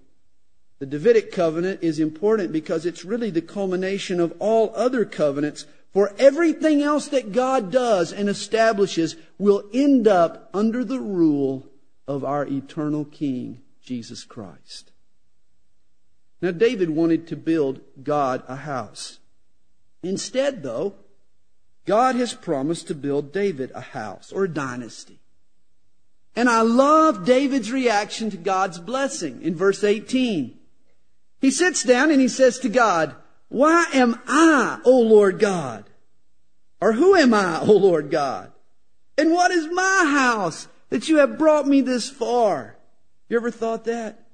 The 0.79 0.87
Davidic 0.87 1.33
covenant 1.33 1.83
is 1.83 1.99
important 1.99 2.53
because 2.53 2.85
it's 2.85 3.05
really 3.05 3.31
the 3.31 3.41
culmination 3.41 4.21
of 4.21 4.35
all 4.39 4.73
other 4.75 5.05
covenants, 5.05 5.65
for 5.93 6.13
everything 6.19 6.83
else 6.83 7.09
that 7.09 7.33
God 7.33 7.73
does 7.73 8.13
and 8.13 8.29
establishes 8.29 9.17
will 9.39 9.65
end 9.73 10.07
up 10.07 10.51
under 10.53 10.85
the 10.85 11.01
rule 11.01 11.67
of 12.07 12.23
our 12.23 12.47
eternal 12.47 13.07
King, 13.07 13.63
Jesus 13.83 14.25
Christ. 14.25 14.93
Now, 16.43 16.51
David 16.51 16.91
wanted 16.91 17.27
to 17.29 17.37
build 17.37 17.81
God 18.03 18.43
a 18.47 18.57
house. 18.57 19.19
Instead, 20.03 20.63
though, 20.63 20.95
God 21.87 22.17
has 22.17 22.35
promised 22.35 22.89
to 22.89 22.95
build 22.95 23.33
David 23.33 23.71
a 23.75 23.81
house 23.81 24.33
or 24.33 24.45
a 24.45 24.49
dynasty. 24.49 25.21
And 26.35 26.51
I 26.51 26.61
love 26.61 27.25
David's 27.25 27.73
reaction 27.73 28.29
to 28.31 28.37
God's 28.37 28.79
blessing 28.79 29.41
in 29.41 29.55
verse 29.55 29.83
18. 29.83 30.56
He 31.41 31.51
sits 31.51 31.83
down 31.83 32.11
and 32.11 32.21
he 32.21 32.29
says 32.29 32.59
to 32.61 32.69
God, 32.69 33.15
Why 33.49 33.87
am 33.93 34.21
I, 34.27 34.81
O 34.85 35.01
Lord 35.01 35.39
God? 35.39 35.85
Or 36.81 36.93
who 36.93 37.15
am 37.15 37.35
I, 37.35 37.61
O 37.61 37.73
Lord 37.73 38.11
God? 38.11 38.53
And 39.19 39.33
what 39.33 39.51
is 39.51 39.69
my 39.71 40.05
house 40.11 40.69
that 40.91 41.09
you 41.09 41.19
have 41.19 41.39
brought 41.39 41.67
me 41.67 41.81
this 41.81 42.09
far? 42.09 42.77
You 43.29 43.37
ever 43.37 43.51
thought 43.51 43.85
that? 43.85 44.27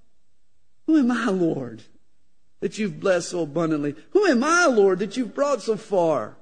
Who 0.87 0.99
am 0.99 1.11
I, 1.11 1.31
Lord, 1.31 1.83
that 2.61 2.79
you've 2.79 3.01
blessed 3.01 3.31
so 3.31 3.43
abundantly? 3.43 3.95
Who 4.11 4.27
am 4.27 4.43
I, 4.43 4.67
Lord, 4.67 4.99
that 4.99 5.17
you've 5.17 5.35
brought 5.35 5.63
so 5.63 5.77
far? 5.77 6.37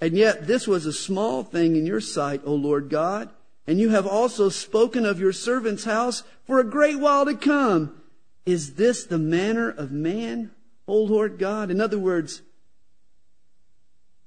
And 0.00 0.16
yet 0.16 0.46
this 0.46 0.66
was 0.66 0.86
a 0.86 0.92
small 0.92 1.42
thing 1.42 1.76
in 1.76 1.84
your 1.84 2.00
sight, 2.00 2.40
O 2.44 2.54
Lord 2.54 2.88
God. 2.88 3.28
And 3.66 3.78
you 3.78 3.90
have 3.90 4.06
also 4.06 4.48
spoken 4.48 5.04
of 5.04 5.20
your 5.20 5.32
servant's 5.32 5.84
house 5.84 6.24
for 6.46 6.58
a 6.58 6.64
great 6.64 6.98
while 6.98 7.26
to 7.26 7.34
come. 7.34 7.99
Is 8.46 8.74
this 8.74 9.04
the 9.04 9.18
manner 9.18 9.68
of 9.70 9.92
man, 9.92 10.50
O 10.86 10.96
Lord 10.96 11.38
God? 11.38 11.70
In 11.70 11.80
other 11.80 11.98
words, 11.98 12.42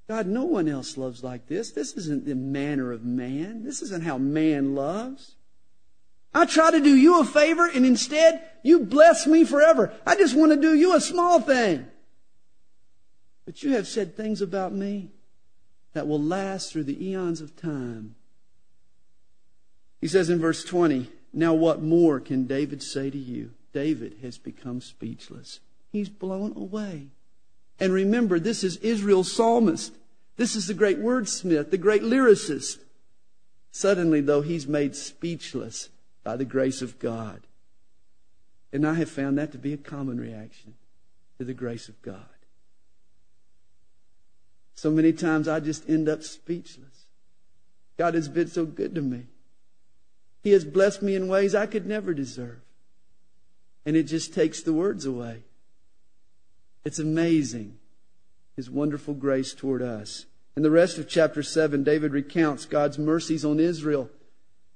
God, 0.07 0.27
no 0.27 0.43
one 0.43 0.67
else 0.67 0.97
loves 0.97 1.23
like 1.23 1.47
this. 1.47 1.71
This 1.71 1.93
isn't 1.93 2.25
the 2.25 2.35
manner 2.35 2.91
of 2.91 3.03
man. 3.03 3.63
This 3.63 3.81
isn't 3.81 4.03
how 4.03 4.17
man 4.17 4.75
loves. 4.75 5.35
I 6.33 6.45
try 6.45 6.71
to 6.71 6.79
do 6.79 6.95
you 6.95 7.19
a 7.19 7.25
favor 7.25 7.67
and 7.67 7.85
instead 7.85 8.43
you 8.63 8.81
bless 8.81 9.27
me 9.27 9.45
forever. 9.45 9.93
I 10.05 10.15
just 10.15 10.35
want 10.35 10.51
to 10.51 10.59
do 10.59 10.73
you 10.73 10.95
a 10.95 11.01
small 11.01 11.39
thing. 11.39 11.87
But 13.45 13.61
you 13.61 13.73
have 13.73 13.87
said 13.87 14.15
things 14.15 14.41
about 14.41 14.73
me 14.73 15.11
that 15.93 16.07
will 16.07 16.21
last 16.21 16.71
through 16.71 16.85
the 16.85 17.07
eons 17.07 17.39
of 17.39 17.55
time. 17.55 18.15
He 20.01 20.07
says 20.07 20.29
in 20.29 20.39
verse 20.39 20.63
20, 20.63 21.09
Now 21.31 21.53
what 21.53 21.81
more 21.81 22.19
can 22.19 22.45
David 22.45 22.81
say 22.81 23.09
to 23.09 23.17
you? 23.17 23.51
David 23.73 24.17
has 24.21 24.37
become 24.37 24.79
speechless. 24.79 25.59
He's 25.91 26.09
blown 26.09 26.55
away. 26.55 27.07
And 27.79 27.91
remember, 27.91 28.39
this 28.39 28.63
is 28.63 28.77
Israel's 28.77 29.31
psalmist. 29.31 29.93
This 30.37 30.55
is 30.55 30.67
the 30.67 30.73
great 30.73 30.99
wordsmith, 30.99 31.69
the 31.69 31.77
great 31.77 32.03
lyricist. 32.03 32.77
Suddenly, 33.71 34.21
though, 34.21 34.41
he's 34.41 34.67
made 34.67 34.95
speechless 34.95 35.89
by 36.23 36.37
the 36.37 36.45
grace 36.45 36.81
of 36.81 36.99
God. 36.99 37.41
And 38.71 38.87
I 38.87 38.93
have 38.95 39.09
found 39.09 39.37
that 39.37 39.51
to 39.51 39.57
be 39.57 39.73
a 39.73 39.77
common 39.77 40.19
reaction 40.19 40.75
to 41.37 41.43
the 41.43 41.53
grace 41.53 41.89
of 41.89 42.01
God. 42.01 42.25
So 44.75 44.89
many 44.89 45.13
times 45.13 45.47
I 45.47 45.59
just 45.59 45.87
end 45.89 46.09
up 46.09 46.23
speechless. 46.23 47.05
God 47.97 48.15
has 48.15 48.27
been 48.27 48.47
so 48.47 48.65
good 48.65 48.95
to 48.95 49.01
me. 49.01 49.27
He 50.41 50.51
has 50.51 50.65
blessed 50.65 51.01
me 51.01 51.15
in 51.15 51.27
ways 51.27 51.53
I 51.53 51.67
could 51.67 51.85
never 51.85 52.13
deserve. 52.13 52.62
And 53.85 53.95
it 53.95 54.03
just 54.03 54.33
takes 54.33 54.61
the 54.61 54.73
words 54.73 55.05
away. 55.05 55.43
It's 56.85 56.99
amazing, 56.99 57.77
His 58.55 58.69
wonderful 58.69 59.13
grace 59.13 59.53
toward 59.53 59.81
us. 59.81 60.25
In 60.55 60.63
the 60.63 60.71
rest 60.71 60.97
of 60.97 61.09
chapter 61.09 61.41
7, 61.41 61.83
David 61.83 62.11
recounts 62.11 62.65
God's 62.65 62.99
mercies 62.99 63.43
on 63.43 63.59
Israel. 63.59 64.09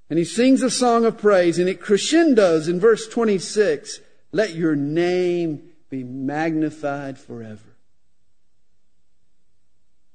And 0.09 0.17
he 0.17 0.25
sings 0.25 0.61
a 0.61 0.69
song 0.69 1.05
of 1.05 1.17
praise, 1.17 1.59
and 1.59 1.67
it 1.67 1.81
crescendos 1.81 2.67
in 2.67 2.79
verse 2.79 3.07
26 3.07 3.99
Let 4.31 4.55
your 4.55 4.75
name 4.75 5.69
be 5.89 6.03
magnified 6.03 7.17
forever. 7.17 7.61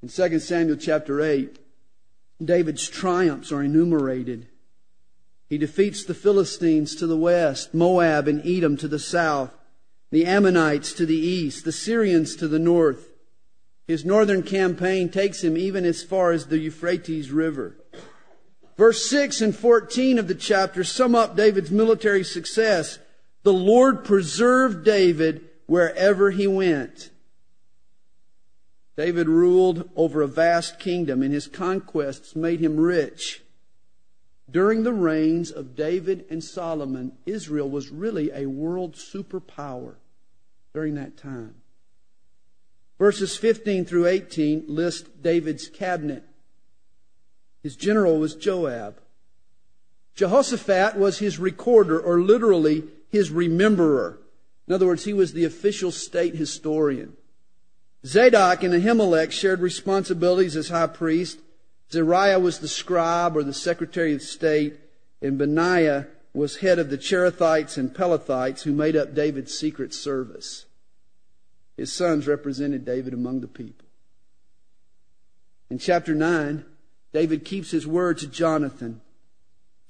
In 0.01 0.09
2 0.09 0.39
Samuel 0.39 0.77
chapter 0.77 1.21
8, 1.21 1.59
David's 2.43 2.89
triumphs 2.89 3.51
are 3.51 3.63
enumerated. 3.63 4.47
He 5.53 5.59
defeats 5.59 6.03
the 6.03 6.15
Philistines 6.15 6.95
to 6.95 7.05
the 7.05 7.15
west, 7.15 7.75
Moab 7.75 8.27
and 8.27 8.43
Edom 8.43 8.75
to 8.77 8.87
the 8.87 8.97
south, 8.97 9.55
the 10.09 10.25
Ammonites 10.25 10.93
to 10.93 11.05
the 11.05 11.15
east, 11.15 11.63
the 11.63 11.71
Syrians 11.71 12.35
to 12.37 12.47
the 12.47 12.57
north. 12.57 13.11
His 13.85 14.03
northern 14.03 14.41
campaign 14.41 15.09
takes 15.09 15.43
him 15.43 15.55
even 15.55 15.85
as 15.85 16.01
far 16.01 16.31
as 16.31 16.47
the 16.47 16.57
Euphrates 16.57 17.29
River. 17.29 17.77
Verse 18.79 19.07
6 19.07 19.41
and 19.41 19.55
14 19.55 20.17
of 20.17 20.27
the 20.27 20.33
chapter 20.33 20.83
sum 20.83 21.13
up 21.13 21.35
David's 21.35 21.69
military 21.69 22.23
success. 22.23 22.97
The 23.43 23.53
Lord 23.53 24.03
preserved 24.03 24.83
David 24.83 25.47
wherever 25.67 26.31
he 26.31 26.47
went. 26.47 27.11
David 28.97 29.29
ruled 29.29 29.87
over 29.95 30.23
a 30.23 30.27
vast 30.27 30.79
kingdom, 30.79 31.21
and 31.21 31.31
his 31.31 31.45
conquests 31.45 32.35
made 32.35 32.59
him 32.59 32.79
rich. 32.79 33.42
During 34.53 34.83
the 34.83 34.93
reigns 34.93 35.49
of 35.49 35.75
David 35.75 36.25
and 36.29 36.43
Solomon, 36.43 37.13
Israel 37.25 37.67
was 37.67 37.89
really 37.89 38.31
a 38.31 38.45
world 38.45 38.93
superpower 38.93 39.95
during 40.75 40.93
that 40.93 41.17
time. 41.17 41.55
Verses 42.99 43.35
15 43.35 43.83
through 43.83 44.05
18 44.05 44.65
list 44.67 45.23
David's 45.23 45.67
cabinet. 45.67 46.23
His 47.63 47.75
general 47.75 48.19
was 48.19 48.35
Joab. 48.35 49.01
Jehoshaphat 50.13 50.97
was 50.97 51.17
his 51.17 51.39
recorder, 51.39 51.99
or 51.99 52.21
literally 52.21 52.83
his 53.09 53.31
rememberer. 53.31 54.19
In 54.67 54.73
other 54.75 54.85
words, 54.85 55.05
he 55.05 55.13
was 55.13 55.33
the 55.33 55.45
official 55.45 55.91
state 55.91 56.35
historian. 56.35 57.13
Zadok 58.05 58.61
and 58.61 58.75
Ahimelech 58.75 59.31
shared 59.31 59.61
responsibilities 59.61 60.55
as 60.55 60.69
high 60.69 60.85
priest. 60.85 61.39
Seraiah 61.93 62.41
was 62.41 62.59
the 62.59 62.67
scribe 62.67 63.37
or 63.37 63.43
the 63.43 63.53
secretary 63.53 64.13
of 64.13 64.21
state, 64.21 64.79
and 65.21 65.37
Benaiah 65.37 66.07
was 66.33 66.57
head 66.57 66.79
of 66.79 66.89
the 66.89 66.97
Cherethites 66.97 67.77
and 67.77 67.93
Pelethites 67.93 68.63
who 68.63 68.71
made 68.71 68.95
up 68.95 69.13
David's 69.13 69.53
secret 69.53 69.93
service. 69.93 70.65
His 71.77 71.93
sons 71.93 72.27
represented 72.27 72.85
David 72.85 73.13
among 73.13 73.41
the 73.41 73.47
people. 73.47 73.85
In 75.69 75.77
chapter 75.77 76.15
9, 76.15 76.65
David 77.13 77.45
keeps 77.45 77.71
his 77.71 77.85
word 77.85 78.17
to 78.19 78.27
Jonathan. 78.27 79.01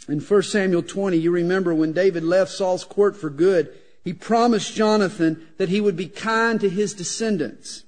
In 0.09 0.19
1 0.19 0.43
Samuel 0.43 0.83
20, 0.83 1.17
you 1.17 1.31
remember 1.31 1.73
when 1.73 1.93
David 1.93 2.23
left 2.23 2.51
Saul's 2.51 2.83
court 2.83 3.15
for 3.15 3.29
good, 3.29 3.73
he 4.03 4.11
promised 4.11 4.75
Jonathan 4.75 5.47
that 5.57 5.69
he 5.69 5.79
would 5.79 5.95
be 5.95 6.07
kind 6.07 6.59
to 6.59 6.69
his 6.69 6.93
descendants. 6.93 7.83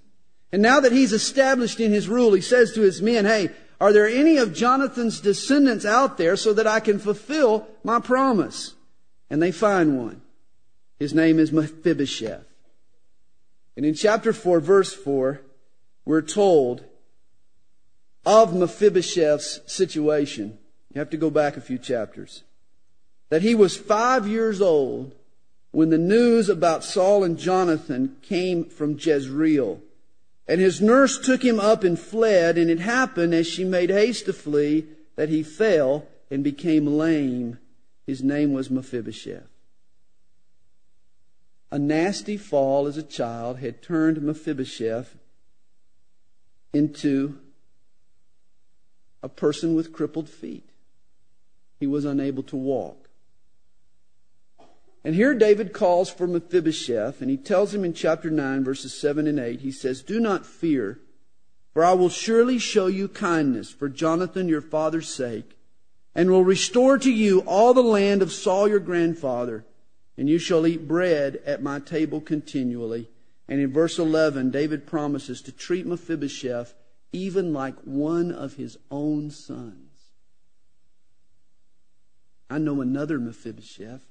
And 0.51 0.61
now 0.61 0.79
that 0.79 0.93
he's 0.93 1.11
established 1.11 1.81
in 1.81 1.91
his 1.91 2.07
rule, 2.07 2.33
he 2.33 2.41
says 2.41 2.71
to 2.73 2.81
his 2.81 3.01
men, 3.01 3.25
hey, 3.25 3.49
are 3.79 3.91
there 3.91 4.07
any 4.07 4.37
of 4.37 4.53
Jonathan's 4.53 5.19
descendants 5.19 5.85
out 5.85 6.17
there 6.17 6.35
so 6.35 6.53
that 6.53 6.67
I 6.67 6.79
can 6.79 6.99
fulfill 6.99 7.67
my 7.83 7.99
promise? 7.99 8.73
And 9.29 9.41
they 9.41 9.51
find 9.51 9.97
one. 9.97 10.21
His 10.99 11.13
name 11.13 11.39
is 11.39 11.51
Mephibosheth. 11.51 12.45
And 13.75 13.85
in 13.85 13.93
chapter 13.93 14.31
4, 14.31 14.59
verse 14.61 14.93
4, 14.93 15.41
we're 16.05 16.21
told 16.21 16.85
of 18.25 18.55
Mephibosheth's 18.55 19.59
situation. 19.67 20.57
You 20.93 20.99
have 20.99 21.09
to 21.09 21.17
go 21.17 21.29
back 21.29 21.57
a 21.57 21.61
few 21.61 21.77
chapters. 21.77 22.43
That 23.29 23.41
he 23.41 23.55
was 23.55 23.75
five 23.75 24.27
years 24.27 24.61
old 24.61 25.13
when 25.71 25.89
the 25.89 25.97
news 25.97 26.47
about 26.47 26.85
Saul 26.85 27.23
and 27.23 27.37
Jonathan 27.37 28.15
came 28.21 28.63
from 28.63 28.97
Jezreel. 28.97 29.81
And 30.47 30.61
his 30.61 30.79
nurse 30.79 31.17
took 31.17 31.43
him 31.43 31.59
up 31.59 31.83
and 31.83 31.99
fled, 31.99 32.57
and 32.57 32.69
it 32.69 32.79
happened 32.79 33.33
as 33.33 33.47
she 33.47 33.63
made 33.63 33.89
haste 33.89 34.25
to 34.25 34.33
flee 34.33 34.85
that 35.15 35.29
he 35.29 35.41
fell 35.41 36.07
and 36.29 36.43
became 36.43 36.85
lame. 36.85 37.57
His 38.05 38.21
name 38.21 38.53
was 38.53 38.69
Mephibosheth. 38.69 39.47
A 41.71 41.79
nasty 41.79 42.37
fall 42.37 42.85
as 42.85 42.95
a 42.95 43.03
child 43.03 43.57
had 43.57 43.81
turned 43.81 44.21
Mephibosheth 44.21 45.17
into 46.73 47.39
a 49.23 49.29
person 49.29 49.73
with 49.73 49.91
crippled 49.91 50.29
feet. 50.29 50.69
He 51.79 51.87
was 51.87 52.05
unable 52.05 52.43
to 52.43 52.55
walk. 52.55 53.04
And 55.05 55.13
here 55.13 55.35
David 55.35 55.71
calls 55.71 56.09
for 56.09 56.25
Mephibosheth, 56.25 57.21
and 57.21 57.29
he 57.29 57.37
tells 57.37 57.75
him 57.75 57.85
in 57.85 57.93
chapter 57.93 58.31
9, 58.31 58.63
verses 58.63 58.99
7 58.99 59.27
and 59.27 59.39
8, 59.39 59.59
he 59.61 59.71
says, 59.71 60.01
Do 60.01 60.19
not 60.19 60.47
fear, 60.47 60.99
for 61.71 61.85
I 61.85 61.93
will 61.93 62.09
surely 62.09 62.57
show 62.57 62.87
you 62.87 63.07
kindness 63.07 63.69
for 63.69 63.87
Jonathan 63.87 64.49
your 64.49 64.61
father's 64.61 65.07
sake, 65.07 65.59
and 66.15 66.31
will 66.31 66.43
restore 66.43 66.97
to 66.97 67.11
you 67.11 67.41
all 67.41 67.75
the 67.75 67.83
land 67.83 68.23
of 68.23 68.31
Saul 68.31 68.67
your 68.67 68.79
grandfather, 68.79 69.63
and 70.17 70.27
you 70.27 70.39
shall 70.39 70.65
eat 70.65 70.87
bread 70.87 71.39
at 71.45 71.61
my 71.61 71.79
table 71.79 72.19
continually. 72.19 73.07
And 73.47 73.61
in 73.61 73.71
verse 73.71 73.99
11, 73.99 74.49
David 74.49 74.87
promises 74.87 75.39
to 75.43 75.51
treat 75.51 75.85
Mephibosheth 75.85 76.73
even 77.11 77.53
like 77.53 77.75
one 77.83 78.31
of 78.31 78.55
his 78.55 78.79
own 78.89 79.29
sons. 79.29 80.13
I 82.49 82.57
know 82.57 82.81
another 82.81 83.19
Mephibosheth 83.19 84.01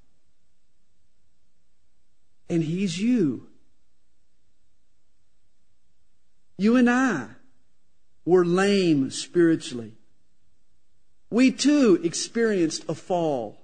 and 2.49 2.63
He's 2.63 2.99
you. 2.99 3.49
You 6.59 6.77
and 6.77 6.89
I. 6.89 7.29
were 8.25 8.45
lame 8.45 9.11
spiritually. 9.11 9.93
We 11.31 11.51
too 11.51 12.01
experienced 12.03 12.85
a 12.89 12.95
fall. 12.95 13.59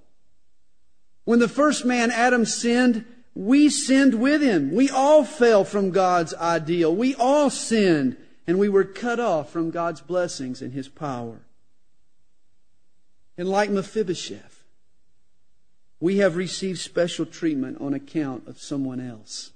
When 1.23 1.39
the 1.39 1.47
first 1.47 1.85
man, 1.85 2.11
Adam, 2.11 2.45
sinned, 2.45 3.05
we 3.33 3.69
sinned 3.69 4.15
with 4.15 4.41
him. 4.41 4.71
We 4.71 4.89
all 4.89 5.23
fell 5.23 5.63
from 5.63 5.91
God's 5.91 6.33
ideal. 6.33 6.93
We 6.93 7.15
all 7.15 7.49
sinned, 7.49 8.17
and 8.45 8.59
we 8.59 8.69
were 8.69 8.83
cut 8.83 9.19
off 9.19 9.51
from 9.51 9.71
God's 9.71 10.01
blessings 10.01 10.61
and 10.61 10.73
his 10.73 10.89
power. 10.89 11.39
And 13.37 13.47
like 13.47 13.69
Mephibosheth, 13.69 14.50
we 16.01 16.17
have 16.17 16.35
received 16.35 16.79
special 16.79 17.25
treatment 17.25 17.79
on 17.79 17.93
account 17.93 18.47
of 18.47 18.59
someone 18.59 18.99
else. 18.99 19.51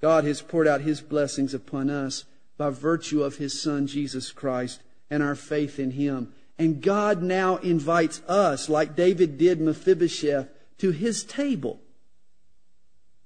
God 0.00 0.24
has 0.24 0.40
poured 0.40 0.68
out 0.68 0.80
his 0.80 1.02
blessings 1.02 1.52
upon 1.52 1.90
us 1.90 2.24
by 2.56 2.70
virtue 2.70 3.22
of 3.22 3.36
his 3.36 3.60
Son, 3.60 3.86
Jesus 3.86 4.30
Christ, 4.30 4.80
and 5.10 5.22
our 5.22 5.34
faith 5.34 5.78
in 5.78 5.90
him. 5.90 6.32
And 6.58 6.80
God 6.80 7.22
now 7.22 7.56
invites 7.56 8.22
us, 8.28 8.68
like 8.68 8.96
David 8.96 9.36
did 9.36 9.60
Mephibosheth, 9.60 10.48
to 10.78 10.92
his 10.92 11.24
table 11.24 11.80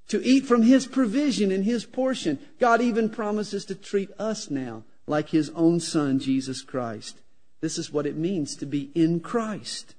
to 0.08 0.24
eat 0.24 0.46
from 0.46 0.62
his 0.62 0.86
provision 0.86 1.52
and 1.52 1.64
his 1.64 1.84
portion. 1.84 2.38
God 2.58 2.80
even 2.80 3.08
promises 3.10 3.64
to 3.66 3.74
treat 3.74 4.10
us 4.18 4.50
now 4.50 4.84
like 5.06 5.30
his 5.30 5.50
own 5.50 5.80
son, 5.80 6.18
Jesus 6.18 6.62
Christ. 6.62 7.18
This 7.60 7.78
is 7.78 7.92
what 7.92 8.06
it 8.06 8.16
means 8.16 8.56
to 8.56 8.66
be 8.66 8.90
in 8.94 9.20
Christ. 9.20 9.94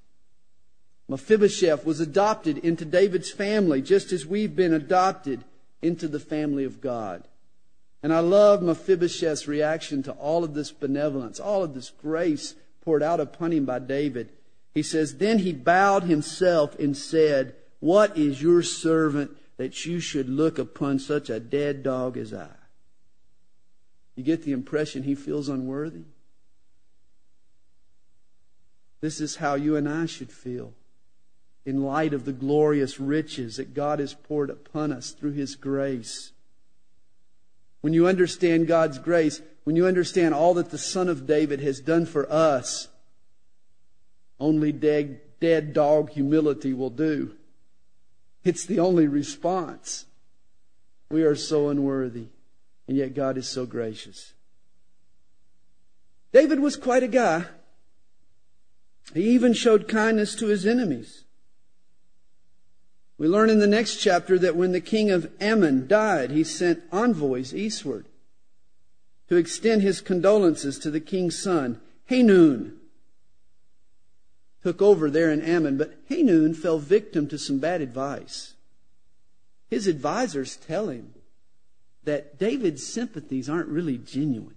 Mephibosheth 1.08 1.84
was 1.84 2.00
adopted 2.00 2.58
into 2.58 2.84
David's 2.84 3.30
family 3.30 3.80
just 3.80 4.12
as 4.12 4.26
we've 4.26 4.56
been 4.56 4.72
adopted 4.72 5.44
into 5.80 6.08
the 6.08 6.18
family 6.18 6.64
of 6.64 6.80
God. 6.80 7.28
And 8.02 8.12
I 8.12 8.20
love 8.20 8.62
Mephibosheth's 8.62 9.46
reaction 9.46 10.02
to 10.04 10.12
all 10.12 10.44
of 10.44 10.54
this 10.54 10.72
benevolence, 10.72 11.38
all 11.38 11.62
of 11.62 11.74
this 11.74 11.90
grace 11.90 12.54
poured 12.82 13.02
out 13.02 13.20
upon 13.20 13.52
him 13.52 13.64
by 13.64 13.78
David. 13.78 14.30
He 14.74 14.82
says, 14.82 15.16
Then 15.16 15.40
he 15.40 15.52
bowed 15.52 16.04
himself 16.04 16.78
and 16.78 16.96
said, 16.96 17.54
What 17.80 18.16
is 18.16 18.42
your 18.42 18.62
servant 18.62 19.30
that 19.56 19.86
you 19.86 20.00
should 20.00 20.28
look 20.28 20.58
upon 20.58 20.98
such 20.98 21.30
a 21.30 21.40
dead 21.40 21.82
dog 21.82 22.16
as 22.16 22.34
I? 22.34 22.50
You 24.16 24.24
get 24.24 24.42
the 24.42 24.52
impression 24.52 25.02
he 25.02 25.14
feels 25.14 25.48
unworthy? 25.48 26.04
This 29.00 29.20
is 29.20 29.36
how 29.36 29.54
you 29.54 29.76
and 29.76 29.88
I 29.88 30.06
should 30.06 30.32
feel 30.32 30.74
in 31.66 31.82
light 31.82 32.14
of 32.14 32.24
the 32.24 32.32
glorious 32.32 33.00
riches 33.00 33.56
that 33.56 33.74
God 33.74 33.98
has 33.98 34.14
poured 34.14 34.48
upon 34.48 34.92
us 34.92 35.10
through 35.10 35.32
His 35.32 35.56
grace. 35.56 36.30
When 37.80 37.92
you 37.92 38.06
understand 38.06 38.68
God's 38.68 38.98
grace, 38.98 39.42
when 39.64 39.74
you 39.74 39.86
understand 39.86 40.32
all 40.32 40.54
that 40.54 40.70
the 40.70 40.78
Son 40.78 41.08
of 41.08 41.26
David 41.26 41.60
has 41.60 41.80
done 41.80 42.06
for 42.06 42.30
us, 42.32 42.86
only 44.38 44.70
dead, 44.70 45.20
dead 45.40 45.72
dog 45.72 46.10
humility 46.10 46.72
will 46.72 46.90
do. 46.90 47.34
It's 48.44 48.64
the 48.64 48.78
only 48.78 49.08
response. 49.08 50.06
We 51.10 51.24
are 51.24 51.34
so 51.34 51.68
unworthy, 51.68 52.26
and 52.86 52.96
yet 52.96 53.14
God 53.14 53.36
is 53.36 53.48
so 53.48 53.66
gracious. 53.66 54.34
David 56.32 56.60
was 56.60 56.76
quite 56.76 57.02
a 57.02 57.08
guy. 57.08 57.46
He 59.14 59.30
even 59.30 59.52
showed 59.52 59.88
kindness 59.88 60.36
to 60.36 60.46
his 60.46 60.64
enemies. 60.64 61.24
We 63.18 63.28
learn 63.28 63.48
in 63.48 63.60
the 63.60 63.66
next 63.66 63.96
chapter 63.96 64.38
that 64.38 64.56
when 64.56 64.72
the 64.72 64.80
king 64.80 65.10
of 65.10 65.32
Ammon 65.40 65.86
died, 65.86 66.30
he 66.30 66.44
sent 66.44 66.82
envoys 66.92 67.54
eastward 67.54 68.06
to 69.28 69.36
extend 69.36 69.82
his 69.82 70.00
condolences 70.00 70.78
to 70.80 70.90
the 70.90 71.00
king's 71.00 71.38
son. 71.38 71.80
Hanun 72.06 72.78
took 74.62 74.82
over 74.82 75.10
there 75.10 75.30
in 75.30 75.40
Ammon, 75.40 75.78
but 75.78 75.94
Hanun 76.08 76.52
fell 76.52 76.78
victim 76.78 77.26
to 77.28 77.38
some 77.38 77.58
bad 77.58 77.80
advice. 77.80 78.54
His 79.68 79.86
advisors 79.86 80.56
tell 80.56 80.88
him 80.88 81.14
that 82.04 82.38
David's 82.38 82.86
sympathies 82.86 83.48
aren't 83.48 83.68
really 83.68 83.98
genuine. 83.98 84.56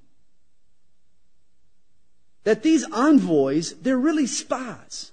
That 2.43 2.63
these 2.63 2.85
envoys, 2.91 3.73
they're 3.75 3.97
really 3.97 4.27
spies. 4.27 5.11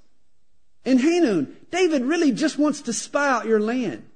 And 0.87 1.01
Hanun, 1.01 1.57
David 1.73 2.03
really 2.03 2.31
just 2.31 2.59
wants 2.59 2.83
to 2.83 2.93
spy 2.93 3.29
out 3.29 3.47
your 3.47 3.61
land 3.61 4.09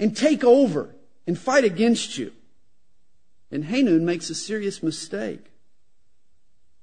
and 0.00 0.16
take 0.16 0.42
over 0.42 0.94
and 1.26 1.38
fight 1.38 1.64
against 1.64 2.16
you. 2.16 2.32
And 3.50 3.66
Hanun 3.66 4.06
makes 4.06 4.30
a 4.30 4.34
serious 4.34 4.82
mistake. 4.82 5.52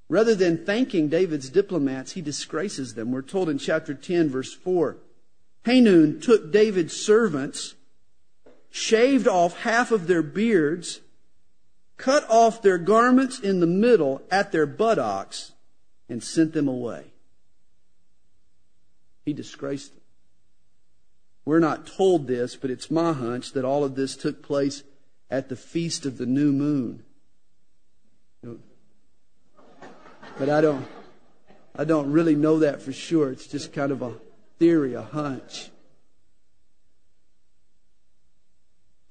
Rather 0.08 0.36
than 0.36 0.66
thanking 0.66 1.08
David's 1.10 1.50
diplomats, 1.50 2.12
he 2.12 2.22
disgraces 2.22 2.94
them. 2.94 3.12
We're 3.12 3.24
told 3.24 3.50
in 3.50 3.58
chapter 3.58 3.94
10, 3.96 4.30
verse 4.30 4.54
4. 4.54 4.98
Hanun 5.66 6.22
took 6.22 6.52
David's 6.52 6.96
servants, 6.96 7.74
shaved 8.70 9.28
off 9.28 9.62
half 9.62 9.92
of 9.92 10.06
their 10.06 10.22
beards, 10.22 11.02
cut 11.98 12.30
off 12.30 12.62
their 12.62 12.78
garments 12.78 13.40
in 13.40 13.60
the 13.62 13.68
middle 13.68 14.22
at 14.30 14.52
their 14.52 14.66
buttocks, 14.68 15.54
and 16.08 16.24
sent 16.24 16.54
them 16.54 16.68
away. 16.68 17.11
He 19.26 19.34
disgraced 19.34 19.94
them. 19.94 20.02
We're 21.46 21.60
not 21.60 21.88
told 21.88 22.28
this, 22.28 22.56
but 22.56 22.70
it's 22.70 22.92
my 22.92 23.14
hunch 23.14 23.54
that 23.54 23.66
all 23.66 23.84
of 23.84 23.96
this 23.96 24.16
took 24.16 24.44
place 24.44 24.84
at 25.30 25.50
the 25.50 25.56
feast 25.56 26.06
of 26.06 26.18
the 26.18 26.26
new 26.26 26.52
moon. 26.52 27.04
But 30.38 30.50
I 30.50 30.62
don't, 30.62 30.88
I 31.76 31.84
don't 31.84 32.12
really 32.12 32.36
know 32.36 32.60
that 32.60 32.82
for 32.82 32.94
sure. 32.94 33.32
It's 33.32 33.48
just 33.48 33.74
kind 33.74 33.92
of 33.92 34.02
a 34.02 34.14
theory, 34.60 34.94
a 34.94 35.02
hunch. 35.02 35.72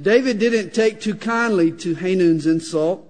David 0.01 0.39
didn't 0.39 0.73
take 0.73 1.01
too 1.01 1.15
kindly 1.15 1.73
to 1.73 1.95
Hanun's 1.95 2.47
insult, 2.47 3.07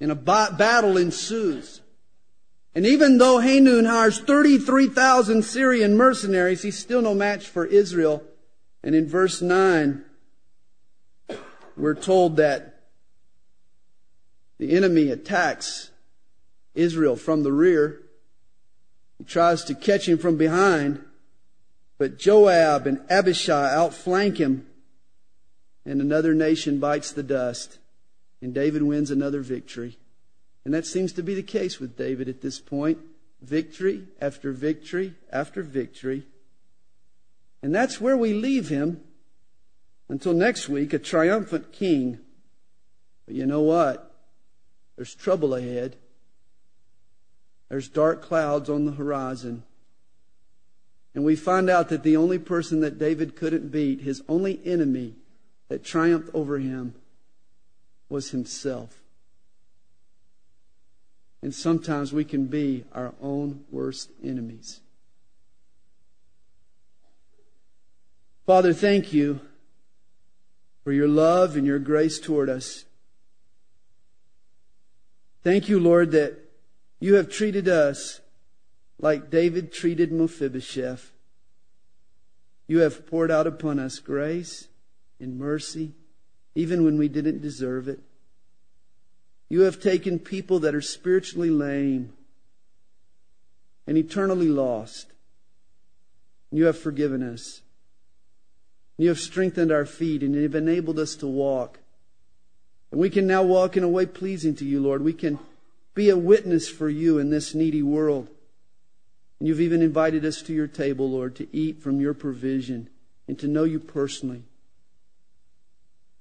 and 0.00 0.10
a 0.10 0.14
battle 0.16 0.96
ensues. 0.96 1.81
And 2.74 2.86
even 2.86 3.18
though 3.18 3.38
Hanun 3.38 3.84
hires 3.84 4.18
33,000 4.20 5.42
Syrian 5.42 5.96
mercenaries, 5.96 6.62
he's 6.62 6.78
still 6.78 7.02
no 7.02 7.14
match 7.14 7.46
for 7.46 7.66
Israel. 7.66 8.22
And 8.82 8.94
in 8.94 9.06
verse 9.06 9.42
9, 9.42 10.04
we're 11.76 11.94
told 11.94 12.36
that 12.36 12.80
the 14.58 14.74
enemy 14.74 15.10
attacks 15.10 15.90
Israel 16.74 17.16
from 17.16 17.42
the 17.42 17.52
rear. 17.52 18.00
He 19.18 19.24
tries 19.24 19.64
to 19.64 19.74
catch 19.74 20.08
him 20.08 20.18
from 20.18 20.36
behind, 20.36 21.04
but 21.98 22.18
Joab 22.18 22.86
and 22.86 23.00
Abishai 23.10 23.74
outflank 23.74 24.38
him, 24.38 24.66
and 25.84 26.00
another 26.00 26.34
nation 26.34 26.78
bites 26.78 27.12
the 27.12 27.22
dust, 27.22 27.78
and 28.40 28.54
David 28.54 28.82
wins 28.82 29.10
another 29.10 29.40
victory. 29.40 29.98
And 30.64 30.72
that 30.74 30.86
seems 30.86 31.12
to 31.14 31.22
be 31.22 31.34
the 31.34 31.42
case 31.42 31.80
with 31.80 31.96
David 31.96 32.28
at 32.28 32.40
this 32.40 32.60
point. 32.60 32.98
Victory 33.40 34.06
after 34.20 34.52
victory 34.52 35.14
after 35.32 35.62
victory. 35.62 36.26
And 37.62 37.74
that's 37.74 38.00
where 38.00 38.16
we 38.16 38.32
leave 38.32 38.68
him 38.68 39.02
until 40.08 40.32
next 40.32 40.68
week, 40.68 40.92
a 40.92 40.98
triumphant 40.98 41.72
king. 41.72 42.20
But 43.26 43.34
you 43.34 43.46
know 43.46 43.62
what? 43.62 44.14
There's 44.96 45.14
trouble 45.14 45.54
ahead. 45.54 45.96
There's 47.68 47.88
dark 47.88 48.22
clouds 48.22 48.68
on 48.68 48.84
the 48.84 48.92
horizon. 48.92 49.64
And 51.14 51.24
we 51.24 51.36
find 51.36 51.68
out 51.68 51.88
that 51.88 52.02
the 52.02 52.16
only 52.16 52.38
person 52.38 52.80
that 52.80 52.98
David 52.98 53.36
couldn't 53.36 53.70
beat, 53.70 54.00
his 54.00 54.22
only 54.28 54.60
enemy 54.64 55.14
that 55.68 55.84
triumphed 55.84 56.30
over 56.34 56.58
him, 56.58 56.94
was 58.08 58.30
himself. 58.30 59.01
And 61.42 61.52
sometimes 61.52 62.12
we 62.12 62.24
can 62.24 62.46
be 62.46 62.84
our 62.92 63.12
own 63.20 63.64
worst 63.70 64.10
enemies. 64.22 64.80
Father, 68.46 68.72
thank 68.72 69.12
you 69.12 69.40
for 70.84 70.92
your 70.92 71.08
love 71.08 71.56
and 71.56 71.66
your 71.66 71.78
grace 71.78 72.20
toward 72.20 72.48
us. 72.48 72.84
Thank 75.42 75.68
you, 75.68 75.80
Lord, 75.80 76.12
that 76.12 76.38
you 77.00 77.14
have 77.14 77.28
treated 77.28 77.68
us 77.68 78.20
like 79.00 79.30
David 79.30 79.72
treated 79.72 80.12
Mephibosheth. 80.12 81.10
You 82.68 82.78
have 82.78 83.06
poured 83.06 83.30
out 83.30 83.48
upon 83.48 83.80
us 83.80 83.98
grace 83.98 84.68
and 85.18 85.38
mercy, 85.38 85.92
even 86.54 86.84
when 86.84 86.98
we 86.98 87.08
didn't 87.08 87.42
deserve 87.42 87.88
it. 87.88 88.00
You 89.52 89.60
have 89.60 89.82
taken 89.82 90.18
people 90.18 90.60
that 90.60 90.74
are 90.74 90.80
spiritually 90.80 91.50
lame 91.50 92.14
and 93.86 93.98
eternally 93.98 94.48
lost. 94.48 95.12
You 96.50 96.64
have 96.64 96.78
forgiven 96.78 97.22
us. 97.22 97.60
You 98.96 99.10
have 99.10 99.20
strengthened 99.20 99.70
our 99.70 99.84
feet 99.84 100.22
and 100.22 100.34
you 100.34 100.44
have 100.44 100.54
enabled 100.54 100.98
us 100.98 101.14
to 101.16 101.26
walk 101.26 101.80
And 102.92 102.98
we 102.98 103.10
can 103.10 103.26
now 103.26 103.42
walk 103.42 103.76
in 103.76 103.84
a 103.84 103.90
way 103.90 104.06
pleasing 104.06 104.54
to 104.54 104.64
you, 104.64 104.80
Lord. 104.80 105.04
We 105.04 105.12
can 105.12 105.38
be 105.92 106.08
a 106.08 106.16
witness 106.16 106.70
for 106.70 106.88
you 106.88 107.18
in 107.18 107.28
this 107.28 107.54
needy 107.54 107.82
world. 107.82 108.30
And 109.38 109.46
you've 109.46 109.60
even 109.60 109.82
invited 109.82 110.24
us 110.24 110.40
to 110.44 110.54
your 110.54 110.66
table, 110.66 111.10
Lord, 111.10 111.36
to 111.36 111.54
eat 111.54 111.82
from 111.82 112.00
your 112.00 112.14
provision 112.14 112.88
and 113.28 113.38
to 113.38 113.48
know 113.48 113.64
you 113.64 113.80
personally. 113.80 114.44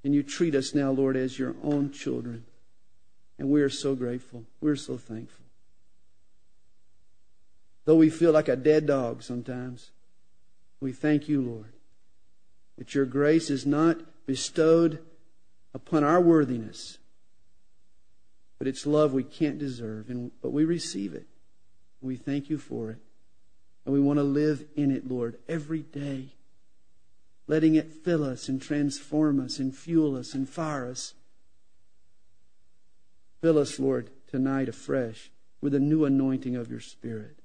And 0.04 0.14
you 0.14 0.22
treat 0.22 0.54
us 0.54 0.76
now, 0.76 0.92
Lord, 0.92 1.16
as 1.16 1.40
your 1.40 1.56
own 1.64 1.94
children. 1.94 2.44
And 3.42 3.50
we 3.50 3.64
are 3.64 3.70
so 3.70 3.96
grateful. 3.96 4.44
We're 4.62 4.76
so 4.76 4.98
thankful. 4.98 5.46
Though 7.86 7.96
we 7.96 8.12
feel 8.12 8.32
like 8.32 8.48
a 8.48 8.56
dead 8.56 8.86
dog 8.86 9.24
sometimes, 9.24 9.90
we 10.80 10.92
thank 10.92 11.28
you, 11.28 11.42
Lord, 11.42 11.74
that 12.78 12.94
your 12.94 13.06
grace 13.06 13.50
is 13.50 13.66
not 13.66 13.98
bestowed 14.28 15.00
upon 15.74 16.04
our 16.04 16.22
worthiness, 16.22 17.00
but 18.60 18.68
it's 18.68 18.86
love 18.86 19.12
we 19.12 19.24
can't 19.24 19.58
deserve, 19.58 20.12
and, 20.12 20.30
but 20.44 20.52
we 20.52 20.64
receive 20.64 21.16
it. 21.16 21.26
We 22.00 22.18
thank 22.18 22.48
you 22.48 22.60
for 22.60 22.92
it. 22.92 23.00
And 23.86 23.94
we 23.96 24.00
want 24.00 24.18
to 24.18 24.24
live 24.24 24.66
in 24.76 24.92
it, 24.92 25.10
Lord, 25.10 25.40
every 25.50 25.82
day, 25.82 26.36
letting 27.48 27.74
it 27.74 27.92
fill 27.92 28.24
us 28.24 28.48
and 28.48 28.62
transform 28.62 29.40
us 29.44 29.58
and 29.58 29.76
fuel 29.76 30.16
us 30.16 30.36
and 30.36 30.48
fire 30.48 30.88
us. 30.88 31.16
Fill 33.42 33.58
us, 33.58 33.80
Lord, 33.80 34.10
tonight 34.28 34.70
afresh 34.70 35.32
with 35.60 35.74
a 35.74 35.80
new 35.80 36.06
anointing 36.06 36.56
of 36.56 36.70
your 36.70 36.80
Spirit. 36.80 37.38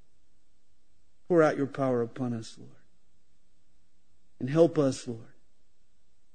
Pour 1.28 1.42
out 1.42 1.56
your 1.56 1.66
power 1.66 2.02
upon 2.02 2.32
us, 2.32 2.56
Lord. 2.58 2.70
And 4.38 4.50
help 4.50 4.78
us, 4.78 5.08
Lord, 5.08 5.20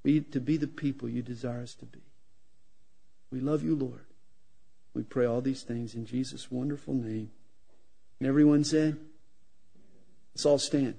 be, 0.02 0.20
to 0.20 0.40
be 0.40 0.56
the 0.56 0.66
people 0.66 1.08
you 1.08 1.22
desire 1.22 1.62
us 1.62 1.74
to 1.74 1.86
be. 1.86 2.02
We 3.30 3.40
love 3.40 3.62
you, 3.62 3.76
Lord. 3.76 4.04
We 4.94 5.02
pray 5.02 5.24
all 5.24 5.40
these 5.40 5.62
things 5.62 5.94
in 5.94 6.04
Jesus' 6.04 6.50
wonderful 6.50 6.94
name. 6.94 7.30
And 8.18 8.28
everyone 8.28 8.64
said, 8.64 8.98
Let's 10.34 10.46
all 10.46 10.58
stand. 10.58 10.96